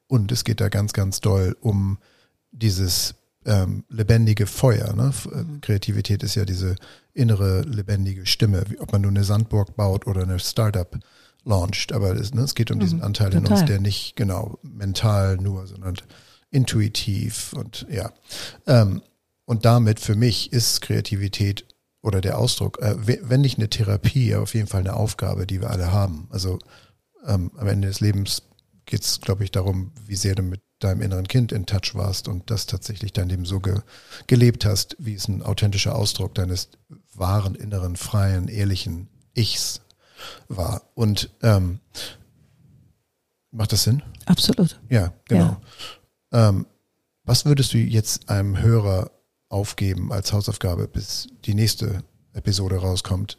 und 0.09 0.31
es 0.31 0.45
geht 0.45 0.61
da 0.61 0.69
ganz, 0.69 0.93
ganz 0.93 1.21
doll 1.21 1.57
um 1.61 1.99
dieses 2.53 3.15
ähm, 3.45 3.85
lebendige 3.89 4.47
Feuer. 4.47 4.93
Ne? 4.95 5.13
Mhm. 5.33 5.61
Kreativität 5.61 6.23
ist 6.23 6.35
ja 6.35 6.45
diese 6.45 6.77
innere 7.13 7.63
lebendige 7.63 8.27
Stimme, 8.27 8.65
wie, 8.69 8.79
ob 8.79 8.93
man 8.93 9.03
nur 9.03 9.11
eine 9.11 9.25
Sandburg 9.25 9.77
baut 9.77 10.07
oder 10.07 10.23
eine 10.23 10.39
Startup 10.39 10.97
launcht. 11.45 11.93
Aber 11.93 12.15
es, 12.15 12.35
ne, 12.35 12.43
es 12.43 12.55
geht 12.55 12.71
um 12.71 12.79
diesen 12.79 12.99
mhm. 12.99 13.05
Anteil 13.05 13.31
Total. 13.31 13.47
in 13.47 13.53
uns, 13.53 13.65
der 13.65 13.81
nicht 13.81 14.17
genau 14.17 14.59
mental 14.63 15.37
nur, 15.39 15.67
sondern 15.67 15.97
intuitiv 16.51 17.53
und 17.53 17.87
ja. 17.91 18.13
Ähm, 18.67 19.03
und 19.47 19.65
damit 19.65 20.01
für 20.01 20.17
mich 20.17 20.53
ist 20.53 20.83
Kreativität 20.83 21.65
oder 22.03 22.21
der 22.21 22.39
Ausdruck, 22.39 22.79
äh, 22.81 22.95
wenn 22.99 23.41
nicht 23.41 23.59
eine 23.59 23.71
Therapie, 23.71 24.35
auf 24.35 24.55
jeden 24.55 24.67
Fall 24.67 24.81
eine 24.81 24.95
Aufgabe, 24.95 25.47
die 25.47 25.61
wir 25.61 25.71
alle 25.71 25.93
haben. 25.93 26.29
Also 26.31 26.59
ähm, 27.27 27.51
am 27.57 27.67
Ende 27.67 27.89
des 27.89 28.01
Lebens 28.01 28.43
geht 28.85 29.03
es, 29.03 29.21
glaube 29.21 29.45
ich, 29.45 29.51
darum, 29.51 29.93
wie 30.07 30.17
sehr 30.17 30.35
du 30.35 30.43
mit 30.43 30.63
deinem 30.79 31.01
inneren 31.01 31.27
Kind 31.27 31.53
in 31.53 31.67
Touch 31.67 31.95
warst 31.95 32.29
und 32.29 32.51
das 32.51 32.67
tatsächlich 32.67 33.13
dein 33.13 33.29
Leben 33.29 33.45
so 33.45 33.61
ge 33.61 33.81
gelebt 34.27 34.65
hast, 34.65 34.97
wie 34.99 35.15
es 35.15 35.27
ein 35.27 35.43
authentischer 35.43 35.97
Ausdruck 35.97 36.35
deines 36.35 36.69
wahren, 37.15 37.55
inneren, 37.55 37.97
freien, 37.97 38.49
ehrlichen 38.49 39.09
Ichs 39.35 39.81
war. 40.49 40.83
Und 40.95 41.31
ähm, 41.43 41.81
macht 43.51 43.73
das 43.73 43.85
Sinn? 43.85 44.03
Absolut. 44.27 44.81
Ja, 44.89 45.13
genau. 45.29 45.61
Ja. 46.33 46.49
Ähm, 46.49 46.67
was 47.25 47.45
würdest 47.45 47.73
du 47.73 47.79
jetzt 47.79 48.29
einem 48.29 48.61
Hörer 48.61 49.11
aufgeben 49.57 50.13
als 50.13 50.33
Hausaufgabe, 50.35 50.87
bis 50.87 51.29
die 51.47 51.55
nächste 51.55 52.05
Episode 52.35 52.77
rauskommt, 52.77 53.39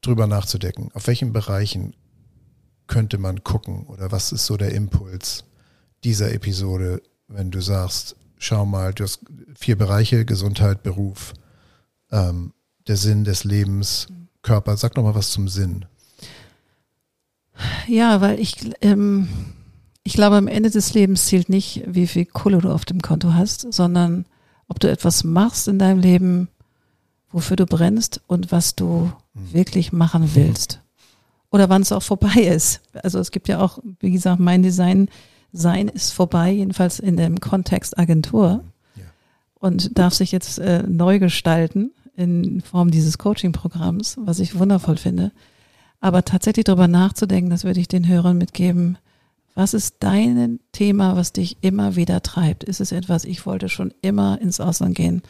drüber 0.00 0.26
nachzudenken? 0.26 0.90
Auf 0.92 1.06
welchen 1.06 1.32
Bereichen 1.32 1.94
könnte 2.88 3.18
man 3.18 3.44
gucken 3.44 3.86
oder 3.86 4.10
was 4.10 4.32
ist 4.32 4.46
so 4.46 4.56
der 4.56 4.72
Impuls 4.72 5.44
dieser 6.02 6.32
Episode, 6.32 7.00
wenn 7.28 7.50
du 7.50 7.60
sagst, 7.60 8.16
schau 8.38 8.66
mal, 8.66 8.92
du 8.92 9.04
hast 9.04 9.20
vier 9.54 9.78
Bereiche, 9.78 10.24
Gesundheit, 10.24 10.82
Beruf, 10.82 11.32
ähm, 12.10 12.52
der 12.88 12.96
Sinn 12.96 13.24
des 13.24 13.44
Lebens, 13.44 14.08
Körper. 14.42 14.76
Sag 14.76 14.96
noch 14.96 15.04
mal 15.04 15.14
was 15.14 15.30
zum 15.30 15.48
Sinn. 15.48 15.84
Ja, 17.86 18.20
weil 18.20 18.38
ich, 18.40 18.56
ähm, 18.82 19.28
ich 20.02 20.12
glaube, 20.12 20.36
am 20.36 20.48
Ende 20.48 20.70
des 20.70 20.94
Lebens 20.94 21.26
zählt 21.26 21.48
nicht, 21.48 21.82
wie 21.86 22.06
viel 22.06 22.26
Kohle 22.26 22.58
du 22.58 22.70
auf 22.70 22.84
dem 22.84 23.00
Konto 23.00 23.32
hast, 23.32 23.72
sondern 23.72 24.26
ob 24.68 24.80
du 24.80 24.90
etwas 24.90 25.24
machst 25.24 25.68
in 25.68 25.78
deinem 25.78 26.00
Leben, 26.00 26.48
wofür 27.30 27.56
du 27.56 27.66
brennst 27.66 28.20
und 28.26 28.52
was 28.52 28.74
du 28.74 29.10
mhm. 29.34 29.52
wirklich 29.52 29.92
machen 29.92 30.30
willst. 30.34 30.80
Oder 31.50 31.68
wann 31.68 31.82
es 31.82 31.92
auch 31.92 32.02
vorbei 32.02 32.40
ist. 32.42 32.80
Also 33.02 33.18
es 33.18 33.30
gibt 33.30 33.48
ja 33.48 33.60
auch, 33.60 33.78
wie 34.00 34.10
gesagt, 34.10 34.40
mein 34.40 34.62
Design 34.62 35.08
sein 35.52 35.88
ist 35.88 36.12
vorbei, 36.12 36.50
jedenfalls 36.50 36.98
in 36.98 37.16
dem 37.16 37.40
Kontext 37.40 37.98
Agentur. 37.98 38.64
Ja. 38.96 39.02
Und 39.58 39.98
darf 39.98 40.14
sich 40.14 40.32
jetzt 40.32 40.58
äh, 40.58 40.82
neu 40.82 41.18
gestalten 41.18 41.92
in 42.16 42.60
Form 42.62 42.90
dieses 42.90 43.18
Coaching-Programms, 43.18 44.16
was 44.20 44.40
ich 44.40 44.58
wundervoll 44.58 44.96
finde. 44.96 45.32
Aber 46.00 46.24
tatsächlich 46.24 46.64
darüber 46.64 46.88
nachzudenken, 46.88 47.50
das 47.50 47.64
würde 47.64 47.80
ich 47.80 47.88
den 47.88 48.06
Hörern 48.06 48.38
mitgeben, 48.38 48.98
was 49.56 49.72
ist 49.72 49.96
dein 50.00 50.60
Thema, 50.70 51.16
was 51.16 51.32
dich 51.32 51.56
immer 51.62 51.96
wieder 51.96 52.22
treibt? 52.22 52.62
Ist 52.62 52.80
es 52.80 52.92
etwas, 52.92 53.24
ich 53.24 53.46
wollte 53.46 53.70
schon 53.70 53.92
immer 54.02 54.38
ins 54.40 54.60
Ausland 54.60 54.94
gehen, 54.94 55.22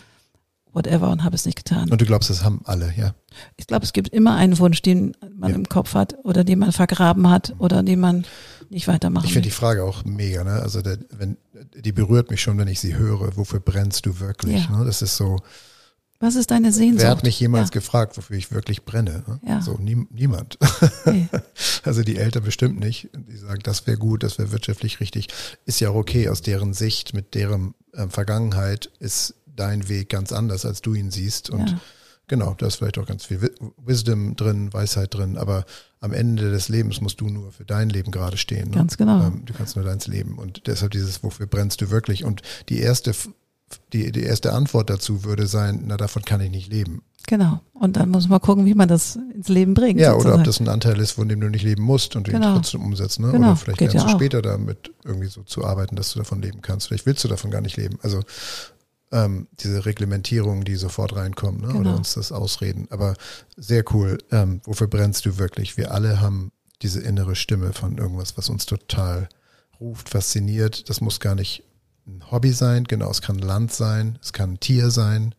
whatever, 0.72 1.10
und 1.10 1.22
habe 1.22 1.36
es 1.36 1.46
nicht 1.46 1.56
getan? 1.56 1.88
Und 1.90 2.00
du 2.00 2.04
glaubst, 2.04 2.28
das 2.28 2.42
haben 2.42 2.60
alle, 2.64 2.92
ja? 2.96 3.14
Ich 3.56 3.68
glaube, 3.68 3.84
es 3.84 3.92
gibt 3.92 4.08
immer 4.08 4.34
einen 4.34 4.58
Wunsch, 4.58 4.82
den 4.82 5.16
man 5.32 5.50
ja. 5.50 5.56
im 5.56 5.68
Kopf 5.68 5.94
hat 5.94 6.16
oder 6.24 6.42
den 6.42 6.58
man 6.58 6.72
vergraben 6.72 7.30
hat 7.30 7.54
oder 7.58 7.84
den 7.84 8.00
man 8.00 8.24
nicht 8.68 8.88
weitermachen 8.88 9.26
Ich 9.26 9.32
finde 9.32 9.48
die 9.48 9.54
Frage 9.54 9.84
auch 9.84 10.04
mega, 10.04 10.42
ne? 10.42 10.54
Also 10.54 10.82
der, 10.82 10.98
wenn, 11.16 11.36
die 11.76 11.92
berührt 11.92 12.28
mich 12.28 12.42
schon, 12.42 12.58
wenn 12.58 12.68
ich 12.68 12.80
sie 12.80 12.96
höre. 12.96 13.36
Wofür 13.36 13.60
brennst 13.60 14.06
du 14.06 14.18
wirklich? 14.18 14.64
Ja. 14.64 14.76
Ne? 14.76 14.84
Das 14.84 15.02
ist 15.02 15.16
so, 15.16 15.38
was 16.18 16.34
ist 16.34 16.50
deine 16.50 16.72
Sehnsucht? 16.72 17.02
Wer 17.02 17.10
hat 17.10 17.22
mich 17.22 17.38
jemals 17.38 17.68
ja. 17.68 17.74
gefragt, 17.74 18.16
wofür 18.16 18.36
ich 18.36 18.50
wirklich 18.50 18.84
brenne? 18.84 19.22
Ne? 19.26 19.40
Ja. 19.46 19.60
So, 19.60 19.76
nie, 19.78 20.06
niemand. 20.10 20.58
Nee. 21.04 21.28
Also 21.84 22.02
die 22.02 22.16
Eltern 22.16 22.42
bestimmt 22.42 22.80
nicht. 22.80 23.10
Die 23.14 23.36
sagen, 23.36 23.60
das 23.62 23.86
wäre 23.86 23.96
gut, 23.96 24.24
das 24.24 24.38
wäre 24.38 24.50
wirtschaftlich 24.50 24.98
richtig. 24.98 25.28
Ist 25.66 25.78
ja 25.80 25.90
auch 25.90 25.94
okay. 25.94 26.28
Aus 26.28 26.42
deren 26.42 26.72
Sicht, 26.74 27.14
mit 27.14 27.34
deren 27.34 27.74
äh, 27.92 28.08
Vergangenheit 28.08 28.90
ist 28.98 29.34
dein 29.46 29.88
Weg 29.88 30.08
ganz 30.08 30.32
anders, 30.32 30.66
als 30.66 30.82
du 30.82 30.94
ihn 30.94 31.12
siehst. 31.12 31.48
Und 31.48 31.70
ja. 31.70 31.80
genau, 32.26 32.54
da 32.54 32.66
ist 32.66 32.76
vielleicht 32.76 32.98
auch 32.98 33.06
ganz 33.06 33.24
viel 33.24 33.52
Wisdom 33.76 34.34
drin, 34.34 34.72
Weisheit 34.72 35.14
drin. 35.14 35.38
Aber 35.38 35.64
am 36.00 36.12
Ende 36.12 36.50
des 36.50 36.68
Lebens 36.68 37.00
musst 37.00 37.20
du 37.20 37.28
nur 37.28 37.52
für 37.52 37.64
dein 37.64 37.88
Leben 37.88 38.10
gerade 38.10 38.36
stehen. 38.36 38.70
Ne? 38.70 38.76
Ganz 38.76 38.96
genau. 38.96 39.26
Ähm, 39.26 39.44
du 39.44 39.54
kannst 39.54 39.76
nur 39.76 39.84
deins 39.84 40.08
leben. 40.08 40.38
Und 40.38 40.66
deshalb 40.66 40.90
dieses, 40.90 41.22
wofür 41.22 41.46
brennst 41.46 41.80
du 41.80 41.90
wirklich? 41.90 42.24
Und 42.24 42.42
die 42.68 42.80
erste 42.80 43.14
die, 43.92 44.12
die 44.12 44.22
erste 44.22 44.52
Antwort 44.52 44.90
dazu 44.90 45.24
würde 45.24 45.46
sein, 45.46 45.84
na 45.86 45.96
davon 45.96 46.24
kann 46.24 46.40
ich 46.40 46.50
nicht 46.50 46.70
leben. 46.70 47.02
Genau. 47.26 47.60
Und 47.74 47.96
dann 47.96 48.10
muss 48.10 48.28
man 48.28 48.40
gucken, 48.40 48.66
wie 48.66 48.74
man 48.74 48.88
das 48.88 49.18
ins 49.34 49.48
Leben 49.48 49.74
bringt. 49.74 49.98
Ja, 49.98 50.12
sozusagen. 50.12 50.32
oder 50.32 50.40
ob 50.40 50.44
das 50.44 50.60
ein 50.60 50.68
Anteil 50.68 50.98
ist, 51.00 51.12
von 51.12 51.28
dem 51.28 51.40
du 51.40 51.48
nicht 51.48 51.64
leben 51.64 51.82
musst 51.82 52.14
und 52.14 52.28
den 52.28 52.34
genau. 52.34 52.54
trotzdem 52.54 52.82
umsetzt. 52.82 53.18
Ne? 53.18 53.32
Genau. 53.32 53.48
Oder 53.48 53.56
vielleicht 53.56 53.78
Geht 53.78 53.92
lernst 53.92 54.06
ja 54.06 54.12
du 54.12 54.18
später 54.18 54.42
damit 54.42 54.92
irgendwie 55.04 55.26
so 55.26 55.42
zu 55.42 55.64
arbeiten, 55.64 55.96
dass 55.96 56.12
du 56.12 56.20
davon 56.20 56.40
leben 56.40 56.62
kannst. 56.62 56.88
Vielleicht 56.88 57.06
willst 57.06 57.24
du 57.24 57.28
davon 57.28 57.50
gar 57.50 57.60
nicht 57.60 57.76
leben. 57.76 57.98
Also 58.02 58.22
ähm, 59.10 59.48
diese 59.60 59.84
Reglementierung, 59.86 60.64
die 60.64 60.76
sofort 60.76 61.16
reinkommen 61.16 61.62
ne? 61.62 61.68
genau. 61.68 61.80
oder 61.80 61.96
uns 61.96 62.14
das 62.14 62.30
ausreden. 62.30 62.86
Aber 62.90 63.14
sehr 63.56 63.84
cool. 63.92 64.18
Ähm, 64.30 64.60
wofür 64.64 64.86
brennst 64.86 65.26
du 65.26 65.38
wirklich? 65.38 65.76
Wir 65.76 65.92
alle 65.92 66.20
haben 66.20 66.52
diese 66.82 67.00
innere 67.00 67.34
Stimme 67.34 67.72
von 67.72 67.98
irgendwas, 67.98 68.36
was 68.38 68.48
uns 68.48 68.66
total 68.66 69.28
ruft, 69.80 70.10
fasziniert. 70.10 70.88
Das 70.88 71.00
muss 71.00 71.18
gar 71.18 71.34
nicht 71.34 71.64
ein 72.06 72.30
Hobby 72.30 72.52
sein, 72.52 72.84
genau, 72.84 73.10
es 73.10 73.20
kann 73.20 73.38
Land 73.38 73.72
sein, 73.72 74.18
es 74.22 74.32
kann 74.32 74.52
ein 74.54 74.60
Tier 74.60 74.90
sein. 74.90 75.34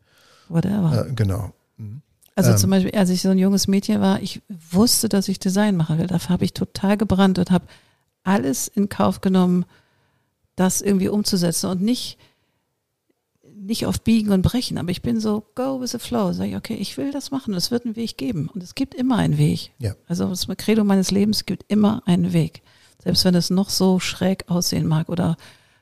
Whatever. 0.49 1.07
Äh, 1.07 1.13
genau. 1.13 1.53
Mhm. 1.77 2.01
Also 2.35 2.51
Ähm. 2.51 2.57
zum 2.57 2.69
Beispiel, 2.69 2.91
als 2.91 3.09
ich 3.09 3.21
so 3.21 3.29
ein 3.29 3.37
junges 3.37 3.67
Mädchen 3.67 4.01
war, 4.01 4.21
ich 4.21 4.41
wusste, 4.71 5.09
dass 5.09 5.27
ich 5.27 5.39
Design 5.39 5.75
machen 5.75 5.97
will. 5.97 6.07
Dafür 6.07 6.29
habe 6.29 6.45
ich 6.45 6.53
total 6.53 6.97
gebrannt 6.97 7.39
und 7.39 7.51
habe 7.51 7.65
alles 8.23 8.67
in 8.67 8.89
Kauf 8.89 9.21
genommen, 9.21 9.65
das 10.55 10.81
irgendwie 10.81 11.09
umzusetzen 11.09 11.69
und 11.69 11.81
nicht 11.81 12.17
nicht 13.59 13.85
auf 13.85 14.01
Biegen 14.01 14.31
und 14.31 14.43
Brechen, 14.43 14.77
aber 14.77 14.91
ich 14.91 15.01
bin 15.01 15.19
so 15.19 15.43
go 15.55 15.81
with 15.81 15.91
the 15.91 15.99
flow. 15.99 16.31
Sag 16.31 16.47
ich, 16.47 16.55
okay, 16.55 16.75
ich 16.75 16.95
will 16.95 17.11
das 17.11 17.31
machen. 17.31 17.53
Es 17.53 17.69
wird 17.71 17.85
einen 17.85 17.95
Weg 17.95 18.17
geben 18.17 18.49
und 18.53 18.63
es 18.63 18.75
gibt 18.75 18.93
immer 18.93 19.17
einen 19.17 19.37
Weg. 19.37 19.71
Ja. 19.79 19.93
Also 20.07 20.27
das 20.29 20.47
Credo 20.57 20.83
meines 20.83 21.11
Lebens 21.11 21.45
gibt 21.45 21.65
immer 21.67 22.01
einen 22.05 22.33
Weg, 22.33 22.61
selbst 23.03 23.25
wenn 23.25 23.35
es 23.35 23.49
noch 23.49 23.69
so 23.69 23.99
schräg 23.99 24.45
aussehen 24.49 24.87
mag 24.87 25.09
oder 25.09 25.37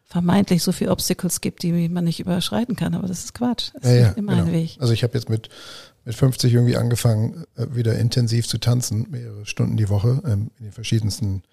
vermeintlich 0.06 0.64
so 0.64 0.72
viele 0.72 0.92
Obstacles 0.92 1.42
gibt, 1.42 1.64
die 1.64 1.90
man 1.90 2.04
nicht 2.04 2.20
überschreiten 2.20 2.76
kann. 2.76 2.94
Aber 2.94 3.08
das 3.08 3.26
ist 3.26 3.34
Quatsch. 3.34 3.72
Es 3.82 3.90
Ja, 3.90 3.96
ja, 3.96 4.10
immer 4.12 4.34
genau. 4.34 4.46
einen 4.46 4.54
Weg. 4.54 4.78
Also 4.80 4.94
ich 4.94 5.04
habe 5.04 5.16
jetzt 5.16 5.30
mit, 5.30 5.50
mit 6.06 6.16
50 6.16 6.54
irgendwie 6.54 6.78
angefangen, 6.78 7.46
äh, 7.56 7.68
wieder 7.72 7.98
intensiv 7.98 8.48
zu 8.48 8.58
tanzen, 8.60 9.08
mehrere 9.10 9.46
Stunden 9.46 9.78
die 9.78 9.90
Woche, 9.90 10.22
ähm, 10.26 10.52
in 10.60 10.66
den 10.66 10.72
verschiedensten 10.72 11.44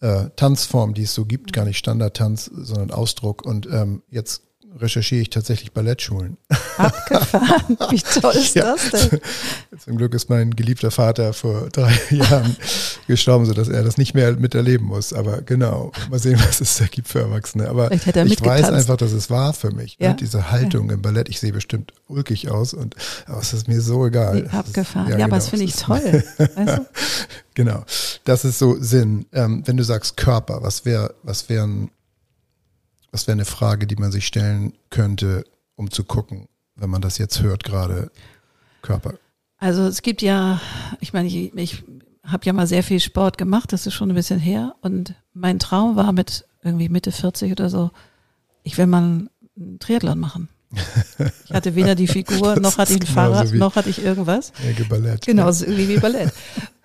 äh, 0.00 0.26
Tanzformen, 0.36 0.94
die 0.94 1.02
es 1.02 1.14
so 1.14 1.24
gibt, 1.24 1.52
gar 1.52 1.64
nicht 1.64 1.78
Standardtanz, 1.78 2.50
sondern 2.54 2.90
Ausdruck. 2.90 3.44
Und 3.44 3.66
ähm, 3.66 4.02
jetzt 4.10 4.42
recherchiere 4.78 5.22
ich 5.22 5.30
tatsächlich 5.30 5.72
Ballettschulen. 5.72 6.36
Abgefahren. 6.76 7.76
Wie 7.90 8.00
toll 8.20 8.34
ist 8.34 8.54
Ja. 8.54 8.74
das 8.74 9.08
denn? 9.10 9.20
Zum 9.78 9.96
Glück 9.96 10.14
ist 10.14 10.28
mein 10.30 10.50
geliebter 10.54 10.90
Vater 10.90 11.32
vor 11.32 11.68
drei 11.70 11.98
Jahren 12.10 12.56
gestorben, 13.06 13.46
sodass 13.46 13.68
er 13.68 13.82
das 13.82 13.96
nicht 13.98 14.14
mehr 14.14 14.32
miterleben 14.32 14.86
muss. 14.86 15.12
Aber 15.12 15.42
genau, 15.42 15.92
mal 16.10 16.18
sehen, 16.18 16.38
was 16.46 16.60
es 16.60 16.76
da 16.76 16.86
gibt 16.86 17.08
für 17.08 17.20
Erwachsene. 17.20 17.68
Aber 17.68 17.90
er 17.90 18.26
ich 18.26 18.44
weiß 18.44 18.70
einfach, 18.70 18.96
dass 18.96 19.12
es 19.12 19.30
war 19.30 19.52
für 19.54 19.70
mich. 19.70 19.96
Ja. 20.00 20.10
Ne? 20.10 20.16
Diese 20.16 20.50
Haltung 20.50 20.90
im 20.90 21.02
Ballett, 21.02 21.28
ich 21.28 21.40
sehe 21.40 21.52
bestimmt 21.52 21.92
ulkig 22.08 22.50
aus, 22.50 22.74
und 22.74 22.94
aber 23.26 23.40
es 23.40 23.52
ist 23.52 23.68
mir 23.68 23.80
so 23.80 24.06
egal. 24.06 24.44
Wie 24.44 24.48
abgefahren. 24.48 25.10
Das 25.10 25.18
Ja, 25.18 25.26
ist- 25.26 25.32
aber 25.32 25.36
das 25.36 25.44
genau, 25.44 25.50
finde 25.50 25.64
ich 25.64 25.74
ist- 25.74 25.82
toll. 25.82 26.24
Weißt 26.56 26.78
du? 26.78 26.86
Genau. 27.54 27.84
Das 28.24 28.44
ist 28.44 28.58
so 28.58 28.76
Sinn. 28.78 29.26
Ähm, 29.32 29.62
wenn 29.66 29.76
du 29.76 29.82
sagst 29.82 30.16
Körper, 30.16 30.58
was 30.62 30.84
wäre, 30.84 31.14
was 31.22 31.48
wären, 31.48 31.90
was 33.16 33.26
wäre 33.26 33.36
eine 33.36 33.46
Frage, 33.46 33.86
die 33.86 33.96
man 33.96 34.12
sich 34.12 34.26
stellen 34.26 34.74
könnte, 34.90 35.44
um 35.74 35.90
zu 35.90 36.04
gucken, 36.04 36.48
wenn 36.74 36.90
man 36.90 37.00
das 37.00 37.16
jetzt 37.16 37.40
hört, 37.40 37.64
gerade 37.64 38.10
Körper. 38.82 39.14
Also 39.56 39.84
es 39.86 40.02
gibt 40.02 40.20
ja, 40.20 40.60
ich 41.00 41.14
meine, 41.14 41.26
ich, 41.26 41.54
ich 41.54 41.82
habe 42.22 42.44
ja 42.44 42.52
mal 42.52 42.66
sehr 42.66 42.82
viel 42.82 43.00
Sport 43.00 43.38
gemacht, 43.38 43.72
das 43.72 43.86
ist 43.86 43.94
schon 43.94 44.10
ein 44.10 44.14
bisschen 44.14 44.38
her. 44.38 44.74
Und 44.82 45.14
mein 45.32 45.58
Traum 45.58 45.96
war 45.96 46.12
mit 46.12 46.44
irgendwie 46.62 46.90
Mitte 46.90 47.10
40 47.10 47.52
oder 47.52 47.70
so, 47.70 47.90
ich 48.64 48.76
will 48.76 48.86
mal 48.86 48.98
einen 49.56 49.78
Triathlon 49.78 50.18
machen. 50.18 50.50
Ich 51.44 51.52
hatte 51.52 51.74
weder 51.74 51.94
die 51.94 52.06
Figur, 52.06 52.56
noch 52.56 52.78
hatte 52.78 52.94
ich 52.94 53.00
ein 53.00 53.06
Fahrrad, 53.06 53.52
noch 53.54 53.76
hatte 53.76 53.88
ich 53.88 54.02
irgendwas. 54.02 54.52
Ecke 54.68 54.84
Ballett. 54.84 55.24
Genau, 55.24 55.50
so 55.52 55.64
irgendwie 55.64 55.88
wie 55.88 55.98
Ballett. 55.98 56.32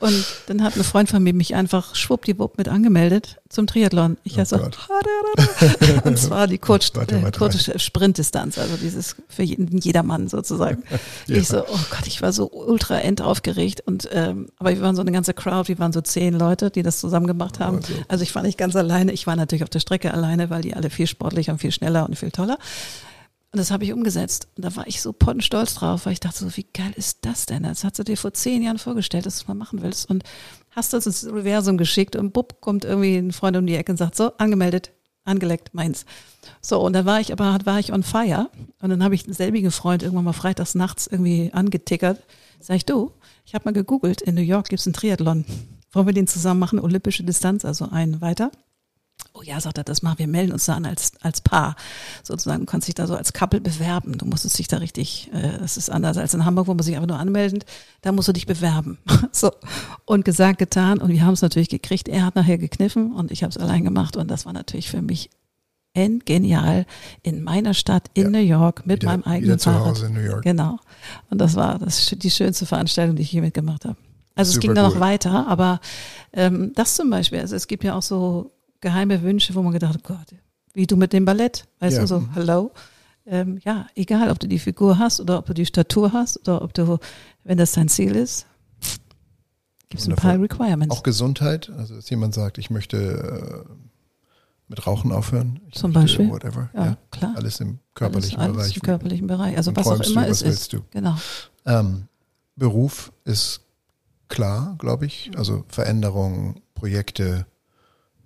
Und 0.02 0.26
dann 0.48 0.64
hat 0.64 0.76
ein 0.76 0.84
Freund 0.84 1.10
von 1.10 1.22
mir 1.22 1.34
mich 1.34 1.54
einfach 1.54 1.94
schwuppdiwupp 1.96 2.58
mit 2.58 2.68
angemeldet 2.68 3.40
zum 3.50 3.68
Triathlon. 3.68 4.18
Ich 4.24 4.40
Oh 4.40 4.46
Gott. 4.58 4.78
und 6.06 6.18
zwar 6.18 6.48
die 6.48 6.56
äh, 6.62 7.32
kurze 7.32 7.80
Sprintdistanz, 7.80 8.58
also 8.58 8.78
dieses 8.78 9.16
für 9.30 9.44
jeden, 9.44 9.78
jedermann 9.78 10.28
sozusagen. 10.28 10.84
Ja. 11.28 11.38
Ich 11.38 11.48
so, 11.48 11.62
oh 11.62 11.80
Gott, 11.90 12.08
ich 12.08 12.22
war 12.22 12.34
so 12.34 12.50
ultra 12.52 13.00
endaufgeregt 13.00 13.82
und 13.82 14.10
ähm, 14.12 14.48
aber 14.58 14.72
wir 14.72 14.82
waren 14.82 14.96
so 14.96 15.02
eine 15.02 15.12
ganze 15.12 15.34
Crowd, 15.34 15.68
wir 15.68 15.78
waren 15.78 15.94
so 15.94 16.02
zehn 16.02 16.34
Leute, 16.34 16.72
die 16.72 16.84
das 16.84 17.00
zusammen 17.00 17.28
gemacht 17.28 17.60
haben. 17.60 17.78
Also. 17.78 17.94
Also 18.08 18.24
ich 18.24 18.34
war 18.34 18.42
nicht 18.42 18.58
ganz 18.58 18.76
alleine, 18.76 19.12
ich 19.12 19.28
war 19.28 19.36
natürlich 19.36 19.64
auf 19.64 19.70
der 19.70 19.80
Strecke 19.80 20.14
alleine, 20.14 20.50
weil 20.50 20.62
die 20.62 20.74
alle 20.76 20.90
viel 20.90 21.08
sportlicher 21.08 21.52
und 21.54 21.60
viel 21.60 21.72
schneller 21.72 22.06
und 22.08 22.18
viel 22.18 22.32
toller. 22.32 22.58
Und 23.54 23.58
das 23.58 23.70
habe 23.72 23.84
ich 23.84 23.92
umgesetzt. 23.92 24.48
Und 24.56 24.64
da 24.64 24.76
war 24.78 24.88
ich 24.88 25.02
so 25.02 25.12
pottenstolz 25.12 25.74
drauf, 25.74 26.06
weil 26.06 26.14
ich 26.14 26.22
dachte 26.22 26.40
so, 26.40 26.56
wie 26.56 26.66
geil 26.74 26.94
ist 26.96 27.20
das 27.22 27.46
denn? 27.46 27.64
Das 27.64 27.84
hast 27.84 28.00
du 28.00 28.04
dir 28.04 28.16
vor 28.16 28.34
zehn 28.34 28.62
Jahren 28.62 28.78
vorgestellt, 28.78 29.26
dass 29.26 29.38
du 29.38 29.42
es 29.42 29.48
mal 29.48 29.56
machen 29.56 29.82
willst. 29.82 30.10
Und 30.10 30.24
hast 30.72 30.94
das 30.94 31.06
ins 31.06 31.26
Universum 31.26 31.78
geschickt 31.78 32.16
und 32.16 32.32
bupp, 32.32 32.62
kommt 32.62 32.86
irgendwie 32.86 33.18
ein 33.18 33.34
Freund 33.34 33.58
um 33.58 33.68
die 33.68 33.76
Ecke 33.76 33.92
und 33.92 33.98
sagt, 33.98 34.16
so, 34.16 34.32
angemeldet, 34.38 34.92
angeleckt, 35.26 35.74
meins. 35.74 36.06
So, 36.62 36.80
und 36.82 36.94
dann 36.94 37.06
war 37.06 37.20
ich 37.20 37.34
aber, 37.34 37.60
war 37.66 37.80
ich 37.80 37.92
on 37.92 38.04
fire. 38.04 38.50
Und 38.82 38.90
dann 38.90 39.04
habe 39.04 39.16
ich 39.16 39.26
einen 39.26 39.34
selbigen 39.34 39.72
Freund 39.72 40.02
irgendwann 40.02 40.26
mal 40.26 40.34
freitags 40.34 40.74
nachts 40.74 41.08
irgendwie 41.08 41.52
angetickert. 41.52 42.24
Sag 42.62 42.78
ich, 42.78 42.86
du, 42.86 43.12
ich 43.46 43.54
habe 43.54 43.66
mal 43.66 43.74
gegoogelt, 43.74 44.22
in 44.22 44.36
New 44.36 44.42
York 44.42 44.70
gibt's 44.70 44.88
einen 44.88 44.94
Triathlon. 44.94 45.44
Wollen 45.92 46.06
wir 46.06 46.14
den 46.14 46.28
zusammen 46.28 46.62
machen? 46.62 46.80
Olympische 46.80 47.26
Distanz, 47.26 47.66
also 47.66 47.90
einen 47.90 48.22
weiter. 48.22 48.50
Oh 49.34 49.42
ja, 49.44 49.62
sagt 49.62 49.78
er, 49.78 49.84
das 49.86 50.02
machen 50.02 50.20
wir, 50.20 50.28
melden 50.28 50.52
uns 50.52 50.66
da 50.66 50.76
an 50.76 50.86
als, 50.86 51.14
als 51.22 51.40
Paar. 51.40 51.76
Sozusagen, 52.22 52.62
du 52.62 52.66
kannst 52.66 52.88
dich 52.90 52.96
da 52.96 53.08
so 53.08 53.16
als 53.16 53.32
Couple 53.32 53.62
bewerben. 53.62 54.18
Du 54.18 54.26
musstest 54.26 54.60
dich 54.60 54.68
da 54.68 54.78
richtig, 54.78 55.30
äh, 55.34 55.58
das 55.60 55.78
ist 55.78 55.90
anders 55.90 56.18
als 56.18 56.34
in 56.34 56.44
Hamburg, 56.44 56.68
wo 56.68 56.74
man 56.74 56.84
sich 56.84 56.96
einfach 56.96 57.08
nur 57.08 57.18
anmeldet. 57.18 57.66
Da 58.02 58.12
musst 58.12 58.28
du 58.28 58.34
dich 58.34 58.46
bewerben. 58.46 58.98
so. 59.32 59.52
Und 60.06 60.26
gesagt, 60.26 60.60
getan. 60.60 61.00
Und 61.00 61.10
wir 61.12 61.24
haben 61.26 61.34
es 61.34 61.42
natürlich 61.42 61.70
gekriegt. 61.70 62.10
Er 62.10 62.26
hat 62.26 62.36
nachher 62.36 62.58
gekniffen 62.58 63.14
und 63.14 63.32
ich 63.32 63.44
habe 63.44 63.52
es 63.52 63.58
allein 63.58 63.86
gemacht. 63.86 64.18
Und 64.18 64.30
das 64.30 64.46
war 64.46 64.52
natürlich 64.54 64.90
für 64.90 65.02
mich 65.02 65.30
endgenial 65.94 66.86
in 67.22 67.44
meiner 67.44 67.74
Stadt 67.74 68.10
in 68.14 68.24
Ja. 68.26 68.30
New 68.30 68.46
York 68.48 68.86
mit 68.86 69.02
Wieder- 69.02 69.12
meinem 69.12 69.22
wieder 69.22 69.32
eigenen 69.32 69.60
zu 69.60 69.70
Fahrrad. 69.72 69.88
Hause 69.88 70.06
in 70.08 70.14
New 70.14 70.20
York. 70.22 70.44
Genau. 70.44 70.78
Und 71.30 71.38
das 71.40 71.56
war 71.56 71.80
das, 71.80 72.14
die 72.18 72.32
schönste 72.32 72.66
Veranstaltung, 72.66 73.16
die 73.16 73.22
ich 73.24 73.32
je 73.32 73.42
mitgemacht 73.42 73.86
habe. 73.86 73.98
Also 74.36 74.54
Super 74.54 74.58
es 74.58 74.62
ging 74.62 74.76
dann 74.76 74.86
cool. 74.86 74.94
noch 74.94 75.00
weiter, 75.02 75.48
aber 75.48 75.82
ähm, 76.34 76.72
das 76.76 76.96
zum 76.96 77.10
Beispiel, 77.10 77.40
also 77.40 77.56
es 77.56 77.68
gibt 77.68 77.84
ja 77.84 77.96
auch 77.96 78.02
so 78.02 78.52
geheime 78.82 79.22
Wünsche, 79.22 79.56
wo 79.56 79.62
man 79.62 79.74
gedacht 79.74 79.94
hat, 79.94 80.04
Gott, 80.04 80.36
wie 80.74 80.88
du 80.88 80.96
mit 80.98 81.14
dem 81.14 81.26
Ballett, 81.26 81.66
weißt 81.80 81.96
Ja. 81.98 82.02
du, 82.02 82.08
so, 82.08 82.28
hello. 82.34 82.72
Ähm, 83.26 83.60
ja, 83.64 83.88
egal, 83.96 84.32
ob 84.32 84.40
du 84.40 84.48
die 84.48 84.60
Figur 84.60 84.98
hast 84.98 85.22
oder 85.22 85.38
ob 85.38 85.46
du 85.46 85.54
die 85.54 85.66
Statur 85.66 86.12
hast 86.12 86.40
oder 86.40 86.62
ob 86.64 86.74
du, 86.74 86.98
wenn 87.44 87.58
das 87.58 87.72
dein 87.74 87.88
Ziel 87.88 88.16
ist, 88.16 88.48
gibt 89.90 90.02
es 90.02 90.10
ein 90.10 90.16
paar. 90.16 90.40
Requirements. 90.40 90.96
Auch 90.96 91.04
Gesundheit, 91.04 91.70
also 91.78 91.96
dass 91.96 92.10
jemand 92.10 92.34
sagt, 92.34 92.58
ich 92.58 92.70
möchte 92.70 93.66
äh, 93.68 93.74
mit 94.68 94.88
Rauchen 94.88 95.12
aufhören. 95.12 95.60
Zum 95.72 95.92
möchte 95.92 96.18
Beispiel. 96.18 96.30
Whatever. 96.32 96.70
ja, 96.74 96.98
klar. 97.12 97.34
Alles 97.36 97.60
im 97.60 97.80
körperlichen 97.94 98.40
alles, 98.40 98.48
alles 98.56 98.58
Bereich. 98.68 98.76
im 98.78 98.82
körperlichen 98.82 99.28
Bereich. 99.28 99.58
Also 99.58 99.76
was 99.76 99.88
auch 99.88 100.00
immer 100.00 100.26
du, 100.26 100.32
es 100.32 100.44
was 100.44 100.50
ist. 100.54 100.74
du? 100.74 100.80
Genau. 100.92 101.16
Ähm, 101.66 102.08
Beruf 102.56 103.12
ist 103.26 103.62
klar, 104.30 104.76
glaube 104.80 105.06
ich. 105.06 105.32
Also 105.38 105.64
Veränderungen, 105.68 106.62
Projekte, 106.74 107.46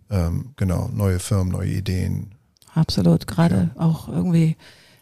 ähm, 0.10 0.52
genau, 0.56 0.90
neue 0.94 1.20
Firmen, 1.20 1.52
neue 1.54 1.70
Ideen. 1.72 2.36
Absolut, 2.74 3.28
gerade 3.28 3.72
auch 3.78 4.08
irgendwie 4.10 4.56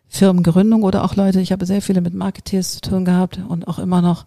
Firmengründung 0.08 0.84
oder 0.84 1.04
auch 1.04 1.16
Leute, 1.16 1.39
ich 1.41 1.51
habe 1.51 1.66
sehr 1.66 1.82
viele 1.82 2.01
mit 2.01 2.14
Marketeers 2.14 2.74
zu 2.74 2.82
tun 2.82 3.04
gehabt 3.06 3.39
und 3.47 3.68
auch 3.68 3.80
immer 3.80 4.01
noch, 4.01 4.26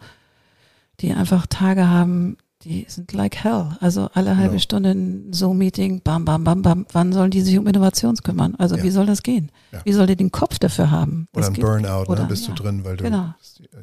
die 1.01 1.13
einfach 1.13 1.47
Tage 1.47 1.89
haben, 1.89 2.37
die 2.65 2.87
sind 2.89 3.13
like 3.13 3.37
hell. 3.45 3.77
Also 3.81 4.09
alle 4.15 4.37
halbe 4.37 4.49
Genau. 4.53 4.61
Stunde 4.61 4.91
ein 4.91 5.33
Zoom-Meeting, 5.33 6.01
bam, 6.03 6.25
bam, 6.25 6.43
bam, 6.43 6.63
bam. 6.63 6.87
Wann 6.93 7.13
sollen 7.13 7.31
die 7.31 7.43
sich 7.43 7.57
um 7.59 7.67
Innovations 7.69 8.23
kümmern? 8.25 8.57
Also 8.57 8.77
Ja. 8.77 8.83
wie 8.83 8.91
soll 8.91 9.07
das 9.07 9.23
gehen? 9.23 9.53
Ja. 9.71 9.81
Wie 9.85 9.93
soll 9.93 10.07
die 10.09 10.17
den 10.17 10.33
Kopf 10.33 10.59
dafür 10.59 10.91
haben? 10.91 11.29
Oder 11.35 11.43
Das 11.49 11.55
ein 11.57 11.61
Burnout, 11.61 12.11
oder- 12.11 12.23
ne, 12.23 12.29
bist 12.29 12.49
ja. 12.49 12.55
du 12.55 12.63
drin, 12.63 12.85
weil 12.85 12.97
du 12.97 13.05
Genau. 13.05 13.35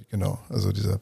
genau, 0.09 0.39
also 0.49 0.73
dieser 0.73 0.99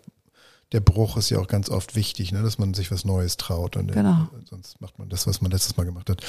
der 0.72 0.80
Bruch 0.80 1.18
ist 1.18 1.30
ja 1.30 1.40
auch 1.40 1.48
ganz 1.48 1.70
oft 1.70 1.96
wichtig, 1.96 2.32
ne, 2.32 2.42
dass 2.42 2.58
man 2.58 2.74
sich 2.74 2.92
was 2.92 3.04
Neues 3.06 3.38
traut 3.38 3.76
und 3.76 3.90
äh, 3.92 3.94
Genau. 3.94 4.30
sonst 4.50 4.80
macht 4.82 5.00
man 5.00 5.10
das, 5.10 5.28
was 5.28 5.42
man 5.42 5.52
letztes 5.52 5.76
Mal 5.78 5.84
gemacht 5.86 6.10
hat. 6.10 6.22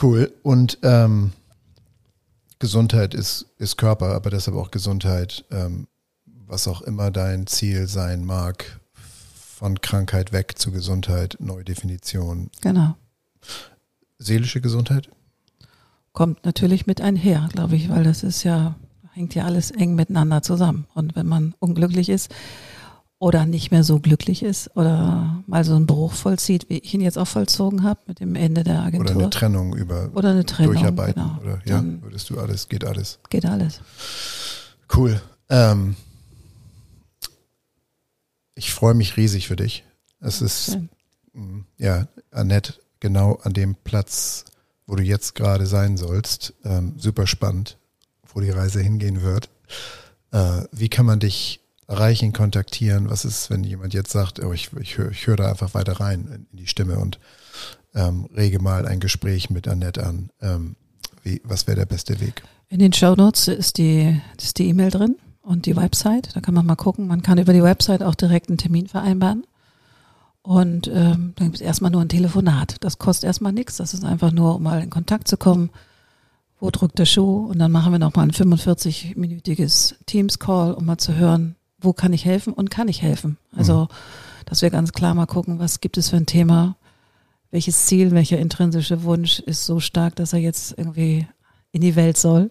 Cool. 0.00 0.32
Und 0.42 0.78
ähm, 0.82 1.32
Gesundheit 2.58 3.14
ist, 3.14 3.46
ist 3.58 3.76
Körper, 3.76 4.14
aber 4.14 4.30
deshalb 4.30 4.56
auch 4.56 4.70
Gesundheit, 4.70 5.44
ähm, 5.50 5.86
was 6.46 6.68
auch 6.68 6.82
immer 6.82 7.10
dein 7.10 7.46
Ziel 7.46 7.86
sein 7.86 8.24
mag, 8.24 8.80
von 8.94 9.80
Krankheit 9.80 10.32
weg 10.32 10.58
zu 10.58 10.70
Gesundheit, 10.70 11.36
neue 11.40 11.64
Definition. 11.64 12.50
Genau. 12.60 12.94
Seelische 14.18 14.60
Gesundheit? 14.60 15.08
Kommt 16.12 16.44
natürlich 16.44 16.86
mit 16.86 17.00
einher, 17.00 17.48
glaube 17.52 17.76
ich, 17.76 17.88
weil 17.88 18.04
das 18.04 18.22
ist 18.22 18.42
ja, 18.42 18.76
hängt 19.12 19.34
ja 19.34 19.44
alles 19.44 19.70
eng 19.70 19.94
miteinander 19.94 20.42
zusammen. 20.42 20.86
Und 20.94 21.16
wenn 21.16 21.26
man 21.26 21.54
unglücklich 21.58 22.10
ist 22.10 22.30
oder 23.18 23.46
nicht 23.46 23.70
mehr 23.70 23.82
so 23.82 23.98
glücklich 23.98 24.42
ist 24.42 24.76
oder 24.76 25.42
mal 25.46 25.64
so 25.64 25.74
einen 25.74 25.86
Bruch 25.86 26.12
vollzieht, 26.12 26.68
wie 26.68 26.78
ich 26.78 26.92
ihn 26.92 27.00
jetzt 27.00 27.16
auch 27.16 27.26
vollzogen 27.26 27.82
habe 27.82 28.00
mit 28.06 28.20
dem 28.20 28.34
Ende 28.34 28.62
der 28.62 28.74
Oder 28.74 28.84
Agentur. 28.84 29.22
eine 29.22 29.30
Trennung 29.30 29.74
über 29.74 30.10
Oder 30.14 30.30
eine 30.32 30.44
Trennung, 30.44 30.74
Durcharbeiten? 30.74 31.22
genau. 31.22 31.38
Oder 31.40 31.58
ja, 31.64 31.76
Dann 31.76 32.02
würdest 32.02 32.28
du 32.28 32.38
alles, 32.38 32.68
geht 32.68 32.84
alles. 32.84 33.18
geht 33.30 33.46
alles. 33.46 33.80
Cool. 34.94 35.20
Ähm, 35.48 35.96
ich 38.54 38.72
freue 38.72 38.94
mich 38.94 39.16
riesig 39.16 39.48
für 39.48 39.56
dich. 39.56 39.84
Es 40.20 40.40
ist, 40.42 40.72
Schön. 40.72 40.88
mh, 41.32 41.64
ja, 41.78 42.08
Annette, 42.30 42.74
genau 43.00 43.34
an 43.42 43.52
dem 43.52 43.74
Platz, 43.76 44.44
wo 44.86 44.94
du 44.96 45.02
jetzt 45.02 45.34
gerade 45.34 45.66
sein 45.66 45.96
sollst. 45.96 46.54
Ähm, 46.64 46.94
super 46.98 47.26
spannend, 47.26 47.78
wo 48.32 48.40
die 48.40 48.50
Reise 48.50 48.80
hingehen 48.80 49.22
wird. 49.22 49.48
Äh, 50.32 50.62
wie 50.72 50.88
kann 50.88 51.06
man 51.06 51.20
dich 51.20 51.60
erreichen, 51.88 52.32
kontaktieren? 52.32 53.10
Was 53.10 53.24
ist, 53.24 53.50
wenn 53.50 53.64
jemand 53.64 53.94
jetzt 53.94 54.12
sagt, 54.12 54.42
oh, 54.42 54.52
ich, 54.52 54.70
ich 54.80 54.98
höre 54.98 55.12
hör 55.12 55.36
da 55.36 55.50
einfach 55.50 55.74
weiter 55.74 56.00
rein 56.00 56.26
in, 56.26 56.46
in 56.50 56.56
die 56.56 56.66
Stimme 56.66 56.98
und 56.98 57.18
ähm, 57.94 58.28
rege 58.36 58.60
mal 58.60 58.86
ein 58.86 59.00
Gespräch 59.00 59.50
mit 59.50 59.68
Annette 59.68 60.04
an. 60.04 60.30
Ähm, 60.40 60.76
wie, 61.22 61.40
was 61.44 61.66
wäre 61.66 61.78
der 61.78 61.86
beste 61.86 62.20
Weg? 62.20 62.42
In 62.68 62.78
den 62.78 62.92
Show 62.92 63.14
Notes 63.14 63.48
ist 63.48 63.78
die 63.78 64.20
ist 64.40 64.58
die 64.58 64.68
E-Mail 64.68 64.90
drin 64.90 65.16
und 65.40 65.66
die 65.66 65.76
Website. 65.76 66.34
Da 66.34 66.40
kann 66.40 66.54
man 66.54 66.66
mal 66.66 66.76
gucken. 66.76 67.06
Man 67.06 67.22
kann 67.22 67.38
über 67.38 67.52
die 67.52 67.62
Website 67.62 68.02
auch 68.02 68.14
direkt 68.14 68.48
einen 68.48 68.58
Termin 68.58 68.88
vereinbaren. 68.88 69.46
Und 70.42 70.86
ähm, 70.88 71.32
dann 71.36 71.46
gibt 71.46 71.56
es 71.56 71.60
erstmal 71.60 71.90
nur 71.90 72.00
ein 72.00 72.08
Telefonat. 72.08 72.76
Das 72.80 72.98
kostet 72.98 73.26
erstmal 73.26 73.52
nichts. 73.52 73.78
Das 73.78 73.94
ist 73.94 74.04
einfach 74.04 74.30
nur, 74.30 74.56
um 74.56 74.62
mal 74.62 74.82
in 74.82 74.90
Kontakt 74.90 75.26
zu 75.26 75.36
kommen. 75.36 75.70
Wo 76.60 76.70
drückt 76.70 76.98
der 76.98 77.04
Schuh? 77.04 77.46
Und 77.46 77.58
dann 77.58 77.72
machen 77.72 77.92
wir 77.92 77.98
nochmal 77.98 78.26
ein 78.26 78.32
45-minütiges 78.32 79.96
Teams-Call, 80.06 80.74
um 80.74 80.84
mal 80.86 80.98
zu 80.98 81.14
hören, 81.16 81.56
wo 81.86 81.92
kann 81.92 82.12
ich 82.12 82.24
helfen 82.24 82.52
und 82.52 82.70
kann 82.70 82.88
ich 82.88 83.00
helfen. 83.00 83.38
Also, 83.52 83.84
mhm. 83.84 83.88
dass 84.44 84.60
wir 84.60 84.70
ganz 84.70 84.92
klar 84.92 85.14
mal 85.14 85.26
gucken, 85.26 85.58
was 85.58 85.80
gibt 85.80 85.96
es 85.96 86.10
für 86.10 86.16
ein 86.16 86.26
Thema, 86.26 86.76
welches 87.50 87.86
Ziel, 87.86 88.10
welcher 88.10 88.38
intrinsische 88.38 89.04
Wunsch 89.04 89.38
ist 89.38 89.64
so 89.64 89.80
stark, 89.80 90.16
dass 90.16 90.32
er 90.32 90.40
jetzt 90.40 90.74
irgendwie 90.76 91.26
in 91.70 91.80
die 91.80 91.96
Welt 91.96 92.18
soll. 92.18 92.50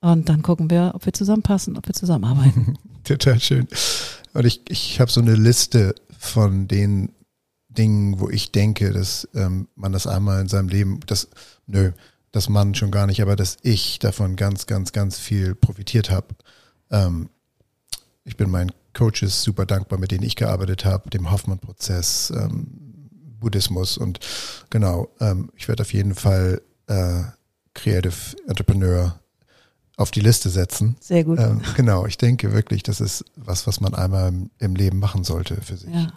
Und 0.00 0.28
dann 0.28 0.42
gucken 0.42 0.68
wir, 0.70 0.92
ob 0.94 1.06
wir 1.06 1.12
zusammenpassen, 1.12 1.78
ob 1.78 1.88
wir 1.88 1.94
zusammenarbeiten. 1.94 2.76
Total 3.04 3.40
schön. 3.40 3.66
Und 4.34 4.44
ich, 4.44 4.60
ich 4.68 5.00
habe 5.00 5.10
so 5.10 5.20
eine 5.20 5.34
Liste 5.34 5.94
von 6.18 6.68
den 6.68 7.12
Dingen, 7.68 8.20
wo 8.20 8.28
ich 8.28 8.52
denke, 8.52 8.92
dass 8.92 9.28
ähm, 9.34 9.68
man 9.76 9.92
das 9.92 10.06
einmal 10.06 10.42
in 10.42 10.48
seinem 10.48 10.68
Leben, 10.68 11.00
das, 11.06 11.28
nö, 11.66 11.92
das 12.32 12.48
Mann 12.48 12.74
schon 12.74 12.90
gar 12.90 13.06
nicht, 13.06 13.22
aber 13.22 13.34
dass 13.34 13.56
ich 13.62 13.98
davon 13.98 14.36
ganz, 14.36 14.66
ganz, 14.66 14.92
ganz 14.92 15.18
viel 15.18 15.54
profitiert 15.54 16.10
habe. 16.10 16.28
Ähm, 16.90 17.30
ich 18.24 18.36
bin 18.36 18.50
meinen 18.50 18.72
Coaches 18.94 19.42
super 19.42 19.66
dankbar, 19.66 19.98
mit 19.98 20.10
denen 20.10 20.24
ich 20.24 20.36
gearbeitet 20.36 20.84
habe, 20.84 21.10
dem 21.10 21.30
Hoffmann-Prozess, 21.30 22.32
ähm, 22.36 22.66
Buddhismus 23.40 23.98
und 23.98 24.20
genau, 24.70 25.08
ähm, 25.20 25.50
ich 25.56 25.68
werde 25.68 25.82
auf 25.82 25.92
jeden 25.92 26.14
Fall 26.14 26.62
äh, 26.86 27.22
Creative 27.74 28.36
Entrepreneur 28.46 29.18
auf 29.96 30.10
die 30.10 30.20
Liste 30.20 30.50
setzen. 30.50 30.96
Sehr 31.00 31.24
gut. 31.24 31.38
Ähm, 31.38 31.60
genau, 31.76 32.06
ich 32.06 32.18
denke 32.18 32.52
wirklich, 32.52 32.82
das 32.82 33.00
ist 33.00 33.24
was, 33.36 33.66
was 33.66 33.80
man 33.80 33.94
einmal 33.94 34.28
im, 34.28 34.50
im 34.58 34.76
Leben 34.76 34.98
machen 34.98 35.24
sollte 35.24 35.60
für 35.60 35.76
sich. 35.76 35.92
Ja. 35.92 36.12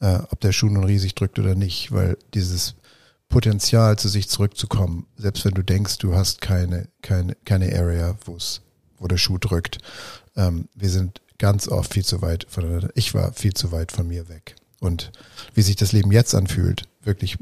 Äh, 0.00 0.22
ob 0.30 0.40
der 0.40 0.52
Schuh 0.52 0.68
nun 0.68 0.84
riesig 0.84 1.14
drückt 1.14 1.38
oder 1.38 1.54
nicht, 1.54 1.92
weil 1.92 2.18
dieses 2.34 2.74
Potenzial 3.28 3.98
zu 3.98 4.08
sich 4.08 4.28
zurückzukommen, 4.28 5.06
selbst 5.16 5.44
wenn 5.44 5.54
du 5.54 5.62
denkst, 5.62 5.98
du 5.98 6.14
hast 6.14 6.40
keine, 6.40 6.88
keine, 7.02 7.36
keine 7.44 7.76
Area, 7.76 8.16
wo 8.24 8.36
es, 8.36 8.60
wo 8.98 9.08
der 9.08 9.16
Schuh 9.16 9.38
drückt. 9.38 9.78
Ähm, 10.36 10.68
wir 10.74 10.90
sind 10.90 11.20
ganz 11.38 11.68
oft 11.68 11.92
viel 11.92 12.04
zu 12.04 12.22
weit 12.22 12.46
voneinander. 12.48 12.90
Ich 12.94 13.14
war 13.14 13.32
viel 13.32 13.54
zu 13.54 13.72
weit 13.72 13.92
von 13.92 14.06
mir 14.06 14.28
weg. 14.28 14.56
Und 14.80 15.12
wie 15.54 15.62
sich 15.62 15.76
das 15.76 15.92
Leben 15.92 16.12
jetzt 16.12 16.34
anfühlt, 16.34 16.84
wirklich 17.02 17.38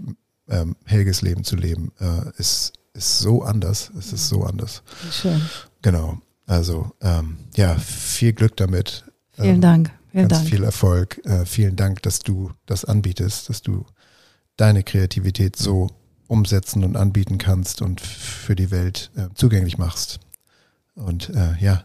ähm, 0.49 0.77
Helges 0.85 1.23
Leben 1.23 1.45
zu 1.45 1.57
leben, 1.57 1.93
äh, 2.01 2.31
ist, 2.39 2.73
ist 2.95 3.19
so 3.19 3.43
anders. 3.43 3.91
Es 3.99 4.13
ist 4.13 4.29
so 4.29 4.45
anders. 4.45 4.83
Schön. 5.11 5.41
Genau. 5.83 6.19
Also 6.47 6.93
ähm, 7.01 7.39
ja, 7.57 7.77
viel 7.77 8.33
Glück 8.33 8.57
damit. 8.57 9.05
Vielen 9.33 9.57
ähm, 9.57 9.61
Dank. 9.61 9.91
Vielen 10.11 10.29
ganz 10.29 10.43
Dank. 10.43 10.51
viel 10.51 10.65
Erfolg. 10.65 11.25
Äh, 11.25 11.47
vielen 11.47 11.77
Dank, 11.77 12.03
dass 12.03 12.19
du 12.21 12.53
das 12.67 12.85
anbietest, 12.85 13.49
dass 13.49 13.63
du 13.63 13.87
deine 14.57 14.83
Kreativität 14.83 15.57
so 15.57 15.89
umsetzen 16.27 16.85
und 16.85 16.97
anbieten 16.97 17.39
kannst 17.39 17.83
und 17.83 18.01
für 18.01 18.55
die 18.55 18.71
Welt 18.71 19.11
äh, 19.17 19.29
zugänglich 19.35 19.79
machst. 19.79 20.21
Und 20.95 21.31
äh, 21.31 21.57
ja. 21.61 21.85